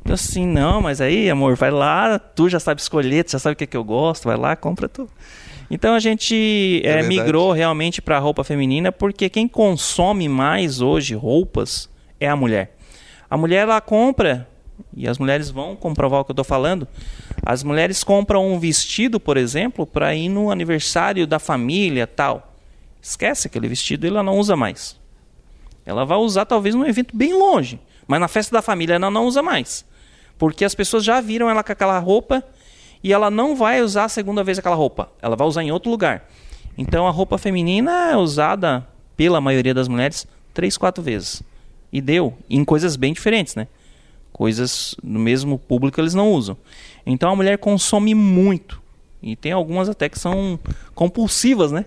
Eu 0.05 0.13
assim, 0.13 0.47
não, 0.47 0.81
mas 0.81 1.01
aí, 1.01 1.29
amor, 1.29 1.57
vai 1.57 1.69
lá, 1.69 2.17
tu 2.17 2.47
já 2.47 2.57
sabe 2.57 2.79
escolher, 2.79 3.25
tu 3.25 3.31
já 3.31 3.39
sabe 3.39 3.53
o 3.53 3.55
que, 3.57 3.65
é 3.65 3.67
que 3.67 3.75
eu 3.75 3.83
gosto, 3.83 4.23
vai 4.23 4.37
lá, 4.37 4.55
compra 4.55 4.87
tu. 4.87 5.09
Então 5.69 5.93
a 5.93 5.99
gente 5.99 6.81
é, 6.85 6.99
é 6.99 7.03
migrou 7.03 7.51
realmente 7.51 8.01
para 8.01 8.15
a 8.15 8.19
roupa 8.19 8.45
feminina 8.45 8.89
porque 8.89 9.29
quem 9.29 9.45
consome 9.45 10.29
mais 10.29 10.79
hoje 10.79 11.13
roupas 11.13 11.89
é 12.17 12.29
a 12.29 12.35
mulher. 12.37 12.77
A 13.29 13.35
mulher 13.35 13.63
ela 13.63 13.81
compra 13.81 14.47
e 14.95 15.05
as 15.05 15.17
mulheres 15.17 15.49
vão 15.49 15.75
comprovar 15.75 16.21
o 16.21 16.23
que 16.23 16.31
eu 16.31 16.33
estou 16.33 16.45
falando. 16.45 16.87
As 17.45 17.61
mulheres 17.61 18.05
compram 18.05 18.47
um 18.47 18.57
vestido, 18.57 19.19
por 19.19 19.35
exemplo, 19.35 19.85
para 19.85 20.15
ir 20.15 20.29
no 20.29 20.49
aniversário 20.49 21.27
da 21.27 21.39
família, 21.39 22.07
tal. 22.07 22.46
Esquece 23.07 23.47
aquele 23.47 23.69
vestido, 23.69 24.05
ela 24.05 24.21
não 24.21 24.37
usa 24.37 24.57
mais. 24.57 24.99
Ela 25.85 26.03
vai 26.03 26.17
usar 26.17 26.43
talvez 26.43 26.75
num 26.75 26.85
evento 26.85 27.15
bem 27.15 27.33
longe, 27.33 27.79
mas 28.05 28.19
na 28.19 28.27
festa 28.27 28.51
da 28.51 28.61
família 28.61 28.95
ela 28.95 29.09
não 29.09 29.25
usa 29.25 29.41
mais, 29.41 29.85
porque 30.37 30.65
as 30.65 30.75
pessoas 30.75 31.05
já 31.05 31.21
viram 31.21 31.49
ela 31.49 31.63
com 31.63 31.71
aquela 31.71 31.97
roupa 31.99 32.43
e 33.01 33.13
ela 33.13 33.31
não 33.31 33.55
vai 33.55 33.81
usar 33.81 34.03
a 34.03 34.09
segunda 34.09 34.43
vez 34.43 34.59
aquela 34.59 34.75
roupa. 34.75 35.09
Ela 35.21 35.37
vai 35.37 35.47
usar 35.47 35.63
em 35.63 35.71
outro 35.71 35.89
lugar. 35.89 36.29
Então 36.77 37.07
a 37.07 37.09
roupa 37.09 37.37
feminina 37.37 38.11
é 38.11 38.17
usada 38.17 38.85
pela 39.15 39.39
maioria 39.39 39.73
das 39.73 39.87
mulheres 39.87 40.27
três, 40.53 40.75
quatro 40.75 41.01
vezes. 41.01 41.41
E 41.93 42.01
deu. 42.01 42.37
Em 42.49 42.65
coisas 42.65 42.97
bem 42.97 43.13
diferentes, 43.13 43.55
né? 43.55 43.69
Coisas 44.33 44.95
no 45.01 45.17
mesmo 45.17 45.57
público 45.57 46.01
eles 46.01 46.13
não 46.13 46.33
usam. 46.33 46.57
Então 47.05 47.31
a 47.31 47.35
mulher 47.37 47.57
consome 47.57 48.13
muito. 48.13 48.81
E 49.23 49.33
tem 49.37 49.53
algumas 49.53 49.87
até 49.87 50.09
que 50.09 50.19
são 50.19 50.59
compulsivas, 50.93 51.71
né? 51.71 51.85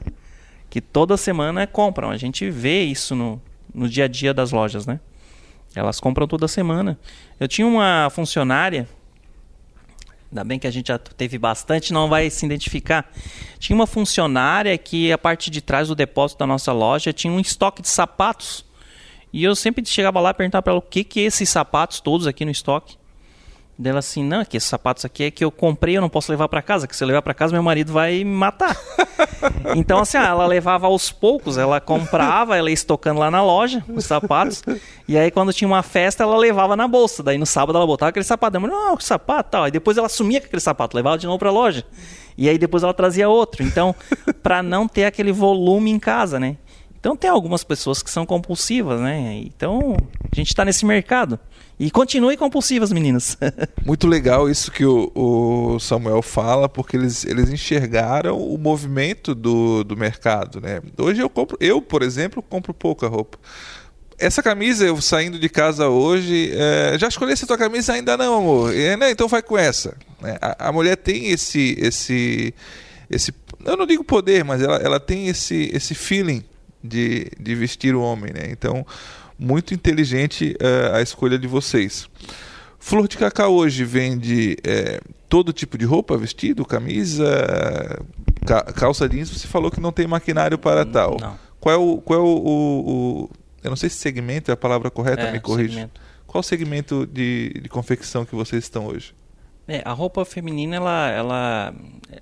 Que 0.70 0.80
toda 0.80 1.16
semana 1.16 1.66
compram. 1.66 2.10
A 2.10 2.16
gente 2.16 2.48
vê 2.48 2.82
isso 2.82 3.14
no, 3.14 3.42
no 3.74 3.88
dia 3.88 4.04
a 4.04 4.08
dia 4.08 4.32
das 4.32 4.52
lojas, 4.52 4.86
né? 4.86 4.98
Elas 5.74 6.00
compram 6.00 6.26
toda 6.26 6.48
semana. 6.48 6.98
Eu 7.38 7.46
tinha 7.46 7.66
uma 7.66 8.08
funcionária 8.10 8.88
Ainda 10.30 10.44
bem 10.44 10.60
que 10.60 10.66
a 10.66 10.70
gente 10.70 10.86
já 10.86 10.98
teve 10.98 11.36
bastante, 11.38 11.92
não 11.92 12.08
vai 12.08 12.30
se 12.30 12.46
identificar. 12.46 13.10
Tinha 13.58 13.74
uma 13.74 13.86
funcionária 13.86 14.78
que 14.78 15.12
a 15.12 15.18
parte 15.18 15.50
de 15.50 15.60
trás 15.60 15.88
do 15.88 15.94
depósito 15.94 16.38
da 16.38 16.46
nossa 16.46 16.72
loja 16.72 17.12
tinha 17.12 17.32
um 17.32 17.40
estoque 17.40 17.82
de 17.82 17.88
sapatos. 17.88 18.64
E 19.32 19.42
eu 19.42 19.56
sempre 19.56 19.84
chegava 19.84 20.20
lá 20.20 20.30
e 20.30 20.34
perguntava 20.34 20.62
para 20.62 20.72
ela 20.72 20.78
o 20.78 20.82
que 20.82 21.02
que 21.02 21.20
esses 21.20 21.48
sapatos 21.48 21.98
todos 21.98 22.28
aqui 22.28 22.44
no 22.44 22.50
estoque 22.50 22.96
dela 23.80 24.00
assim, 24.00 24.22
não, 24.22 24.44
que 24.44 24.56
esses 24.56 24.68
sapatos 24.68 25.04
aqui 25.04 25.24
é 25.24 25.30
que 25.30 25.44
eu 25.44 25.50
comprei, 25.50 25.96
eu 25.96 26.00
não 26.00 26.08
posso 26.08 26.30
levar 26.30 26.48
para 26.48 26.60
casa, 26.60 26.86
que 26.86 26.94
se 26.94 27.02
eu 27.02 27.08
levar 27.08 27.22
para 27.22 27.32
casa 27.32 27.52
meu 27.52 27.62
marido 27.62 27.92
vai 27.92 28.18
me 28.18 28.24
matar. 28.24 28.76
então 29.74 30.00
assim, 30.00 30.18
ela 30.18 30.46
levava 30.46 30.86
aos 30.86 31.10
poucos, 31.10 31.56
ela 31.56 31.80
comprava, 31.80 32.56
ela 32.56 32.68
ia 32.68 32.74
estocando 32.74 33.20
lá 33.20 33.30
na 33.30 33.42
loja 33.42 33.82
os 33.88 34.04
sapatos, 34.04 34.62
e 35.08 35.16
aí 35.16 35.30
quando 35.30 35.52
tinha 35.52 35.66
uma 35.66 35.82
festa 35.82 36.22
ela 36.22 36.36
levava 36.36 36.76
na 36.76 36.86
bolsa, 36.86 37.22
daí 37.22 37.38
no 37.38 37.46
sábado 37.46 37.76
ela 37.76 37.86
botava 37.86 38.10
aquele 38.10 38.24
sapato, 38.24 38.56
eu, 38.56 38.60
não, 38.60 38.96
que 38.96 39.04
sapato, 39.04 39.50
tal, 39.52 39.66
e 39.66 39.70
depois 39.70 39.96
ela 39.96 40.08
sumia 40.08 40.40
com 40.40 40.46
aquele 40.46 40.60
sapato, 40.60 40.96
levava 40.96 41.16
de 41.16 41.26
novo 41.26 41.38
para 41.38 41.50
loja. 41.50 41.84
E 42.36 42.48
aí 42.48 42.56
depois 42.56 42.82
ela 42.82 42.94
trazia 42.94 43.28
outro. 43.28 43.62
Então, 43.62 43.94
para 44.42 44.62
não 44.62 44.88
ter 44.88 45.04
aquele 45.04 45.30
volume 45.30 45.90
em 45.90 45.98
casa, 45.98 46.40
né? 46.40 46.56
Então 46.98 47.16
tem 47.16 47.30
algumas 47.30 47.64
pessoas 47.64 48.02
que 48.02 48.10
são 48.10 48.26
compulsivas, 48.26 49.00
né? 49.00 49.40
Então, 49.44 49.96
a 50.30 50.36
gente 50.36 50.48
está 50.48 50.64
nesse 50.64 50.84
mercado. 50.86 51.38
E 51.80 51.90
continue 51.90 52.36
compulsivas, 52.36 52.92
meninas. 52.92 53.38
Muito 53.86 54.06
legal 54.06 54.50
isso 54.50 54.70
que 54.70 54.84
o, 54.84 55.10
o, 55.14 55.80
Samuel 55.80 56.20
fala, 56.20 56.68
porque 56.68 56.94
eles, 56.94 57.24
eles 57.24 57.48
enxergaram 57.48 58.38
o 58.38 58.58
movimento 58.58 59.34
do, 59.34 59.82
do 59.82 59.96
mercado. 59.96 60.60
Né? 60.60 60.82
Hoje 60.98 61.22
eu 61.22 61.30
compro, 61.30 61.56
eu, 61.58 61.80
por 61.80 62.02
exemplo, 62.02 62.42
compro 62.42 62.74
pouca 62.74 63.08
roupa. 63.08 63.38
Essa 64.18 64.42
camisa, 64.42 64.84
eu 64.84 65.00
saindo 65.00 65.38
de 65.38 65.48
casa 65.48 65.88
hoje, 65.88 66.52
é, 66.52 66.98
já 66.98 67.08
escolhi 67.08 67.32
essa 67.32 67.46
tua 67.46 67.56
camisa? 67.56 67.94
Ainda 67.94 68.14
não, 68.14 68.36
amor. 68.36 68.72
Né? 68.74 69.10
Então 69.10 69.26
vai 69.26 69.40
com 69.40 69.56
essa. 69.56 69.96
É, 70.22 70.36
a, 70.38 70.68
a, 70.68 70.72
mulher 70.72 70.98
tem 70.98 71.30
esse, 71.30 71.78
esse, 71.80 72.52
esse, 73.08 73.32
eu 73.64 73.78
não 73.78 73.86
digo 73.86 74.04
poder, 74.04 74.44
mas 74.44 74.60
ela, 74.60 74.76
ela 74.76 75.00
tem 75.00 75.28
esse, 75.28 75.70
esse 75.72 75.94
feeling 75.94 76.44
de, 76.84 77.30
de 77.40 77.54
vestir 77.54 77.94
o 77.94 78.02
homem. 78.02 78.34
Né? 78.34 78.48
Então, 78.50 78.84
muito 79.40 79.72
inteligente 79.72 80.56
uh, 80.60 80.94
a 80.94 81.02
escolha 81.02 81.38
de 81.38 81.46
vocês. 81.46 82.08
Flor 82.78 83.08
de 83.08 83.16
Cacau 83.16 83.54
hoje 83.54 83.84
vende 83.84 84.56
é, 84.64 85.00
todo 85.28 85.52
tipo 85.52 85.76
de 85.76 85.84
roupa, 85.84 86.16
vestido, 86.16 86.64
camisa, 86.64 88.04
ca 88.46 88.62
calça 88.62 89.08
jeans. 89.08 89.30
Você 89.30 89.46
falou 89.46 89.70
que 89.70 89.80
não 89.80 89.92
tem 89.92 90.06
maquinário 90.06 90.58
para 90.58 90.84
não, 90.84 90.92
tal. 90.92 91.16
Não. 91.20 91.38
Qual 91.60 91.74
é 91.74 91.78
o, 91.78 91.98
qual 91.98 92.18
é 92.18 92.22
o, 92.22 92.26
o, 92.26 92.90
o, 92.90 93.30
Eu 93.62 93.70
não 93.70 93.76
sei 93.76 93.90
se 93.90 93.96
segmento 93.96 94.50
é 94.50 94.54
a 94.54 94.56
palavra 94.56 94.90
correta, 94.90 95.22
é, 95.22 95.32
me 95.32 95.40
corrija. 95.40 95.74
Segmento. 95.74 96.00
Qual 96.26 96.40
o 96.40 96.42
segmento 96.44 97.06
de, 97.06 97.52
de 97.60 97.68
confecção 97.68 98.24
que 98.24 98.34
vocês 98.34 98.64
estão 98.64 98.86
hoje? 98.86 99.14
É, 99.68 99.82
a 99.84 99.92
roupa 99.92 100.24
feminina, 100.24 100.76
ela, 100.76 101.10
ela. 101.10 101.74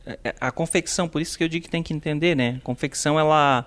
É, 0.05 0.19
é, 0.25 0.35
a 0.41 0.51
confecção, 0.51 1.09
por 1.09 1.23
isso 1.23 1.39
que 1.39 1.45
eu 1.45 1.49
digo 1.49 1.65
que 1.65 1.71
tem 1.71 1.83
que 1.83 1.95
entender, 1.95 2.37
né? 2.37 2.57
A 2.59 2.65
confecção, 2.65 3.19
ela. 3.19 3.67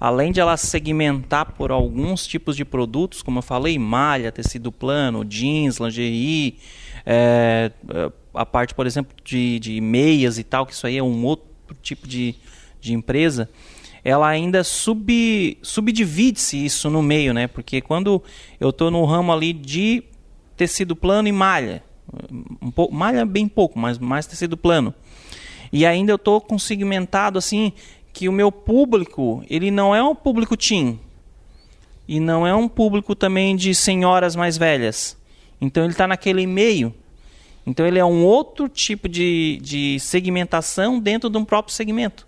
Além 0.00 0.30
de 0.30 0.38
ela 0.38 0.56
segmentar 0.56 1.52
por 1.52 1.72
alguns 1.72 2.26
tipos 2.26 2.56
de 2.56 2.64
produtos, 2.64 3.22
como 3.22 3.38
eu 3.38 3.42
falei, 3.42 3.78
malha, 3.78 4.30
tecido 4.30 4.70
plano, 4.70 5.24
jeans, 5.24 5.78
lingerie, 5.78 6.56
é, 7.04 7.72
a 8.32 8.46
parte, 8.46 8.74
por 8.74 8.86
exemplo, 8.86 9.16
de, 9.24 9.58
de 9.58 9.80
meias 9.80 10.38
e 10.38 10.44
tal, 10.44 10.64
que 10.64 10.72
isso 10.72 10.86
aí 10.86 10.96
é 10.96 11.02
um 11.02 11.24
outro 11.24 11.46
tipo 11.82 12.06
de, 12.06 12.36
de 12.80 12.92
empresa, 12.92 13.50
ela 14.04 14.28
ainda 14.28 14.62
sub, 14.62 15.58
subdivide-se 15.62 16.64
isso 16.64 16.88
no 16.88 17.02
meio, 17.02 17.34
né? 17.34 17.48
Porque 17.48 17.80
quando 17.80 18.22
eu 18.60 18.70
estou 18.70 18.90
no 18.90 19.04
ramo 19.04 19.32
ali 19.32 19.52
de 19.52 20.04
tecido 20.56 20.94
plano 20.94 21.28
e 21.28 21.32
malha, 21.32 21.82
um 22.62 22.70
pouco, 22.70 22.94
malha 22.94 23.26
bem 23.26 23.48
pouco, 23.48 23.78
mas 23.78 23.98
mais 23.98 24.26
tecido 24.26 24.56
plano. 24.56 24.94
E 25.72 25.84
ainda 25.84 26.12
eu 26.12 26.16
estou 26.16 26.40
com 26.40 26.58
segmentado 26.58 27.38
assim 27.38 27.72
que 28.18 28.28
o 28.28 28.32
meu 28.32 28.50
público 28.50 29.44
ele 29.48 29.70
não 29.70 29.94
é 29.94 30.02
um 30.02 30.12
público 30.12 30.56
teen 30.56 30.98
e 32.08 32.18
não 32.18 32.44
é 32.44 32.52
um 32.52 32.66
público 32.66 33.14
também 33.14 33.54
de 33.54 33.72
senhoras 33.72 34.34
mais 34.34 34.58
velhas. 34.58 35.16
Então 35.60 35.84
ele 35.84 35.92
está 35.92 36.04
naquele 36.04 36.44
meio. 36.44 36.92
Então 37.64 37.86
ele 37.86 37.96
é 37.96 38.04
um 38.04 38.24
outro 38.24 38.68
tipo 38.68 39.08
de, 39.08 39.60
de 39.62 40.00
segmentação 40.00 40.98
dentro 40.98 41.30
de 41.30 41.38
um 41.38 41.44
próprio 41.44 41.72
segmento. 41.72 42.26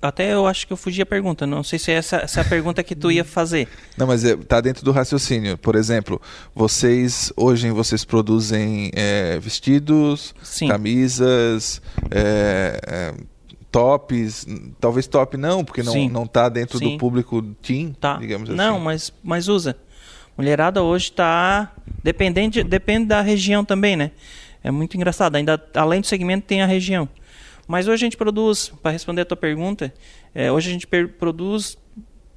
Até 0.00 0.32
eu 0.32 0.46
acho 0.46 0.66
que 0.66 0.72
eu 0.72 0.76
fugi 0.76 1.02
a 1.02 1.06
pergunta. 1.06 1.46
Não 1.46 1.62
sei 1.62 1.78
se 1.78 1.90
é 1.90 1.96
essa, 1.96 2.16
essa 2.16 2.40
é 2.40 2.42
a 2.42 2.48
pergunta 2.48 2.82
que 2.82 2.94
tu 2.94 3.10
ia 3.10 3.24
fazer. 3.24 3.68
Não, 3.94 4.06
mas 4.06 4.24
está 4.24 4.56
é, 4.56 4.62
dentro 4.62 4.86
do 4.86 4.90
raciocínio. 4.90 5.58
Por 5.58 5.76
exemplo, 5.76 6.18
vocês 6.54 7.30
hoje 7.36 7.70
vocês 7.70 8.06
produzem 8.06 8.90
é, 8.94 9.38
vestidos, 9.38 10.34
Sim. 10.42 10.68
camisas, 10.68 11.82
é, 12.10 12.80
é, 12.86 13.14
tops. 13.76 14.46
Talvez 14.80 15.06
top 15.06 15.36
não, 15.36 15.62
porque 15.62 15.82
não 15.82 16.08
não 16.08 16.24
está 16.24 16.48
dentro 16.48 16.78
Sim. 16.78 16.92
do 16.92 16.98
público 16.98 17.42
teen, 17.60 17.92
tá. 17.92 18.16
digamos 18.16 18.48
assim. 18.48 18.56
Não, 18.56 18.80
mas 18.80 19.12
mas 19.22 19.48
usa. 19.48 19.76
Mulherada 20.36 20.82
hoje 20.82 21.10
está 21.10 21.72
dependente 22.02 22.62
depende 22.64 23.06
da 23.06 23.20
região 23.20 23.64
também, 23.64 23.94
né? 23.94 24.12
É 24.64 24.70
muito 24.70 24.96
engraçado. 24.96 25.36
Ainda 25.36 25.62
além 25.74 26.00
do 26.00 26.06
segmento 26.06 26.46
tem 26.46 26.62
a 26.62 26.66
região. 26.66 27.08
Mas 27.68 27.86
hoje 27.88 28.04
a 28.04 28.06
gente 28.06 28.16
produz, 28.16 28.72
para 28.80 28.92
responder 28.92 29.22
a 29.22 29.24
tua 29.24 29.36
pergunta, 29.36 29.92
é, 30.32 30.52
hoje 30.52 30.70
a 30.70 30.72
gente 30.72 30.86
produz 31.18 31.76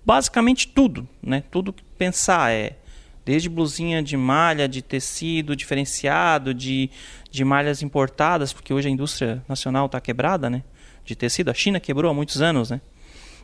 basicamente 0.03 0.67
tudo, 0.67 1.07
né? 1.21 1.43
Tudo 1.51 1.71
que 1.71 1.83
pensar 1.97 2.51
é 2.51 2.77
desde 3.23 3.47
blusinha 3.47 4.01
de 4.01 4.17
malha, 4.17 4.67
de 4.67 4.81
tecido 4.81 5.55
diferenciado, 5.55 6.51
de, 6.51 6.89
de 7.29 7.45
malhas 7.45 7.83
importadas, 7.83 8.51
porque 8.51 8.73
hoje 8.73 8.87
a 8.87 8.91
indústria 8.91 9.43
nacional 9.47 9.85
está 9.85 10.01
quebrada, 10.01 10.49
né? 10.49 10.63
De 11.09 11.15
tecido, 11.15 11.49
a 11.49 11.55
China 11.55 11.79
quebrou 11.79 12.11
há 12.11 12.13
muitos 12.13 12.39
anos, 12.39 12.69
né? 12.69 12.79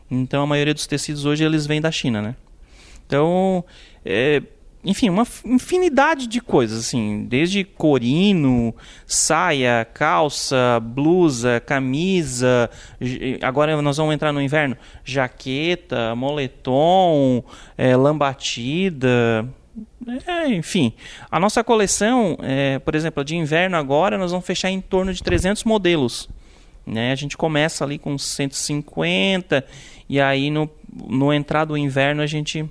Então 0.09 0.43
a 0.43 0.45
maioria 0.45 0.72
dos 0.72 0.86
tecidos 0.86 1.26
hoje 1.26 1.43
eles 1.43 1.66
vêm 1.66 1.82
da 1.82 1.91
China, 1.91 2.22
né? 2.22 2.36
Então, 3.07 3.66
é, 4.05 4.43
enfim, 4.84 5.09
uma 5.09 5.26
infinidade 5.43 6.28
de 6.28 6.39
coisas, 6.41 6.78
assim, 6.78 7.26
desde 7.26 7.63
corino, 7.63 8.72
saia, 9.07 9.84
calça, 9.95 10.80
blusa, 10.80 11.59
camisa, 11.59 12.70
agora 13.41 13.82
nós 13.82 13.97
vamos 13.97 14.13
entrar 14.13 14.32
no 14.32 14.39
inverno, 14.39 14.78
jaqueta, 15.03 16.13
moletom, 16.13 17.43
é, 17.76 17.95
lambatida, 17.95 19.49
é, 20.28 20.49
enfim. 20.49 20.93
A 21.32 21.39
nossa 21.39 21.63
coleção, 21.63 22.38
é, 22.43 22.78
por 22.78 22.93
exemplo, 22.93 23.26
de 23.26 23.36
inverno 23.36 23.76
agora, 23.76 24.20
nós 24.20 24.30
vamos 24.30 24.45
fechar 24.45 24.70
em 24.70 24.80
torno 24.80 25.11
de 25.11 25.24
300 25.24 25.63
modelos. 25.63 26.30
Né? 26.86 27.11
A 27.11 27.15
gente 27.15 27.36
começa 27.36 27.83
ali 27.83 27.97
com 27.97 28.17
150 28.17 29.65
e 30.07 30.19
aí 30.21 30.49
no, 30.49 30.69
no 31.07 31.33
entrar 31.33 31.65
do 31.65 31.77
inverno 31.77 32.21
a 32.21 32.27
gente 32.27 32.69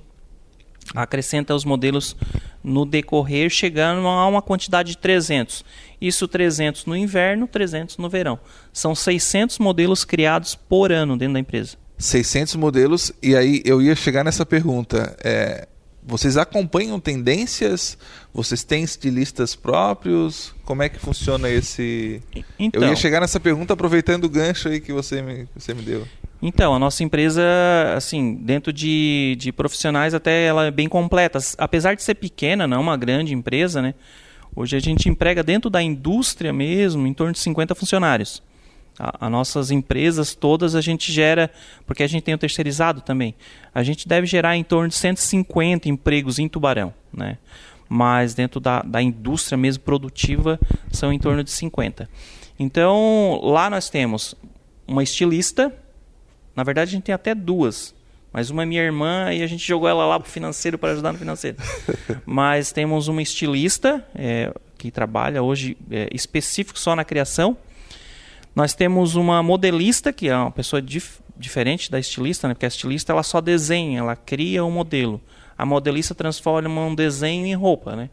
acrescenta 0.93 1.55
os 1.55 1.65
modelos 1.65 2.15
no 2.63 2.85
decorrer, 2.85 3.49
chegando 3.49 4.07
a 4.07 4.27
uma 4.27 4.41
quantidade 4.41 4.91
de 4.91 4.97
300. 4.97 5.63
Isso 5.99 6.27
300 6.27 6.85
no 6.85 6.95
inverno, 6.95 7.47
300 7.47 7.97
no 7.97 8.09
verão. 8.09 8.39
São 8.73 8.95
600 8.95 9.59
modelos 9.59 10.03
criados 10.03 10.55
por 10.55 10.91
ano 10.91 11.17
dentro 11.17 11.33
da 11.33 11.39
empresa. 11.39 11.77
600 11.97 12.55
modelos, 12.55 13.11
e 13.21 13.35
aí 13.35 13.61
eu 13.65 13.81
ia 13.81 13.95
chegar 13.95 14.23
nessa 14.23 14.45
pergunta. 14.45 15.15
É, 15.23 15.67
vocês 16.05 16.37
acompanham 16.37 16.99
tendências? 16.99 17.97
Vocês 18.33 18.63
têm 18.63 18.83
estilistas 18.83 19.55
próprios? 19.55 20.53
Como 20.63 20.83
é 20.83 20.89
que 20.89 20.99
funciona 20.99 21.49
esse. 21.49 22.21
Então, 22.59 22.83
eu 22.83 22.89
ia 22.89 22.95
chegar 22.95 23.21
nessa 23.21 23.39
pergunta 23.39 23.73
aproveitando 23.73 24.25
o 24.25 24.29
gancho 24.29 24.69
aí 24.69 24.79
que 24.79 24.93
você 24.93 25.21
me, 25.21 25.47
você 25.55 25.73
me 25.73 25.81
deu. 25.81 26.07
Então, 26.41 26.75
a 26.75 26.79
nossa 26.79 27.03
empresa, 27.03 27.41
assim, 27.95 28.35
dentro 28.35 28.71
de, 28.71 29.35
de 29.39 29.51
profissionais, 29.51 30.13
até 30.13 30.45
ela 30.45 30.65
é 30.65 30.71
bem 30.71 30.87
completa. 30.87 31.39
Apesar 31.57 31.95
de 31.95 32.03
ser 32.03 32.15
pequena, 32.15 32.67
não 32.67 32.77
é 32.77 32.79
uma 32.79 32.97
grande 32.97 33.33
empresa, 33.33 33.81
né? 33.81 33.95
Hoje 34.55 34.75
a 34.75 34.79
gente 34.79 35.09
emprega 35.09 35.41
dentro 35.41 35.69
da 35.69 35.81
indústria 35.81 36.53
mesmo 36.53 37.07
em 37.07 37.13
torno 37.13 37.33
de 37.33 37.39
50 37.39 37.73
funcionários. 37.73 38.43
As 38.97 39.29
nossas 39.29 39.71
empresas 39.71 40.33
todas 40.33 40.73
a 40.73 40.81
gente 40.81 41.11
gera, 41.11 41.51
porque 41.85 42.01
a 42.01 42.07
gente 42.07 42.23
tem 42.23 42.33
o 42.33 42.37
terceirizado 42.37 43.01
também, 43.01 43.35
a 43.73 43.83
gente 43.83 44.07
deve 44.07 44.25
gerar 44.25 44.55
em 44.55 44.63
torno 44.63 44.87
de 44.87 44.95
150 44.95 45.89
empregos 45.89 46.39
em 46.39 46.47
Tubarão, 46.47 46.93
né? 47.11 47.37
Mas 47.89 48.33
dentro 48.33 48.59
da, 48.59 48.81
da 48.81 49.01
indústria 49.01 49.57
mesmo 49.57 49.83
produtiva 49.83 50.59
são 50.91 51.11
em 51.11 51.19
torno 51.19 51.43
de 51.43 51.51
50. 51.51 52.09
Então 52.57 53.39
lá 53.43 53.69
nós 53.69 53.89
temos 53.89 54.33
uma 54.87 55.03
estilista, 55.03 55.71
na 56.55 56.63
verdade, 56.63 56.89
a 56.89 56.93
gente 56.93 57.03
tem 57.03 57.13
até 57.13 57.35
duas. 57.35 57.93
Mas 58.31 58.49
uma 58.49 58.63
é 58.63 58.65
minha 58.65 58.81
irmã 58.81 59.31
e 59.33 59.41
a 59.41 59.47
gente 59.47 59.65
jogou 59.65 59.87
ela 59.87 60.05
lá 60.05 60.19
para 60.19 60.27
o 60.27 60.29
financeiro 60.29 60.77
para 60.77 60.91
ajudar 60.91 61.13
no 61.13 61.17
financeiro. 61.17 61.57
Mas 62.25 62.71
temos 62.71 63.07
uma 63.07 63.21
estilista 63.21 64.05
é, 64.13 64.53
que 64.77 64.91
trabalha 64.91 65.41
hoje 65.41 65.77
é, 65.89 66.09
específico 66.13 66.77
só 66.77 66.95
na 66.95 67.05
criação. 67.05 67.57
Nós 68.55 68.73
temos 68.73 69.15
uma 69.15 69.43
modelista, 69.43 70.13
que 70.13 70.29
é 70.29 70.35
uma 70.35 70.51
pessoa 70.51 70.81
dif 70.81 71.19
diferente 71.37 71.91
da 71.91 71.99
estilista, 71.99 72.47
né? 72.47 72.53
porque 72.53 72.65
a 72.65 72.69
estilista 72.69 73.11
ela 73.11 73.21
só 73.21 73.41
desenha, 73.41 73.99
ela 73.99 74.15
cria 74.15 74.63
o 74.63 74.67
um 74.67 74.71
modelo. 74.71 75.19
A 75.57 75.65
modelista 75.65 76.15
transforma 76.15 76.81
um 76.81 76.95
desenho 76.95 77.45
em 77.45 77.53
roupa. 77.53 77.93
Né? 77.93 78.09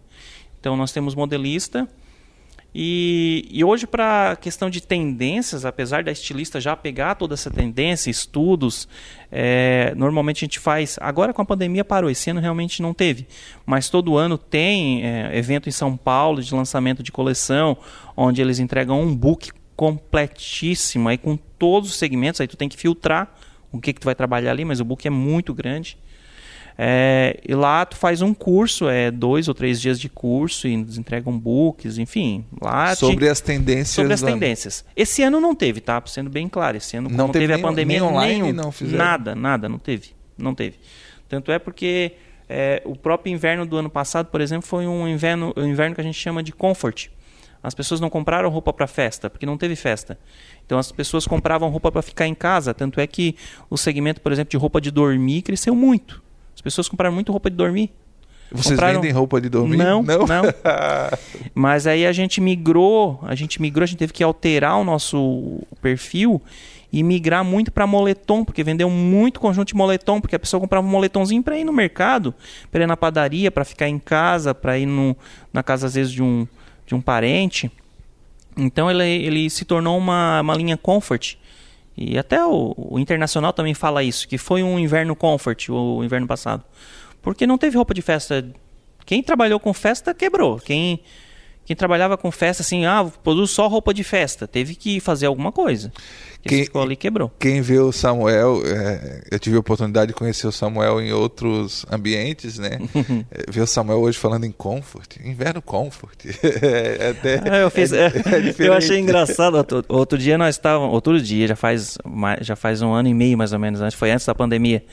Então 0.58 0.76
nós 0.76 0.90
temos 0.90 1.14
modelista 1.14 1.88
e, 2.74 3.46
e 3.50 3.62
hoje, 3.62 3.86
para 3.86 4.30
a 4.30 4.36
questão 4.36 4.70
de 4.70 4.80
tendências, 4.80 5.66
apesar 5.66 6.02
da 6.02 6.10
estilista 6.10 6.58
já 6.58 6.74
pegar 6.74 7.16
toda 7.16 7.34
essa 7.34 7.50
tendência, 7.50 8.10
estudos, 8.10 8.88
é, 9.30 9.92
normalmente 9.94 10.38
a 10.38 10.46
gente 10.46 10.58
faz. 10.58 10.96
Agora 11.00 11.34
com 11.34 11.42
a 11.42 11.44
pandemia 11.44 11.84
parou, 11.84 12.08
esse 12.08 12.30
ano 12.30 12.40
realmente 12.40 12.80
não 12.80 12.94
teve, 12.94 13.26
mas 13.66 13.90
todo 13.90 14.16
ano 14.16 14.38
tem 14.38 15.04
é, 15.04 15.36
evento 15.36 15.68
em 15.68 15.72
São 15.72 15.98
Paulo 15.98 16.42
de 16.42 16.54
lançamento 16.54 17.02
de 17.02 17.12
coleção, 17.12 17.76
onde 18.16 18.40
eles 18.40 18.58
entregam 18.58 19.02
um 19.02 19.14
book 19.14 19.50
completíssimo, 19.82 21.08
aí 21.08 21.18
com 21.18 21.36
todos 21.36 21.90
os 21.90 21.96
segmentos, 21.96 22.40
aí 22.40 22.46
tu 22.46 22.56
tem 22.56 22.68
que 22.68 22.76
filtrar 22.76 23.34
o 23.72 23.80
que, 23.80 23.92
que 23.92 23.98
tu 23.98 24.04
vai 24.04 24.14
trabalhar 24.14 24.52
ali, 24.52 24.64
mas 24.64 24.78
o 24.78 24.84
book 24.84 25.04
é 25.04 25.10
muito 25.10 25.52
grande. 25.52 25.98
É, 26.78 27.40
e 27.44 27.52
lá 27.52 27.84
tu 27.84 27.96
faz 27.96 28.22
um 28.22 28.32
curso, 28.32 28.88
é 28.88 29.10
dois 29.10 29.48
ou 29.48 29.54
três 29.54 29.80
dias 29.80 29.98
de 29.98 30.08
curso 30.08 30.68
e 30.68 30.74
eles 30.74 30.98
entregam 30.98 31.36
books, 31.36 31.98
enfim. 31.98 32.44
Lá 32.60 32.94
sobre 32.94 33.26
te... 33.26 33.30
as 33.32 33.40
tendências. 33.40 33.88
Sobre 33.88 34.12
as 34.12 34.22
tendências. 34.22 34.84
Esse 34.94 35.20
ano 35.24 35.40
não 35.40 35.52
teve, 35.52 35.80
tá? 35.80 36.00
Sendo 36.06 36.30
bem 36.30 36.48
claro, 36.48 36.76
esse 36.76 36.96
ano 36.96 37.10
não 37.10 37.30
teve, 37.30 37.48
teve 37.48 37.54
a 37.54 37.58
pandemia, 37.58 37.98
nem 37.98 38.08
online, 38.08 38.42
nenhum, 38.42 38.52
não 38.52 38.70
fizeram. 38.70 39.04
nada, 39.04 39.34
nada, 39.34 39.68
não 39.68 39.80
teve, 39.80 40.10
não 40.38 40.54
teve. 40.54 40.76
Tanto 41.28 41.50
é 41.50 41.58
porque 41.58 42.12
é, 42.48 42.80
o 42.84 42.94
próprio 42.94 43.32
inverno 43.32 43.66
do 43.66 43.76
ano 43.76 43.90
passado, 43.90 44.26
por 44.26 44.40
exemplo, 44.40 44.64
foi 44.64 44.86
um 44.86 45.08
inverno, 45.08 45.52
um 45.56 45.66
inverno 45.66 45.96
que 45.96 46.00
a 46.00 46.04
gente 46.04 46.20
chama 46.20 46.40
de 46.40 46.52
comfort. 46.52 47.08
As 47.62 47.74
pessoas 47.74 48.00
não 48.00 48.10
compraram 48.10 48.48
roupa 48.48 48.72
para 48.72 48.86
festa, 48.86 49.30
porque 49.30 49.46
não 49.46 49.56
teve 49.56 49.76
festa. 49.76 50.18
Então 50.66 50.78
as 50.78 50.90
pessoas 50.90 51.26
compravam 51.26 51.68
roupa 51.68 51.92
para 51.92 52.02
ficar 52.02 52.26
em 52.26 52.34
casa. 52.34 52.74
Tanto 52.74 53.00
é 53.00 53.06
que 53.06 53.36
o 53.70 53.78
segmento, 53.78 54.20
por 54.20 54.32
exemplo, 54.32 54.50
de 54.50 54.56
roupa 54.56 54.80
de 54.80 54.90
dormir 54.90 55.42
cresceu 55.42 55.74
muito. 55.74 56.20
As 56.54 56.60
pessoas 56.60 56.88
compraram 56.88 57.14
muito 57.14 57.30
roupa 57.30 57.48
de 57.48 57.56
dormir. 57.56 57.90
Vocês 58.50 58.74
compraram... 58.74 59.00
vendem 59.00 59.12
roupa 59.12 59.40
de 59.40 59.48
dormir? 59.48 59.76
Não, 59.76 60.02
não. 60.02 60.26
não. 60.26 60.42
Mas 61.54 61.86
aí 61.86 62.04
a 62.04 62.12
gente 62.12 62.40
migrou, 62.40 63.18
a 63.22 63.34
gente 63.34 63.62
migrou, 63.62 63.84
a 63.84 63.86
gente 63.86 63.98
teve 63.98 64.12
que 64.12 64.22
alterar 64.22 64.76
o 64.76 64.84
nosso 64.84 65.62
perfil 65.80 66.42
e 66.92 67.02
migrar 67.02 67.42
muito 67.42 67.72
para 67.72 67.86
moletom, 67.86 68.44
porque 68.44 68.62
vendeu 68.62 68.90
muito 68.90 69.40
conjunto 69.40 69.68
de 69.68 69.74
moletom, 69.74 70.20
porque 70.20 70.36
a 70.36 70.38
pessoa 70.38 70.60
comprava 70.60 70.86
um 70.86 70.90
moletomzinho 70.90 71.42
para 71.42 71.56
ir 71.56 71.64
no 71.64 71.72
mercado, 71.72 72.34
para 72.70 72.82
ir 72.82 72.86
na 72.86 72.96
padaria, 72.96 73.50
para 73.50 73.64
ficar 73.64 73.88
em 73.88 73.98
casa, 73.98 74.54
para 74.54 74.78
ir 74.78 74.84
no, 74.84 75.16
na 75.50 75.62
casa 75.62 75.86
às 75.86 75.94
vezes 75.94 76.12
de 76.12 76.22
um, 76.22 76.46
de 76.86 76.94
um 76.94 77.00
parente. 77.00 77.70
Então 78.56 78.90
ele, 78.90 79.04
ele 79.04 79.50
se 79.50 79.64
tornou 79.64 79.96
uma, 79.96 80.40
uma 80.40 80.54
linha 80.54 80.76
comfort. 80.76 81.36
E 81.96 82.18
até 82.18 82.44
o, 82.44 82.74
o, 82.76 82.98
Internacional 82.98 83.52
também 83.52 83.74
fala 83.74 84.02
isso, 84.02 84.26
que 84.26 84.38
foi 84.38 84.62
um 84.62 84.78
inverno 84.78 85.14
comfort 85.14 85.68
o 85.68 86.02
inverno 86.02 86.26
passado. 86.26 86.64
Porque 87.20 87.46
não 87.46 87.58
teve 87.58 87.76
roupa 87.76 87.94
de 87.94 88.02
festa. 88.02 88.44
Quem 89.04 89.22
trabalhou 89.22 89.60
com 89.60 89.72
festa 89.72 90.14
quebrou. 90.14 90.58
Quem, 90.58 91.00
quem 91.64 91.76
trabalhava 91.76 92.16
com 92.16 92.30
festa, 92.30 92.62
assim, 92.62 92.84
ah, 92.84 93.06
produz 93.22 93.50
só 93.50 93.68
roupa 93.68 93.94
de 93.94 94.02
festa, 94.02 94.48
teve 94.48 94.74
que 94.74 95.00
fazer 95.00 95.26
alguma 95.26 95.52
coisa. 95.52 95.92
Quem 96.44 96.64
ficou 96.64 96.82
ali 96.82 96.96
quebrou. 96.96 97.30
Quem 97.38 97.60
vê 97.60 97.78
o 97.78 97.92
Samuel, 97.92 98.62
é, 98.66 99.22
eu 99.30 99.38
tive 99.38 99.56
a 99.56 99.60
oportunidade 99.60 100.08
de 100.08 100.14
conhecer 100.14 100.46
o 100.46 100.52
Samuel 100.52 101.00
em 101.00 101.12
outros 101.12 101.86
ambientes, 101.90 102.58
né? 102.58 102.78
É, 103.30 103.50
ver 103.50 103.60
o 103.60 103.66
Samuel 103.66 104.00
hoje 104.00 104.18
falando 104.18 104.44
em 104.44 104.50
comfort, 104.50 105.16
inverno 105.24 105.60
comfort. 105.62 106.24
é, 106.42 107.10
até, 107.10 107.40
ah, 107.48 107.58
eu, 107.58 107.70
fiz, 107.70 107.92
é, 107.92 108.06
é 108.06 108.54
eu 108.58 108.72
achei 108.72 108.98
engraçado. 108.98 109.56
Outro, 109.56 109.84
outro 109.88 110.18
dia 110.18 110.36
nós 110.36 110.56
estávamos, 110.56 110.92
outro 110.92 111.20
dia, 111.20 111.46
já 111.46 111.56
faz, 111.56 111.98
já 112.40 112.56
faz 112.56 112.82
um 112.82 112.92
ano 112.92 113.08
e 113.08 113.14
meio 113.14 113.36
mais 113.38 113.52
ou 113.52 113.58
menos, 113.58 113.80
antes, 113.80 113.96
foi 113.96 114.10
antes 114.10 114.26
da 114.26 114.34
pandemia. 114.34 114.84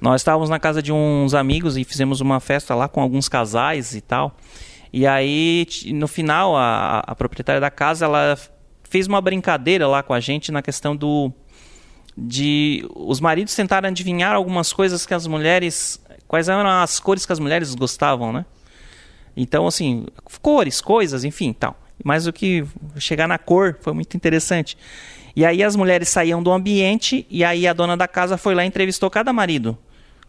Nós 0.00 0.20
estávamos 0.20 0.48
na 0.48 0.58
casa 0.58 0.82
de 0.82 0.92
uns 0.92 1.34
amigos 1.34 1.76
e 1.76 1.84
fizemos 1.84 2.20
uma 2.20 2.40
festa 2.40 2.74
lá 2.74 2.88
com 2.88 3.00
alguns 3.00 3.28
casais 3.28 3.94
e 3.94 4.00
tal. 4.00 4.36
E 4.92 5.06
aí, 5.06 5.66
no 5.86 6.08
final, 6.08 6.56
a, 6.56 7.00
a 7.00 7.14
proprietária 7.14 7.60
da 7.60 7.70
casa, 7.70 8.04
ela 8.04 8.38
fez 8.88 9.06
uma 9.06 9.20
brincadeira 9.20 9.86
lá 9.86 10.02
com 10.02 10.14
a 10.14 10.20
gente 10.20 10.50
na 10.50 10.62
questão 10.62 10.96
do 10.96 11.32
de 12.20 12.84
os 12.96 13.20
maridos 13.20 13.54
tentaram 13.54 13.88
adivinhar 13.88 14.34
algumas 14.34 14.72
coisas 14.72 15.06
que 15.06 15.14
as 15.14 15.26
mulheres 15.26 16.02
quais 16.26 16.48
eram 16.48 16.68
as 16.68 16.98
cores 16.98 17.24
que 17.24 17.32
as 17.32 17.38
mulheres 17.38 17.74
gostavam, 17.74 18.32
né? 18.32 18.44
Então 19.36 19.66
assim, 19.66 20.06
cores, 20.42 20.80
coisas, 20.80 21.22
enfim, 21.22 21.52
tal. 21.52 21.78
Mas 22.02 22.26
o 22.26 22.32
que 22.32 22.64
chegar 22.96 23.28
na 23.28 23.38
cor 23.38 23.76
foi 23.80 23.92
muito 23.92 24.16
interessante. 24.16 24.76
E 25.36 25.44
aí 25.44 25.62
as 25.62 25.76
mulheres 25.76 26.08
saíam 26.08 26.42
do 26.42 26.50
ambiente 26.50 27.24
e 27.30 27.44
aí 27.44 27.66
a 27.66 27.72
dona 27.72 27.96
da 27.96 28.08
casa 28.08 28.36
foi 28.36 28.54
lá 28.54 28.64
e 28.64 28.68
entrevistou 28.68 29.08
cada 29.08 29.32
marido. 29.32 29.78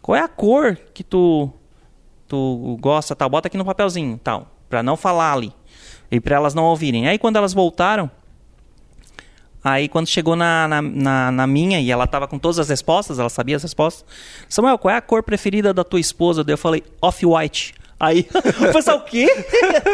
Qual 0.00 0.16
é 0.16 0.20
a 0.20 0.28
cor 0.28 0.76
que 0.94 1.02
tu 1.02 1.50
tu 2.30 2.78
gosta, 2.80 3.16
tal? 3.16 3.28
Bota 3.28 3.48
aqui 3.48 3.58
no 3.58 3.64
papelzinho, 3.64 4.18
tal, 4.22 4.46
para 4.68 4.82
não 4.82 4.96
falar 4.96 5.32
ali 5.32 5.52
e 6.10 6.20
para 6.20 6.36
elas 6.36 6.54
não 6.54 6.64
ouvirem. 6.64 7.08
Aí 7.08 7.18
quando 7.18 7.36
elas 7.36 7.52
voltaram, 7.52 8.10
Aí 9.62 9.90
quando 9.90 10.06
chegou 10.06 10.34
na, 10.34 10.66
na, 10.66 10.80
na, 10.80 11.30
na, 11.30 11.46
minha 11.46 11.78
e 11.80 11.90
ela 11.90 12.06
tava 12.06 12.26
com 12.26 12.38
todas 12.38 12.58
as 12.58 12.70
respostas, 12.70 13.18
ela 13.18 13.28
sabia 13.28 13.56
as 13.56 13.62
respostas. 13.62 14.06
Samuel, 14.48 14.78
qual 14.78 14.94
é 14.94 14.96
a 14.96 15.02
cor 15.02 15.22
preferida 15.22 15.74
da 15.74 15.84
tua 15.84 16.00
esposa? 16.00 16.42
Daí 16.42 16.54
eu 16.54 16.58
falei, 16.58 16.82
off-white. 17.02 17.74
Aí 18.00 18.26
o 18.32 18.72
pessoal, 18.72 18.96
o 18.96 19.02
quê? 19.02 19.28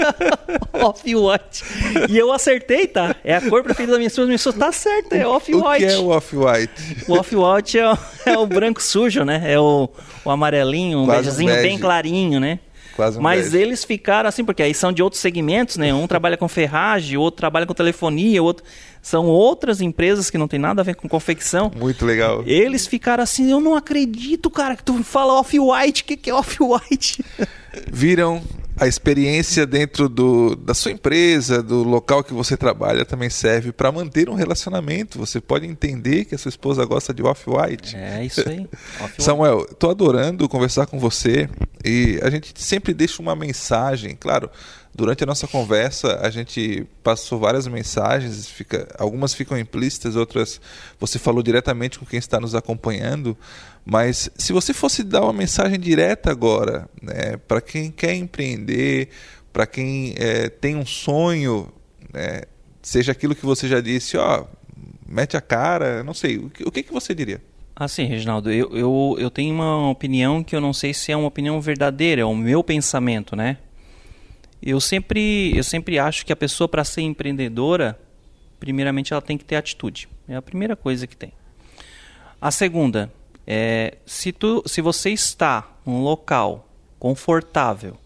off-white. 0.81 1.65
E 2.09 2.17
eu 2.17 2.33
acertei, 2.33 2.87
tá? 2.87 3.17
É 3.25 3.35
a 3.35 3.41
cor 3.41 3.65
preferida 3.65 3.95
da 3.95 3.99
minha 3.99 4.07
esposa. 4.07 4.27
Minha 4.27 4.37
esposa 4.37 4.59
tá 4.59 4.71
certa, 4.71 5.17
é 5.17 5.27
off-white. 5.27 5.85
O 5.85 5.89
que 5.89 5.93
é 5.93 5.99
o 5.99 6.09
off-white? 6.11 6.73
O 7.09 7.15
off-white 7.15 7.79
é, 7.81 7.99
é, 8.27 8.39
o 8.39 8.47
branco 8.47 8.81
sujo, 8.81 9.25
né? 9.25 9.43
É 9.45 9.59
o, 9.59 9.89
o 10.25 10.31
amarelinho, 10.31 11.01
um 11.01 11.07
beijozinho 11.07 11.53
bem 11.57 11.77
clarinho, 11.77 12.39
né? 12.39 12.61
Quase 12.97 13.19
um 13.19 13.23
Mas 13.23 13.53
eles 13.53 13.85
ficaram 13.85 14.29
assim, 14.29 14.43
porque 14.43 14.63
aí 14.63 14.73
são 14.73 14.91
de 14.91 15.03
outros 15.03 15.21
segmentos, 15.21 15.77
né? 15.77 15.93
Um 15.93 16.07
trabalha 16.07 16.37
com 16.37 16.49
ferragem, 16.49 17.19
outro 17.19 17.39
trabalha 17.39 17.67
com 17.67 17.75
telefonia, 17.75 18.43
outro. 18.43 18.65
São 19.03 19.27
outras 19.27 19.81
empresas 19.81 20.31
que 20.31 20.39
não 20.39 20.49
tem 20.49 20.59
nada 20.59 20.81
a 20.81 20.85
ver 20.85 20.97
com 20.97 21.09
confecção. 21.09 21.71
Muito 21.77 22.05
legal. 22.05 22.43
Eles 22.47 22.87
ficaram 22.87 23.23
assim, 23.23 23.51
eu 23.51 23.61
não 23.61 23.77
acredito, 23.77 24.51
cara, 24.51 24.75
que 24.75 24.83
tu 24.83 25.05
fala 25.05 25.35
off-white, 25.35 26.03
o 26.03 26.05
que, 26.07 26.17
que 26.17 26.31
é 26.31 26.35
off-white? 26.35 27.23
Viram 27.93 28.43
a 28.79 28.87
experiência 28.87 29.67
dentro 29.67 30.09
do, 30.09 30.55
da 30.55 30.75
sua 30.75 30.93
empresa, 30.93 31.63
do 31.63 31.83
local 31.83 32.23
que 32.23 32.35
você 32.35 32.57
trabalha, 32.57 33.05
também 33.05 33.31
serve 33.31 33.73
para 33.73 33.91
manter 33.91 34.29
um 34.29 34.35
relacionamento. 34.35 35.19
Você 35.19 35.41
pode 35.41 35.67
entender 35.67 36.27
que 36.27 36.35
a 36.35 36.39
sua 36.39 36.51
esposa 36.51 36.85
gosta 36.85 37.15
de 37.15 37.23
off-white. 37.23 37.97
É 37.97 38.25
isso 38.25 38.47
aí. 38.47 38.69
Samuel, 39.19 39.67
estou 39.71 39.91
adorando 39.91 40.49
conversar 40.49 40.87
com 40.87 40.99
você 40.99 41.49
e 41.85 42.21
a 42.23 42.29
gente 42.29 42.53
sempre 42.57 42.93
deixa 42.93 43.23
uma 43.23 43.35
mensagem, 43.35 44.15
claro. 44.15 44.51
Durante 44.97 45.23
a 45.23 45.27
nossa 45.27 45.47
conversa, 45.47 46.21
a 46.23 46.31
gente 46.31 46.87
passou 47.03 47.39
várias 47.39 47.69
mensagens, 47.69 48.49
fica, 48.49 48.89
algumas 48.99 49.35
ficam 49.35 49.59
implícitas, 49.59 50.17
outras 50.17 50.59
você 50.99 51.19
falou 51.19 51.43
diretamente 51.43 51.99
com 51.99 52.07
quem 52.07 52.19
está 52.19 52.41
nos 52.41 52.55
acompanhando. 52.55 53.37
Mas 53.85 54.31
se 54.39 54.55
você 54.55 54.73
fosse 54.73 55.05
dar 55.05 55.21
uma 55.21 55.35
mensagem 55.35 55.79
direta 55.79 56.31
agora, 56.31 56.89
né, 57.03 57.37
para 57.47 57.61
quem 57.61 57.91
quer 57.91 58.15
empreender, 58.15 59.11
para 59.53 59.67
quem 59.67 60.15
é, 60.17 60.49
tem 60.49 60.77
um 60.77 60.87
sonho, 60.87 61.71
né, 62.11 62.45
seja 62.81 63.13
aquilo 63.13 63.35
que 63.35 63.45
você 63.45 63.69
já 63.69 63.83
disse, 63.83 64.17
ó, 64.17 64.47
mete 65.07 65.37
a 65.37 65.43
cara, 65.43 66.03
não 66.03 66.15
sei, 66.15 66.39
o 66.39 66.49
que, 66.49 66.67
o 66.67 66.73
que, 66.73 66.83
que 66.83 66.93
você 66.93 67.15
diria? 67.15 67.43
Assim, 67.79 68.07
Reginaldo, 68.07 68.51
eu, 68.51 68.75
eu, 68.75 69.17
eu 69.19 69.31
tenho 69.31 69.55
uma 69.55 69.91
opinião 69.91 70.43
que 70.43 70.57
eu 70.57 70.61
não 70.63 70.73
sei 70.73 70.95
se 70.95 71.13
é 71.13 71.17
uma 71.19 71.29
opinião 71.29 71.61
verdadeira, 71.61 72.23
é 72.23 72.25
o 72.25 72.35
meu 72.35 72.65
pensamento, 72.65 73.37
né? 73.37 73.59
Eu 74.63 74.81
sempre, 74.81 75.57
eu 75.57 75.63
sempre 75.63 75.99
acho 75.99 76.25
que 76.25 76.33
a 76.33 76.37
pessoa, 76.37 76.69
para 76.69 76.85
ser 76.85 77.03
empreendedora, 77.03 77.99
primeiramente 78.59 79.13
ela 79.13 79.23
tem 79.23 79.37
que 79.37 79.45
ter 79.45 79.57
atitude. 79.57 80.09
É 80.29 80.37
a 80.37 80.43
primeira 80.43 80.75
coisa 80.75 81.07
que 81.07 81.17
tem. 81.17 81.33
A 82.41 82.51
segunda, 82.51 83.13
é, 83.47 83.99
se, 84.05 84.33
tu, 84.33 84.63
se 84.67 84.81
você 84.81 85.11
está 85.11 85.69
num 85.85 86.03
local 86.03 86.69
confortável, 86.99 87.97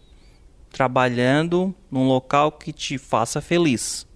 trabalhando 0.71 1.73
num 1.89 2.07
local 2.07 2.51
que 2.51 2.71
te 2.71 2.97
faça 2.97 3.41
feliz, 3.41 4.07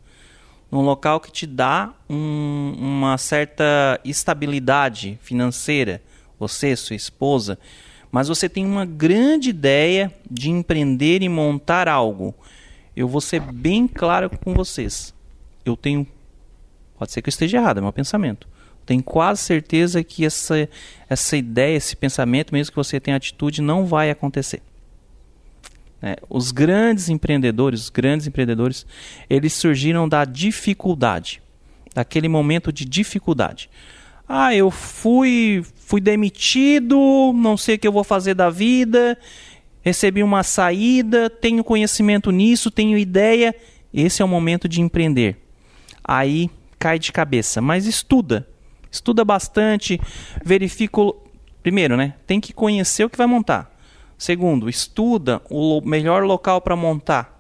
num 0.71 0.81
local 0.81 1.19
que 1.19 1.31
te 1.31 1.45
dá 1.45 1.93
um, 2.09 2.75
uma 2.77 3.17
certa 3.17 3.99
estabilidade 4.03 5.17
financeira, 5.21 6.01
você, 6.39 6.75
sua 6.75 6.95
esposa, 6.95 7.57
mas 8.15 8.29
você 8.29 8.47
tem 8.47 8.65
uma 8.65 8.85
grande 8.85 9.49
ideia 9.49 10.09
de 10.31 10.49
empreender 10.49 11.21
e 11.21 11.27
montar 11.27 11.89
algo. 11.89 12.33
Eu 12.95 13.09
vou 13.09 13.19
ser 13.19 13.41
bem 13.41 13.89
claro 13.89 14.29
com 14.29 14.53
vocês. 14.53 15.13
Eu 15.65 15.75
tenho. 15.75 16.07
Pode 16.97 17.11
ser 17.11 17.21
que 17.21 17.27
eu 17.27 17.29
esteja 17.29 17.57
errado, 17.57 17.79
é 17.79 17.81
meu 17.81 17.91
pensamento. 17.91 18.47
Tenho 18.85 19.03
quase 19.03 19.41
certeza 19.41 20.01
que 20.01 20.23
essa, 20.23 20.69
essa 21.09 21.35
ideia, 21.35 21.75
esse 21.75 21.93
pensamento, 21.93 22.53
mesmo 22.53 22.71
que 22.71 22.77
você 22.77 23.01
tenha 23.01 23.17
atitude, 23.17 23.61
não 23.61 23.85
vai 23.85 24.09
acontecer. 24.09 24.61
É, 26.01 26.15
os 26.29 26.53
grandes 26.53 27.09
empreendedores, 27.09 27.81
os 27.81 27.89
grandes 27.89 28.27
empreendedores, 28.27 28.85
eles 29.29 29.51
surgiram 29.51 30.07
da 30.07 30.23
dificuldade, 30.23 31.41
daquele 31.93 32.29
momento 32.29 32.71
de 32.71 32.85
dificuldade. 32.85 33.69
Ah, 34.27 34.55
eu 34.55 34.71
fui, 34.71 35.63
fui 35.75 36.01
demitido, 36.01 37.31
não 37.35 37.55
sei 37.55 37.75
o 37.75 37.79
que 37.79 37.87
eu 37.87 37.91
vou 37.91 38.03
fazer 38.03 38.33
da 38.33 38.49
vida, 38.49 39.17
recebi 39.81 40.23
uma 40.23 40.41
saída, 40.41 41.29
tenho 41.29 41.63
conhecimento 41.63 42.31
nisso, 42.31 42.71
tenho 42.71 42.97
ideia. 42.97 43.55
Esse 43.93 44.21
é 44.21 44.25
o 44.25 44.27
momento 44.27 44.67
de 44.67 44.81
empreender. 44.81 45.37
Aí 46.03 46.49
cai 46.79 46.97
de 46.97 47.11
cabeça, 47.11 47.61
mas 47.61 47.85
estuda. 47.85 48.47
Estuda 48.91 49.23
bastante, 49.23 49.99
verifica. 50.43 51.01
Primeiro, 51.61 51.97
né? 51.97 52.13
Tem 52.27 52.39
que 52.39 52.53
conhecer 52.53 53.03
o 53.03 53.09
que 53.09 53.17
vai 53.17 53.27
montar. 53.27 53.75
Segundo, 54.17 54.69
estuda 54.69 55.41
o 55.49 55.81
melhor 55.81 56.23
local 56.23 56.61
para 56.61 56.75
montar 56.75 57.34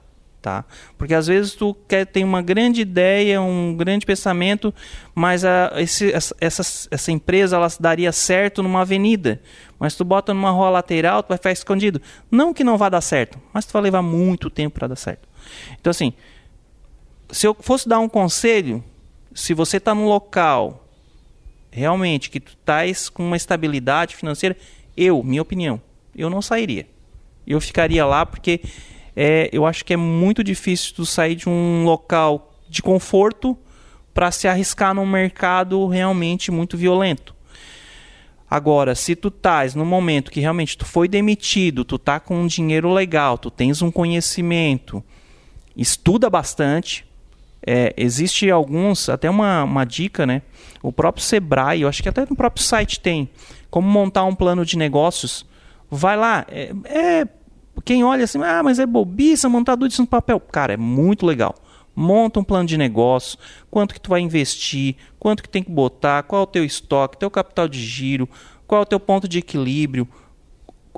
tá? 0.45 0.63
Porque 0.95 1.15
às 1.15 1.25
vezes 1.25 1.55
tu 1.55 1.75
quer 1.87 2.05
ter 2.05 2.23
uma 2.23 2.39
grande 2.39 2.79
ideia, 2.79 3.41
um 3.41 3.75
grande 3.75 4.05
pensamento, 4.05 4.71
mas 5.15 5.43
a, 5.43 5.73
esse, 5.77 6.13
essa, 6.13 6.61
essa 6.91 7.11
empresa 7.11 7.55
ela 7.55 7.67
daria 7.79 8.11
certo 8.11 8.61
numa 8.61 8.81
avenida, 8.81 9.41
mas 9.79 9.95
tu 9.95 10.05
bota 10.05 10.35
numa 10.35 10.51
rua 10.51 10.69
lateral, 10.69 11.23
tu 11.23 11.29
vai 11.29 11.37
ficar 11.37 11.51
escondido. 11.51 11.99
Não 12.29 12.53
que 12.53 12.63
não 12.63 12.77
vá 12.77 12.89
dar 12.89 13.01
certo, 13.01 13.41
mas 13.51 13.65
tu 13.65 13.73
vai 13.73 13.81
levar 13.81 14.03
muito 14.03 14.51
tempo 14.51 14.75
para 14.75 14.89
dar 14.89 14.95
certo. 14.95 15.27
Então 15.81 15.89
assim, 15.89 16.13
se 17.31 17.47
eu 17.47 17.57
fosse 17.59 17.89
dar 17.89 17.97
um 17.97 18.07
conselho, 18.07 18.83
se 19.33 19.51
você 19.51 19.77
está 19.77 19.95
num 19.95 20.05
local 20.05 20.87
realmente 21.71 22.29
que 22.29 22.39
tu 22.39 22.51
estás 22.51 23.09
com 23.09 23.25
uma 23.25 23.35
estabilidade 23.35 24.15
financeira, 24.15 24.55
eu, 24.95 25.23
minha 25.23 25.41
opinião, 25.41 25.81
eu 26.15 26.29
não 26.29 26.39
sairia. 26.39 26.87
Eu 27.47 27.59
ficaria 27.59 28.05
lá 28.05 28.27
porque 28.27 28.61
é, 29.15 29.49
eu 29.53 29.65
acho 29.65 29.85
que 29.85 29.93
é 29.93 29.97
muito 29.97 30.43
difícil 30.43 30.93
tu 30.95 31.05
sair 31.05 31.35
de 31.35 31.47
um 31.47 31.85
local 31.85 32.53
de 32.67 32.81
conforto 32.81 33.57
para 34.13 34.31
se 34.31 34.47
arriscar 34.47 34.93
num 34.93 35.05
mercado 35.05 35.87
realmente 35.87 36.51
muito 36.51 36.77
violento. 36.77 37.35
Agora, 38.49 38.93
se 38.93 39.15
tu 39.15 39.29
estás 39.29 39.73
no 39.73 39.85
momento 39.85 40.31
que 40.31 40.39
realmente 40.39 40.77
tu 40.77 40.85
foi 40.85 41.07
demitido, 41.07 41.83
tu 41.83 41.97
tá 41.97 42.19
com 42.19 42.41
um 42.41 42.47
dinheiro 42.47 42.91
legal, 42.91 43.37
tu 43.37 43.49
tens 43.49 43.81
um 43.81 43.89
conhecimento, 43.89 45.03
estuda 45.75 46.29
bastante. 46.29 47.05
É, 47.67 47.93
existe 47.97 48.49
alguns, 48.51 49.09
até 49.09 49.29
uma, 49.29 49.63
uma 49.63 49.83
dica, 49.83 50.25
né? 50.25 50.43
O 50.83 50.93
próprio 50.93 51.23
Sebrae, 51.23 51.81
eu 51.81 51.87
acho 51.87 52.03
que 52.03 52.09
até 52.09 52.21
no 52.29 52.35
próprio 52.35 52.63
site 52.63 52.99
tem, 52.99 53.27
como 53.71 53.89
montar 53.89 54.23
um 54.23 54.35
plano 54.35 54.63
de 54.63 54.77
negócios. 54.77 55.45
Vai 55.89 56.15
lá, 56.15 56.45
é, 56.47 56.71
é 56.85 57.27
quem 57.83 58.03
olha 58.03 58.23
assim, 58.23 58.41
ah, 58.41 58.61
mas 58.63 58.79
é 58.79 58.85
bobiça 58.85 59.49
montar 59.49 59.73
tudo 59.73 59.87
isso 59.87 60.01
no 60.01 60.07
papel. 60.07 60.39
Cara, 60.39 60.73
é 60.73 60.77
muito 60.77 61.25
legal. 61.25 61.55
Monta 61.95 62.39
um 62.39 62.43
plano 62.43 62.67
de 62.67 62.77
negócio, 62.77 63.37
quanto 63.71 63.93
que 63.93 64.01
tu 64.01 64.09
vai 64.09 64.19
investir, 64.19 64.95
quanto 65.17 65.41
que 65.41 65.49
tem 65.49 65.63
que 65.63 65.71
botar, 65.71 66.23
qual 66.23 66.41
é 66.41 66.43
o 66.43 66.47
teu 66.47 66.65
estoque, 66.65 67.17
teu 67.17 67.31
capital 67.31 67.67
de 67.67 67.79
giro, 67.79 68.27
qual 68.67 68.81
é 68.81 68.83
o 68.83 68.85
teu 68.85 68.99
ponto 68.99 69.27
de 69.27 69.39
equilíbrio. 69.39 70.07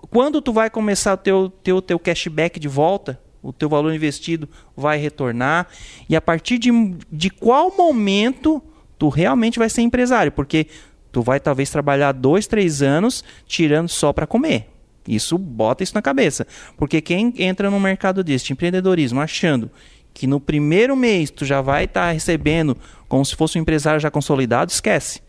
Quando 0.09 0.41
tu 0.41 0.51
vai 0.51 0.69
começar 0.69 1.13
o 1.13 1.17
teu, 1.17 1.49
teu, 1.63 1.81
teu 1.81 1.99
cashback 1.99 2.59
de 2.59 2.67
volta, 2.67 3.19
o 3.41 3.53
teu 3.53 3.69
valor 3.69 3.93
investido 3.93 4.49
vai 4.75 4.97
retornar 4.97 5.67
e 6.09 6.15
a 6.15 6.21
partir 6.21 6.57
de, 6.57 6.71
de 7.11 7.29
qual 7.29 7.75
momento 7.75 8.61
tu 8.97 9.09
realmente 9.09 9.59
vai 9.59 9.69
ser 9.69 9.81
empresário, 9.81 10.31
porque 10.31 10.67
tu 11.11 11.21
vai 11.21 11.39
talvez 11.39 11.69
trabalhar 11.69 12.11
dois, 12.11 12.47
três 12.47 12.81
anos 12.81 13.23
tirando 13.45 13.89
só 13.89 14.11
para 14.11 14.27
comer. 14.27 14.76
Isso 15.07 15.37
bota 15.37 15.83
isso 15.83 15.95
na 15.95 16.01
cabeça, 16.01 16.45
porque 16.75 16.99
quem 16.99 17.33
entra 17.37 17.71
no 17.71 17.79
mercado 17.79 18.23
desse 18.23 18.45
de 18.45 18.53
empreendedorismo 18.53 19.21
achando 19.21 19.71
que 20.13 20.27
no 20.27 20.39
primeiro 20.39 20.95
mês 20.95 21.29
tu 21.29 21.45
já 21.45 21.61
vai 21.61 21.85
estar 21.85 22.07
tá 22.07 22.11
recebendo 22.11 22.75
como 23.07 23.23
se 23.23 23.35
fosse 23.35 23.57
um 23.57 23.61
empresário 23.61 23.99
já 23.99 24.11
consolidado, 24.11 24.71
esquece. 24.71 25.21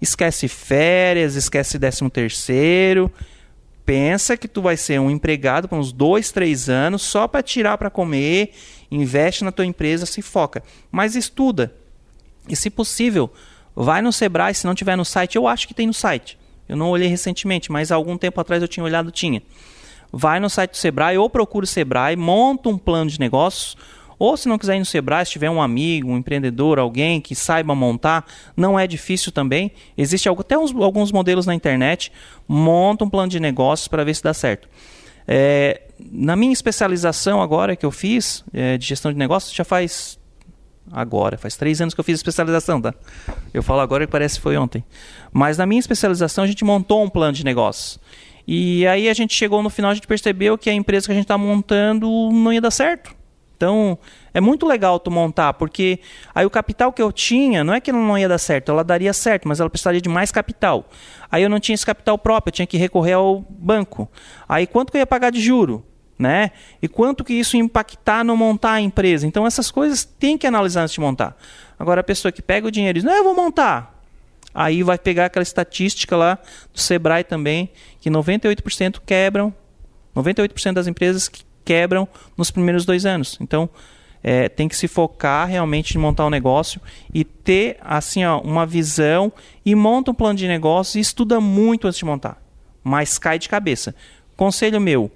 Esquece 0.00 0.46
férias, 0.46 1.34
esquece 1.34 1.76
décimo 1.76 2.08
terceiro, 2.08 3.12
pensa 3.84 4.36
que 4.36 4.46
tu 4.46 4.62
vai 4.62 4.76
ser 4.76 5.00
um 5.00 5.10
empregado 5.10 5.68
por 5.68 5.76
uns 5.76 5.90
dois, 5.92 6.30
três 6.30 6.68
anos 6.68 7.02
só 7.02 7.26
para 7.26 7.42
tirar 7.42 7.76
para 7.78 7.90
comer, 7.90 8.52
investe 8.90 9.42
na 9.42 9.50
tua 9.50 9.66
empresa, 9.66 10.06
se 10.06 10.22
foca. 10.22 10.62
Mas 10.90 11.16
estuda. 11.16 11.74
E 12.48 12.54
se 12.54 12.70
possível, 12.70 13.32
vai 13.74 14.00
no 14.00 14.12
Sebrae, 14.12 14.54
se 14.54 14.66
não 14.66 14.74
tiver 14.74 14.96
no 14.96 15.04
site, 15.04 15.36
eu 15.36 15.48
acho 15.48 15.66
que 15.66 15.74
tem 15.74 15.86
no 15.86 15.94
site. 15.94 16.38
Eu 16.68 16.76
não 16.76 16.90
olhei 16.90 17.08
recentemente, 17.08 17.72
mas 17.72 17.90
algum 17.90 18.16
tempo 18.16 18.40
atrás 18.40 18.62
eu 18.62 18.68
tinha 18.68 18.84
olhado, 18.84 19.10
tinha. 19.10 19.42
Vai 20.12 20.40
no 20.40 20.48
site 20.48 20.72
do 20.72 20.76
Sebrae 20.76 21.18
ou 21.18 21.28
procura 21.28 21.64
o 21.64 21.66
Sebrae, 21.66 22.16
monta 22.16 22.68
um 22.68 22.78
plano 22.78 23.10
de 23.10 23.20
negócios, 23.20 23.76
ou 24.18 24.36
se 24.36 24.48
não 24.48 24.58
quiser 24.58 24.76
ir 24.76 24.80
no 24.80 24.84
Sebrae, 24.84 25.24
se 25.24 25.32
tiver 25.32 25.48
um 25.48 25.62
amigo, 25.62 26.10
um 26.10 26.16
empreendedor, 26.16 26.78
alguém 26.78 27.20
que 27.20 27.34
saiba 27.34 27.74
montar, 27.74 28.26
não 28.56 28.78
é 28.78 28.86
difícil 28.86 29.30
também. 29.30 29.70
Existe 29.96 30.28
até 30.28 30.58
uns, 30.58 30.74
alguns 30.74 31.12
modelos 31.12 31.46
na 31.46 31.54
internet. 31.54 32.10
Monta 32.46 33.04
um 33.04 33.10
plano 33.10 33.28
de 33.28 33.38
negócios 33.38 33.86
para 33.86 34.02
ver 34.02 34.14
se 34.14 34.22
dá 34.22 34.34
certo. 34.34 34.68
É, 35.26 35.82
na 36.10 36.34
minha 36.34 36.52
especialização 36.52 37.40
agora 37.40 37.76
que 37.76 37.86
eu 37.86 37.90
fiz 37.92 38.44
é, 38.52 38.76
de 38.76 38.86
gestão 38.86 39.12
de 39.12 39.18
negócios, 39.18 39.54
já 39.54 39.64
faz 39.64 40.17
agora, 40.92 41.36
faz 41.38 41.56
três 41.56 41.80
anos 41.80 41.94
que 41.94 42.00
eu 42.00 42.04
fiz 42.04 42.16
especialização, 42.16 42.80
tá? 42.80 42.94
Eu 43.52 43.62
falo 43.62 43.80
agora 43.80 44.06
que 44.06 44.12
parece 44.12 44.36
que 44.36 44.42
foi 44.42 44.56
ontem. 44.56 44.84
Mas 45.32 45.58
na 45.58 45.66
minha 45.66 45.80
especialização 45.80 46.44
a 46.44 46.46
gente 46.46 46.64
montou 46.64 47.02
um 47.02 47.08
plano 47.08 47.32
de 47.32 47.44
negócios. 47.44 47.98
E 48.46 48.86
aí 48.86 49.08
a 49.08 49.14
gente 49.14 49.34
chegou 49.34 49.62
no 49.62 49.68
final, 49.70 49.90
a 49.90 49.94
gente 49.94 50.06
percebeu 50.06 50.56
que 50.56 50.70
a 50.70 50.72
empresa 50.72 51.06
que 51.06 51.12
a 51.12 51.14
gente 51.14 51.24
está 51.24 51.36
montando 51.36 52.08
não 52.32 52.52
ia 52.52 52.60
dar 52.60 52.70
certo. 52.70 53.14
Então, 53.58 53.98
é 54.32 54.40
muito 54.40 54.64
legal 54.64 55.00
tu 55.00 55.10
montar, 55.10 55.52
porque 55.54 55.98
aí 56.32 56.46
o 56.46 56.50
capital 56.50 56.92
que 56.92 57.02
eu 57.02 57.10
tinha, 57.10 57.64
não 57.64 57.74
é 57.74 57.80
que 57.80 57.90
não 57.90 58.16
ia 58.16 58.28
dar 58.28 58.38
certo, 58.38 58.70
ela 58.70 58.84
daria 58.84 59.12
certo, 59.12 59.48
mas 59.48 59.58
ela 59.58 59.68
precisaria 59.68 60.00
de 60.00 60.08
mais 60.08 60.30
capital. 60.30 60.88
Aí 61.28 61.42
eu 61.42 61.50
não 61.50 61.58
tinha 61.58 61.74
esse 61.74 61.84
capital 61.84 62.16
próprio, 62.16 62.50
eu 62.50 62.54
tinha 62.54 62.66
que 62.66 62.76
recorrer 62.76 63.14
ao 63.14 63.40
banco. 63.40 64.08
Aí 64.48 64.64
quanto 64.64 64.92
que 64.92 64.96
eu 64.96 65.00
ia 65.00 65.06
pagar 65.06 65.30
de 65.30 65.40
juro? 65.40 65.84
Né? 66.18 66.50
E 66.82 66.88
quanto 66.88 67.22
que 67.22 67.32
isso 67.32 67.56
impactar 67.56 68.24
no 68.24 68.36
montar 68.36 68.72
a 68.72 68.80
empresa? 68.80 69.26
Então 69.26 69.46
essas 69.46 69.70
coisas 69.70 70.04
tem 70.04 70.36
que 70.36 70.46
analisar 70.46 70.82
antes 70.82 70.94
de 70.94 71.00
montar. 71.00 71.36
Agora 71.78 72.00
a 72.00 72.04
pessoa 72.04 72.32
que 72.32 72.42
pega 72.42 72.66
o 72.66 72.70
dinheiro 72.70 72.98
e 72.98 73.00
diz, 73.00 73.08
não, 73.08 73.14
eu 73.14 73.22
vou 73.22 73.36
montar. 73.36 74.02
Aí 74.52 74.82
vai 74.82 74.98
pegar 74.98 75.26
aquela 75.26 75.44
estatística 75.44 76.16
lá 76.16 76.38
do 76.72 76.80
Sebrae 76.80 77.22
também, 77.22 77.70
que 78.00 78.10
98% 78.10 79.00
quebram, 79.06 79.54
98% 80.16 80.72
das 80.72 80.88
empresas 80.88 81.28
que 81.28 81.44
quebram 81.64 82.08
nos 82.36 82.50
primeiros 82.50 82.84
dois 82.84 83.06
anos. 83.06 83.38
Então, 83.40 83.70
é, 84.22 84.48
tem 84.48 84.68
que 84.68 84.76
se 84.76 84.88
focar 84.88 85.46
realmente 85.46 85.96
em 85.96 86.00
montar 86.00 86.26
um 86.26 86.30
negócio 86.30 86.80
e 87.14 87.24
ter 87.24 87.76
assim 87.80 88.24
ó, 88.24 88.40
uma 88.40 88.66
visão 88.66 89.32
e 89.64 89.74
monta 89.74 90.10
um 90.10 90.14
plano 90.14 90.36
de 90.36 90.48
negócio 90.48 90.98
e 90.98 91.00
estuda 91.00 91.40
muito 91.40 91.86
antes 91.86 91.98
de 91.98 92.04
montar. 92.04 92.42
Mas 92.82 93.18
cai 93.18 93.38
de 93.38 93.48
cabeça. 93.48 93.94
Conselho 94.36 94.80
meu, 94.80 95.10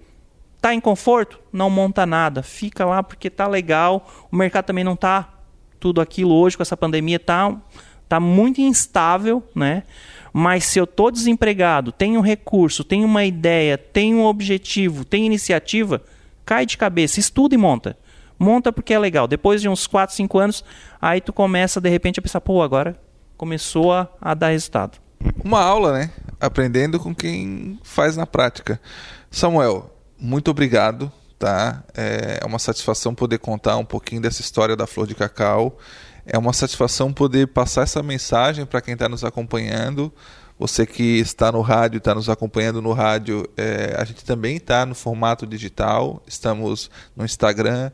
tá 0.63 0.73
em 0.73 0.81
conforto? 0.81 1.41
Não 1.53 1.69
monta 1.69 2.07
nada, 2.07 2.43
fica 2.43 2.87
lá 2.87 3.03
porque 3.03 3.29
tá 3.29 3.49
legal. 3.49 4.09
O 4.31 4.37
mercado 4.37 4.67
também 4.67 4.85
não 4.85 4.95
tá 4.95 5.29
tudo 5.81 6.01
aquilo 6.01 6.33
hoje 6.33 6.57
com 6.57 6.63
essa 6.63 6.77
pandemia 6.77 7.19
tá 7.19 7.61
tá 8.09 8.21
muito 8.21 8.61
instável, 8.61 9.43
né? 9.55 9.83
Mas 10.33 10.65
se 10.67 10.79
eu 10.79 10.87
tô 10.87 11.11
desempregado, 11.11 11.91
tenho 11.91 12.21
recurso, 12.21 12.85
tenho 12.85 13.07
uma 13.07 13.25
ideia, 13.25 13.77
tenho 13.77 14.19
um 14.19 14.25
objetivo, 14.25 15.05
tenho 15.05 15.27
iniciativa, 15.27 16.03
cai 16.45 16.65
de 16.65 16.79
cabeça, 16.79 17.19
estuda 17.19 17.55
e 17.55 17.59
monta. 17.59 17.97
Monta 18.39 18.73
porque 18.73 18.95
é 18.95 18.99
legal. 18.99 19.27
Depois 19.27 19.61
de 19.61 19.69
uns 19.69 19.87
4, 19.87 20.15
5 20.15 20.39
anos, 20.39 20.65
aí 21.01 21.21
tu 21.21 21.33
começa 21.33 21.81
de 21.81 21.89
repente 21.89 22.21
a 22.21 22.23
pensar, 22.23 22.41
pô, 22.41 22.63
agora 22.63 22.97
começou 23.37 23.93
a, 23.93 24.09
a 24.21 24.35
dar 24.35 24.49
resultado. 24.49 24.99
Uma 25.43 25.63
aula, 25.63 25.93
né? 25.93 26.11
Aprendendo 26.41 27.01
com 27.01 27.15
quem 27.15 27.79
faz 27.83 28.17
na 28.17 28.27
prática. 28.27 28.81
Samuel, 29.31 29.91
muito 30.23 30.51
obrigado, 30.51 31.11
tá? 31.39 31.83
É 31.95 32.41
uma 32.47 32.59
satisfação 32.59 33.15
poder 33.15 33.39
contar 33.39 33.77
um 33.77 33.85
pouquinho 33.85 34.23
dessa 34.23 34.41
história 34.41 34.77
da 34.77 34.87
flor 34.87 35.07
de 35.07 35.15
cacau. 35.15 35.77
É 36.25 36.39
uma 36.39 36.53
satisfação 36.53 37.13
poder 37.13 37.49
passar 37.49 37.83
essa 37.83 38.03
mensagem 38.03 38.65
para 38.65 38.81
quem 38.81 38.95
está 38.95 39.09
nos 39.09 39.25
acompanhando 39.25 40.13
você 40.63 40.87
que 40.87 41.19
está 41.19 41.51
no 41.51 41.61
rádio, 41.61 41.99
está 41.99 42.15
nos 42.15 42.29
acompanhando 42.29 42.81
no 42.81 42.93
rádio, 42.93 43.49
é, 43.57 43.97
a 43.99 44.05
gente 44.05 44.25
também 44.25 44.59
está 44.59 44.87
no 44.87 44.95
formato 44.95 45.45
digital. 45.45 46.23
Estamos 46.25 46.89
no 47.17 47.25
Instagram, 47.25 47.91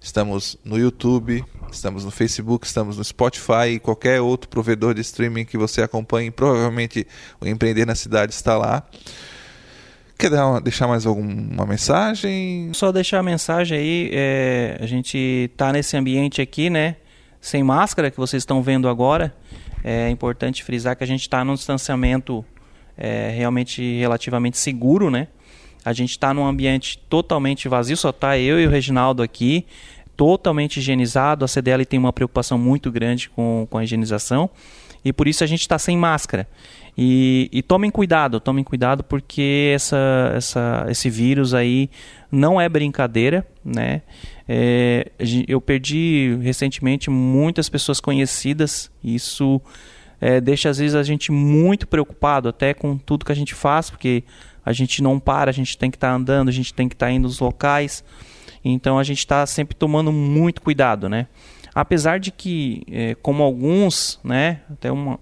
estamos 0.00 0.58
no 0.64 0.76
YouTube, 0.76 1.44
estamos 1.70 2.04
no 2.04 2.10
Facebook, 2.10 2.66
estamos 2.66 2.96
no 2.96 3.04
Spotify 3.04 3.68
e 3.74 3.78
qualquer 3.78 4.20
outro 4.20 4.48
provedor 4.48 4.94
de 4.94 5.00
streaming 5.00 5.44
que 5.44 5.56
você 5.56 5.80
acompanhe. 5.80 6.28
Provavelmente 6.30 7.06
o 7.40 7.46
Empreender 7.46 7.86
na 7.86 7.94
Cidade 7.94 8.34
está 8.34 8.56
lá. 8.56 8.82
Quer 10.18 10.32
uma, 10.32 10.60
deixar 10.60 10.88
mais 10.88 11.06
alguma 11.06 11.64
mensagem? 11.64 12.72
Só 12.74 12.90
deixar 12.90 13.20
a 13.20 13.22
mensagem 13.22 13.78
aí. 13.78 14.10
É, 14.12 14.76
a 14.80 14.86
gente 14.86 15.16
está 15.16 15.72
nesse 15.72 15.96
ambiente 15.96 16.42
aqui, 16.42 16.68
né? 16.68 16.96
Sem 17.40 17.62
máscara 17.62 18.10
que 18.10 18.16
vocês 18.16 18.42
estão 18.42 18.60
vendo 18.60 18.88
agora. 18.88 19.32
É 19.84 20.10
importante 20.10 20.64
frisar 20.64 20.96
que 20.96 21.04
a 21.04 21.06
gente 21.06 21.20
está 21.20 21.44
num 21.44 21.54
distanciamento 21.54 22.44
é, 22.96 23.30
realmente 23.30 23.96
relativamente 24.00 24.58
seguro, 24.58 25.08
né? 25.08 25.28
A 25.84 25.92
gente 25.92 26.10
está 26.10 26.34
num 26.34 26.44
ambiente 26.44 26.98
totalmente 27.08 27.68
vazio, 27.68 27.96
só 27.96 28.10
está 28.10 28.36
eu 28.36 28.60
e 28.60 28.66
o 28.66 28.70
Reginaldo 28.70 29.22
aqui, 29.22 29.64
totalmente 30.16 30.78
higienizado. 30.78 31.44
A 31.44 31.48
CDL 31.48 31.86
tem 31.86 31.96
uma 31.96 32.12
preocupação 32.12 32.58
muito 32.58 32.90
grande 32.90 33.30
com, 33.30 33.68
com 33.70 33.78
a 33.78 33.84
higienização 33.84 34.50
e 35.04 35.12
por 35.12 35.28
isso 35.28 35.44
a 35.44 35.46
gente 35.46 35.60
está 35.60 35.78
sem 35.78 35.96
máscara. 35.96 36.46
E, 37.00 37.48
e, 37.52 37.62
tomem 37.62 37.92
cuidado, 37.92 38.40
tomem 38.40 38.64
cuidado 38.64 39.04
porque 39.04 39.70
essa, 39.72 40.32
essa, 40.34 40.86
esse 40.88 41.08
vírus 41.08 41.54
aí 41.54 41.88
não 42.30 42.60
é 42.60 42.68
brincadeira, 42.68 43.46
né? 43.64 44.02
É, 44.48 45.08
eu 45.46 45.60
perdi 45.60 46.36
recentemente 46.42 47.08
muitas 47.08 47.68
pessoas 47.68 48.00
conhecidas, 48.00 48.90
isso 49.04 49.60
é, 50.20 50.40
deixa 50.40 50.70
às 50.70 50.78
vezes 50.78 50.96
a 50.96 51.02
gente 51.04 51.30
muito 51.30 51.86
preocupado 51.86 52.48
até 52.48 52.74
com 52.74 52.98
tudo 52.98 53.24
que 53.24 53.32
a 53.32 53.36
gente 53.36 53.54
faz, 53.54 53.90
porque 53.90 54.24
a 54.64 54.72
gente 54.72 55.00
não 55.00 55.20
para, 55.20 55.50
a 55.50 55.54
gente 55.54 55.78
tem 55.78 55.90
que 55.90 55.96
estar 55.96 56.08
tá 56.08 56.14
andando, 56.14 56.48
a 56.48 56.52
gente 56.52 56.74
tem 56.74 56.88
que 56.88 56.96
estar 56.96 57.06
tá 57.06 57.12
indo 57.12 57.22
nos 57.24 57.38
locais, 57.38 58.02
então 58.64 58.98
a 58.98 59.04
gente 59.04 59.18
está 59.18 59.46
sempre 59.46 59.76
tomando 59.76 60.10
muito 60.10 60.60
cuidado, 60.60 61.08
né? 61.08 61.28
Apesar 61.80 62.18
de 62.18 62.32
que, 62.32 62.82
é, 62.90 63.14
como 63.22 63.40
alguns, 63.40 64.18
né, 64.24 64.62
até 64.68 64.90
uma, 64.90 65.20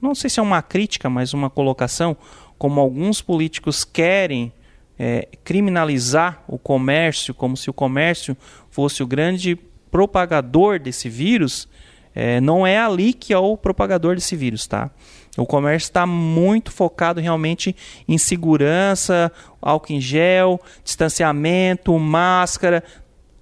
não 0.00 0.14
sei 0.14 0.30
se 0.30 0.38
é 0.38 0.42
uma 0.42 0.62
crítica, 0.62 1.10
mas 1.10 1.34
uma 1.34 1.50
colocação, 1.50 2.16
como 2.56 2.80
alguns 2.80 3.20
políticos 3.20 3.82
querem 3.82 4.52
é, 4.96 5.26
criminalizar 5.42 6.44
o 6.46 6.56
comércio, 6.56 7.34
como 7.34 7.56
se 7.56 7.68
o 7.68 7.72
comércio 7.72 8.36
fosse 8.70 9.02
o 9.02 9.08
grande 9.08 9.58
propagador 9.90 10.78
desse 10.78 11.08
vírus, 11.08 11.68
é, 12.14 12.40
não 12.40 12.64
é 12.64 12.78
ali 12.78 13.12
que 13.12 13.32
é 13.32 13.38
o 13.38 13.56
propagador 13.56 14.14
desse 14.14 14.36
vírus, 14.36 14.68
tá? 14.68 14.88
O 15.36 15.44
comércio 15.44 15.88
está 15.88 16.06
muito 16.06 16.70
focado 16.70 17.20
realmente 17.20 17.74
em 18.06 18.18
segurança, 18.18 19.32
álcool 19.60 19.94
em 19.94 20.00
gel, 20.00 20.60
distanciamento, 20.84 21.98
máscara. 21.98 22.84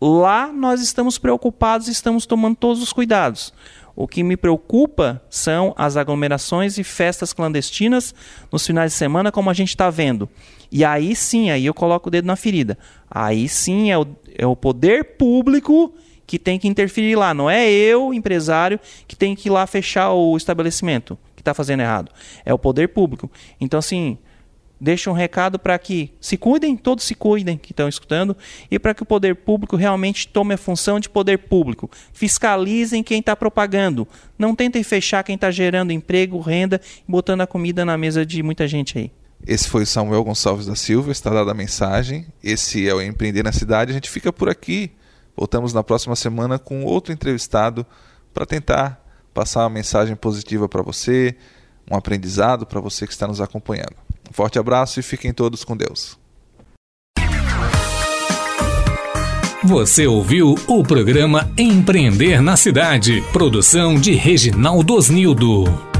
Lá 0.06 0.52
nós 0.52 0.82
estamos 0.82 1.16
preocupados, 1.16 1.88
estamos 1.88 2.26
tomando 2.26 2.56
todos 2.56 2.82
os 2.82 2.92
cuidados. 2.92 3.54
O 3.96 4.06
que 4.06 4.22
me 4.22 4.36
preocupa 4.36 5.22
são 5.30 5.74
as 5.78 5.96
aglomerações 5.96 6.76
e 6.76 6.84
festas 6.84 7.32
clandestinas 7.32 8.14
nos 8.52 8.66
finais 8.66 8.92
de 8.92 8.98
semana, 8.98 9.32
como 9.32 9.48
a 9.48 9.54
gente 9.54 9.70
está 9.70 9.88
vendo. 9.88 10.28
E 10.70 10.84
aí 10.84 11.16
sim, 11.16 11.48
aí 11.48 11.64
eu 11.64 11.72
coloco 11.72 12.08
o 12.08 12.10
dedo 12.10 12.26
na 12.26 12.36
ferida. 12.36 12.76
Aí 13.10 13.48
sim 13.48 13.90
é 13.90 13.96
o, 13.96 14.06
é 14.36 14.46
o 14.46 14.54
poder 14.54 15.16
público 15.16 15.94
que 16.26 16.38
tem 16.38 16.58
que 16.58 16.68
interferir 16.68 17.16
lá. 17.16 17.32
Não 17.32 17.48
é 17.48 17.66
eu, 17.70 18.12
empresário, 18.12 18.78
que 19.08 19.16
tem 19.16 19.34
que 19.34 19.48
ir 19.48 19.52
lá 19.52 19.66
fechar 19.66 20.12
o 20.12 20.36
estabelecimento 20.36 21.18
que 21.34 21.40
está 21.40 21.54
fazendo 21.54 21.80
errado. 21.80 22.12
É 22.44 22.52
o 22.52 22.58
poder 22.58 22.88
público. 22.88 23.30
Então, 23.58 23.78
assim, 23.78 24.18
deixa 24.80 25.10
um 25.10 25.14
recado 25.14 25.58
para 25.58 25.78
que 25.78 26.12
se 26.20 26.36
cuidem, 26.36 26.76
todos 26.76 27.04
se 27.04 27.14
cuidem 27.14 27.56
que 27.56 27.72
estão 27.72 27.88
escutando, 27.88 28.36
e 28.70 28.78
para 28.78 28.94
que 28.94 29.02
o 29.02 29.06
poder 29.06 29.36
público 29.36 29.76
realmente 29.76 30.28
tome 30.28 30.54
a 30.54 30.58
função 30.58 31.00
de 31.00 31.08
poder 31.08 31.38
público. 31.38 31.90
Fiscalizem 32.12 33.02
quem 33.02 33.20
está 33.20 33.34
propagando. 33.34 34.06
Não 34.38 34.54
tentem 34.54 34.82
fechar 34.82 35.22
quem 35.22 35.34
está 35.34 35.50
gerando 35.50 35.92
emprego, 35.92 36.40
renda, 36.40 36.80
botando 37.06 37.42
a 37.42 37.46
comida 37.46 37.84
na 37.84 37.96
mesa 37.96 38.26
de 38.26 38.42
muita 38.42 38.68
gente 38.68 38.98
aí. 38.98 39.10
Esse 39.46 39.68
foi 39.68 39.82
o 39.82 39.86
Samuel 39.86 40.24
Gonçalves 40.24 40.66
da 40.66 40.74
Silva, 40.74 41.12
está 41.12 41.30
dada 41.30 41.50
a 41.50 41.54
mensagem. 41.54 42.26
Esse 42.42 42.88
é 42.88 42.94
o 42.94 43.02
Empreender 43.02 43.42
na 43.42 43.52
Cidade. 43.52 43.90
A 43.90 43.94
gente 43.94 44.10
fica 44.10 44.32
por 44.32 44.48
aqui. 44.48 44.90
Voltamos 45.36 45.74
na 45.74 45.82
próxima 45.82 46.16
semana 46.16 46.58
com 46.58 46.84
outro 46.84 47.12
entrevistado 47.12 47.84
para 48.32 48.46
tentar 48.46 49.04
passar 49.34 49.64
uma 49.64 49.70
mensagem 49.70 50.16
positiva 50.16 50.68
para 50.68 50.80
você, 50.80 51.36
um 51.90 51.96
aprendizado 51.96 52.64
para 52.64 52.80
você 52.80 53.06
que 53.06 53.12
está 53.12 53.26
nos 53.26 53.40
acompanhando. 53.40 54.03
Um 54.28 54.32
forte 54.32 54.58
abraço 54.58 55.00
e 55.00 55.02
fiquem 55.02 55.32
todos 55.32 55.64
com 55.64 55.76
Deus. 55.76 56.18
Você 59.64 60.06
ouviu 60.06 60.54
o 60.66 60.82
programa 60.82 61.50
Empreender 61.56 62.42
na 62.42 62.54
Cidade, 62.54 63.24
produção 63.32 63.94
de 63.94 64.12
Reginaldo 64.12 64.92
Osnildo. 64.92 65.93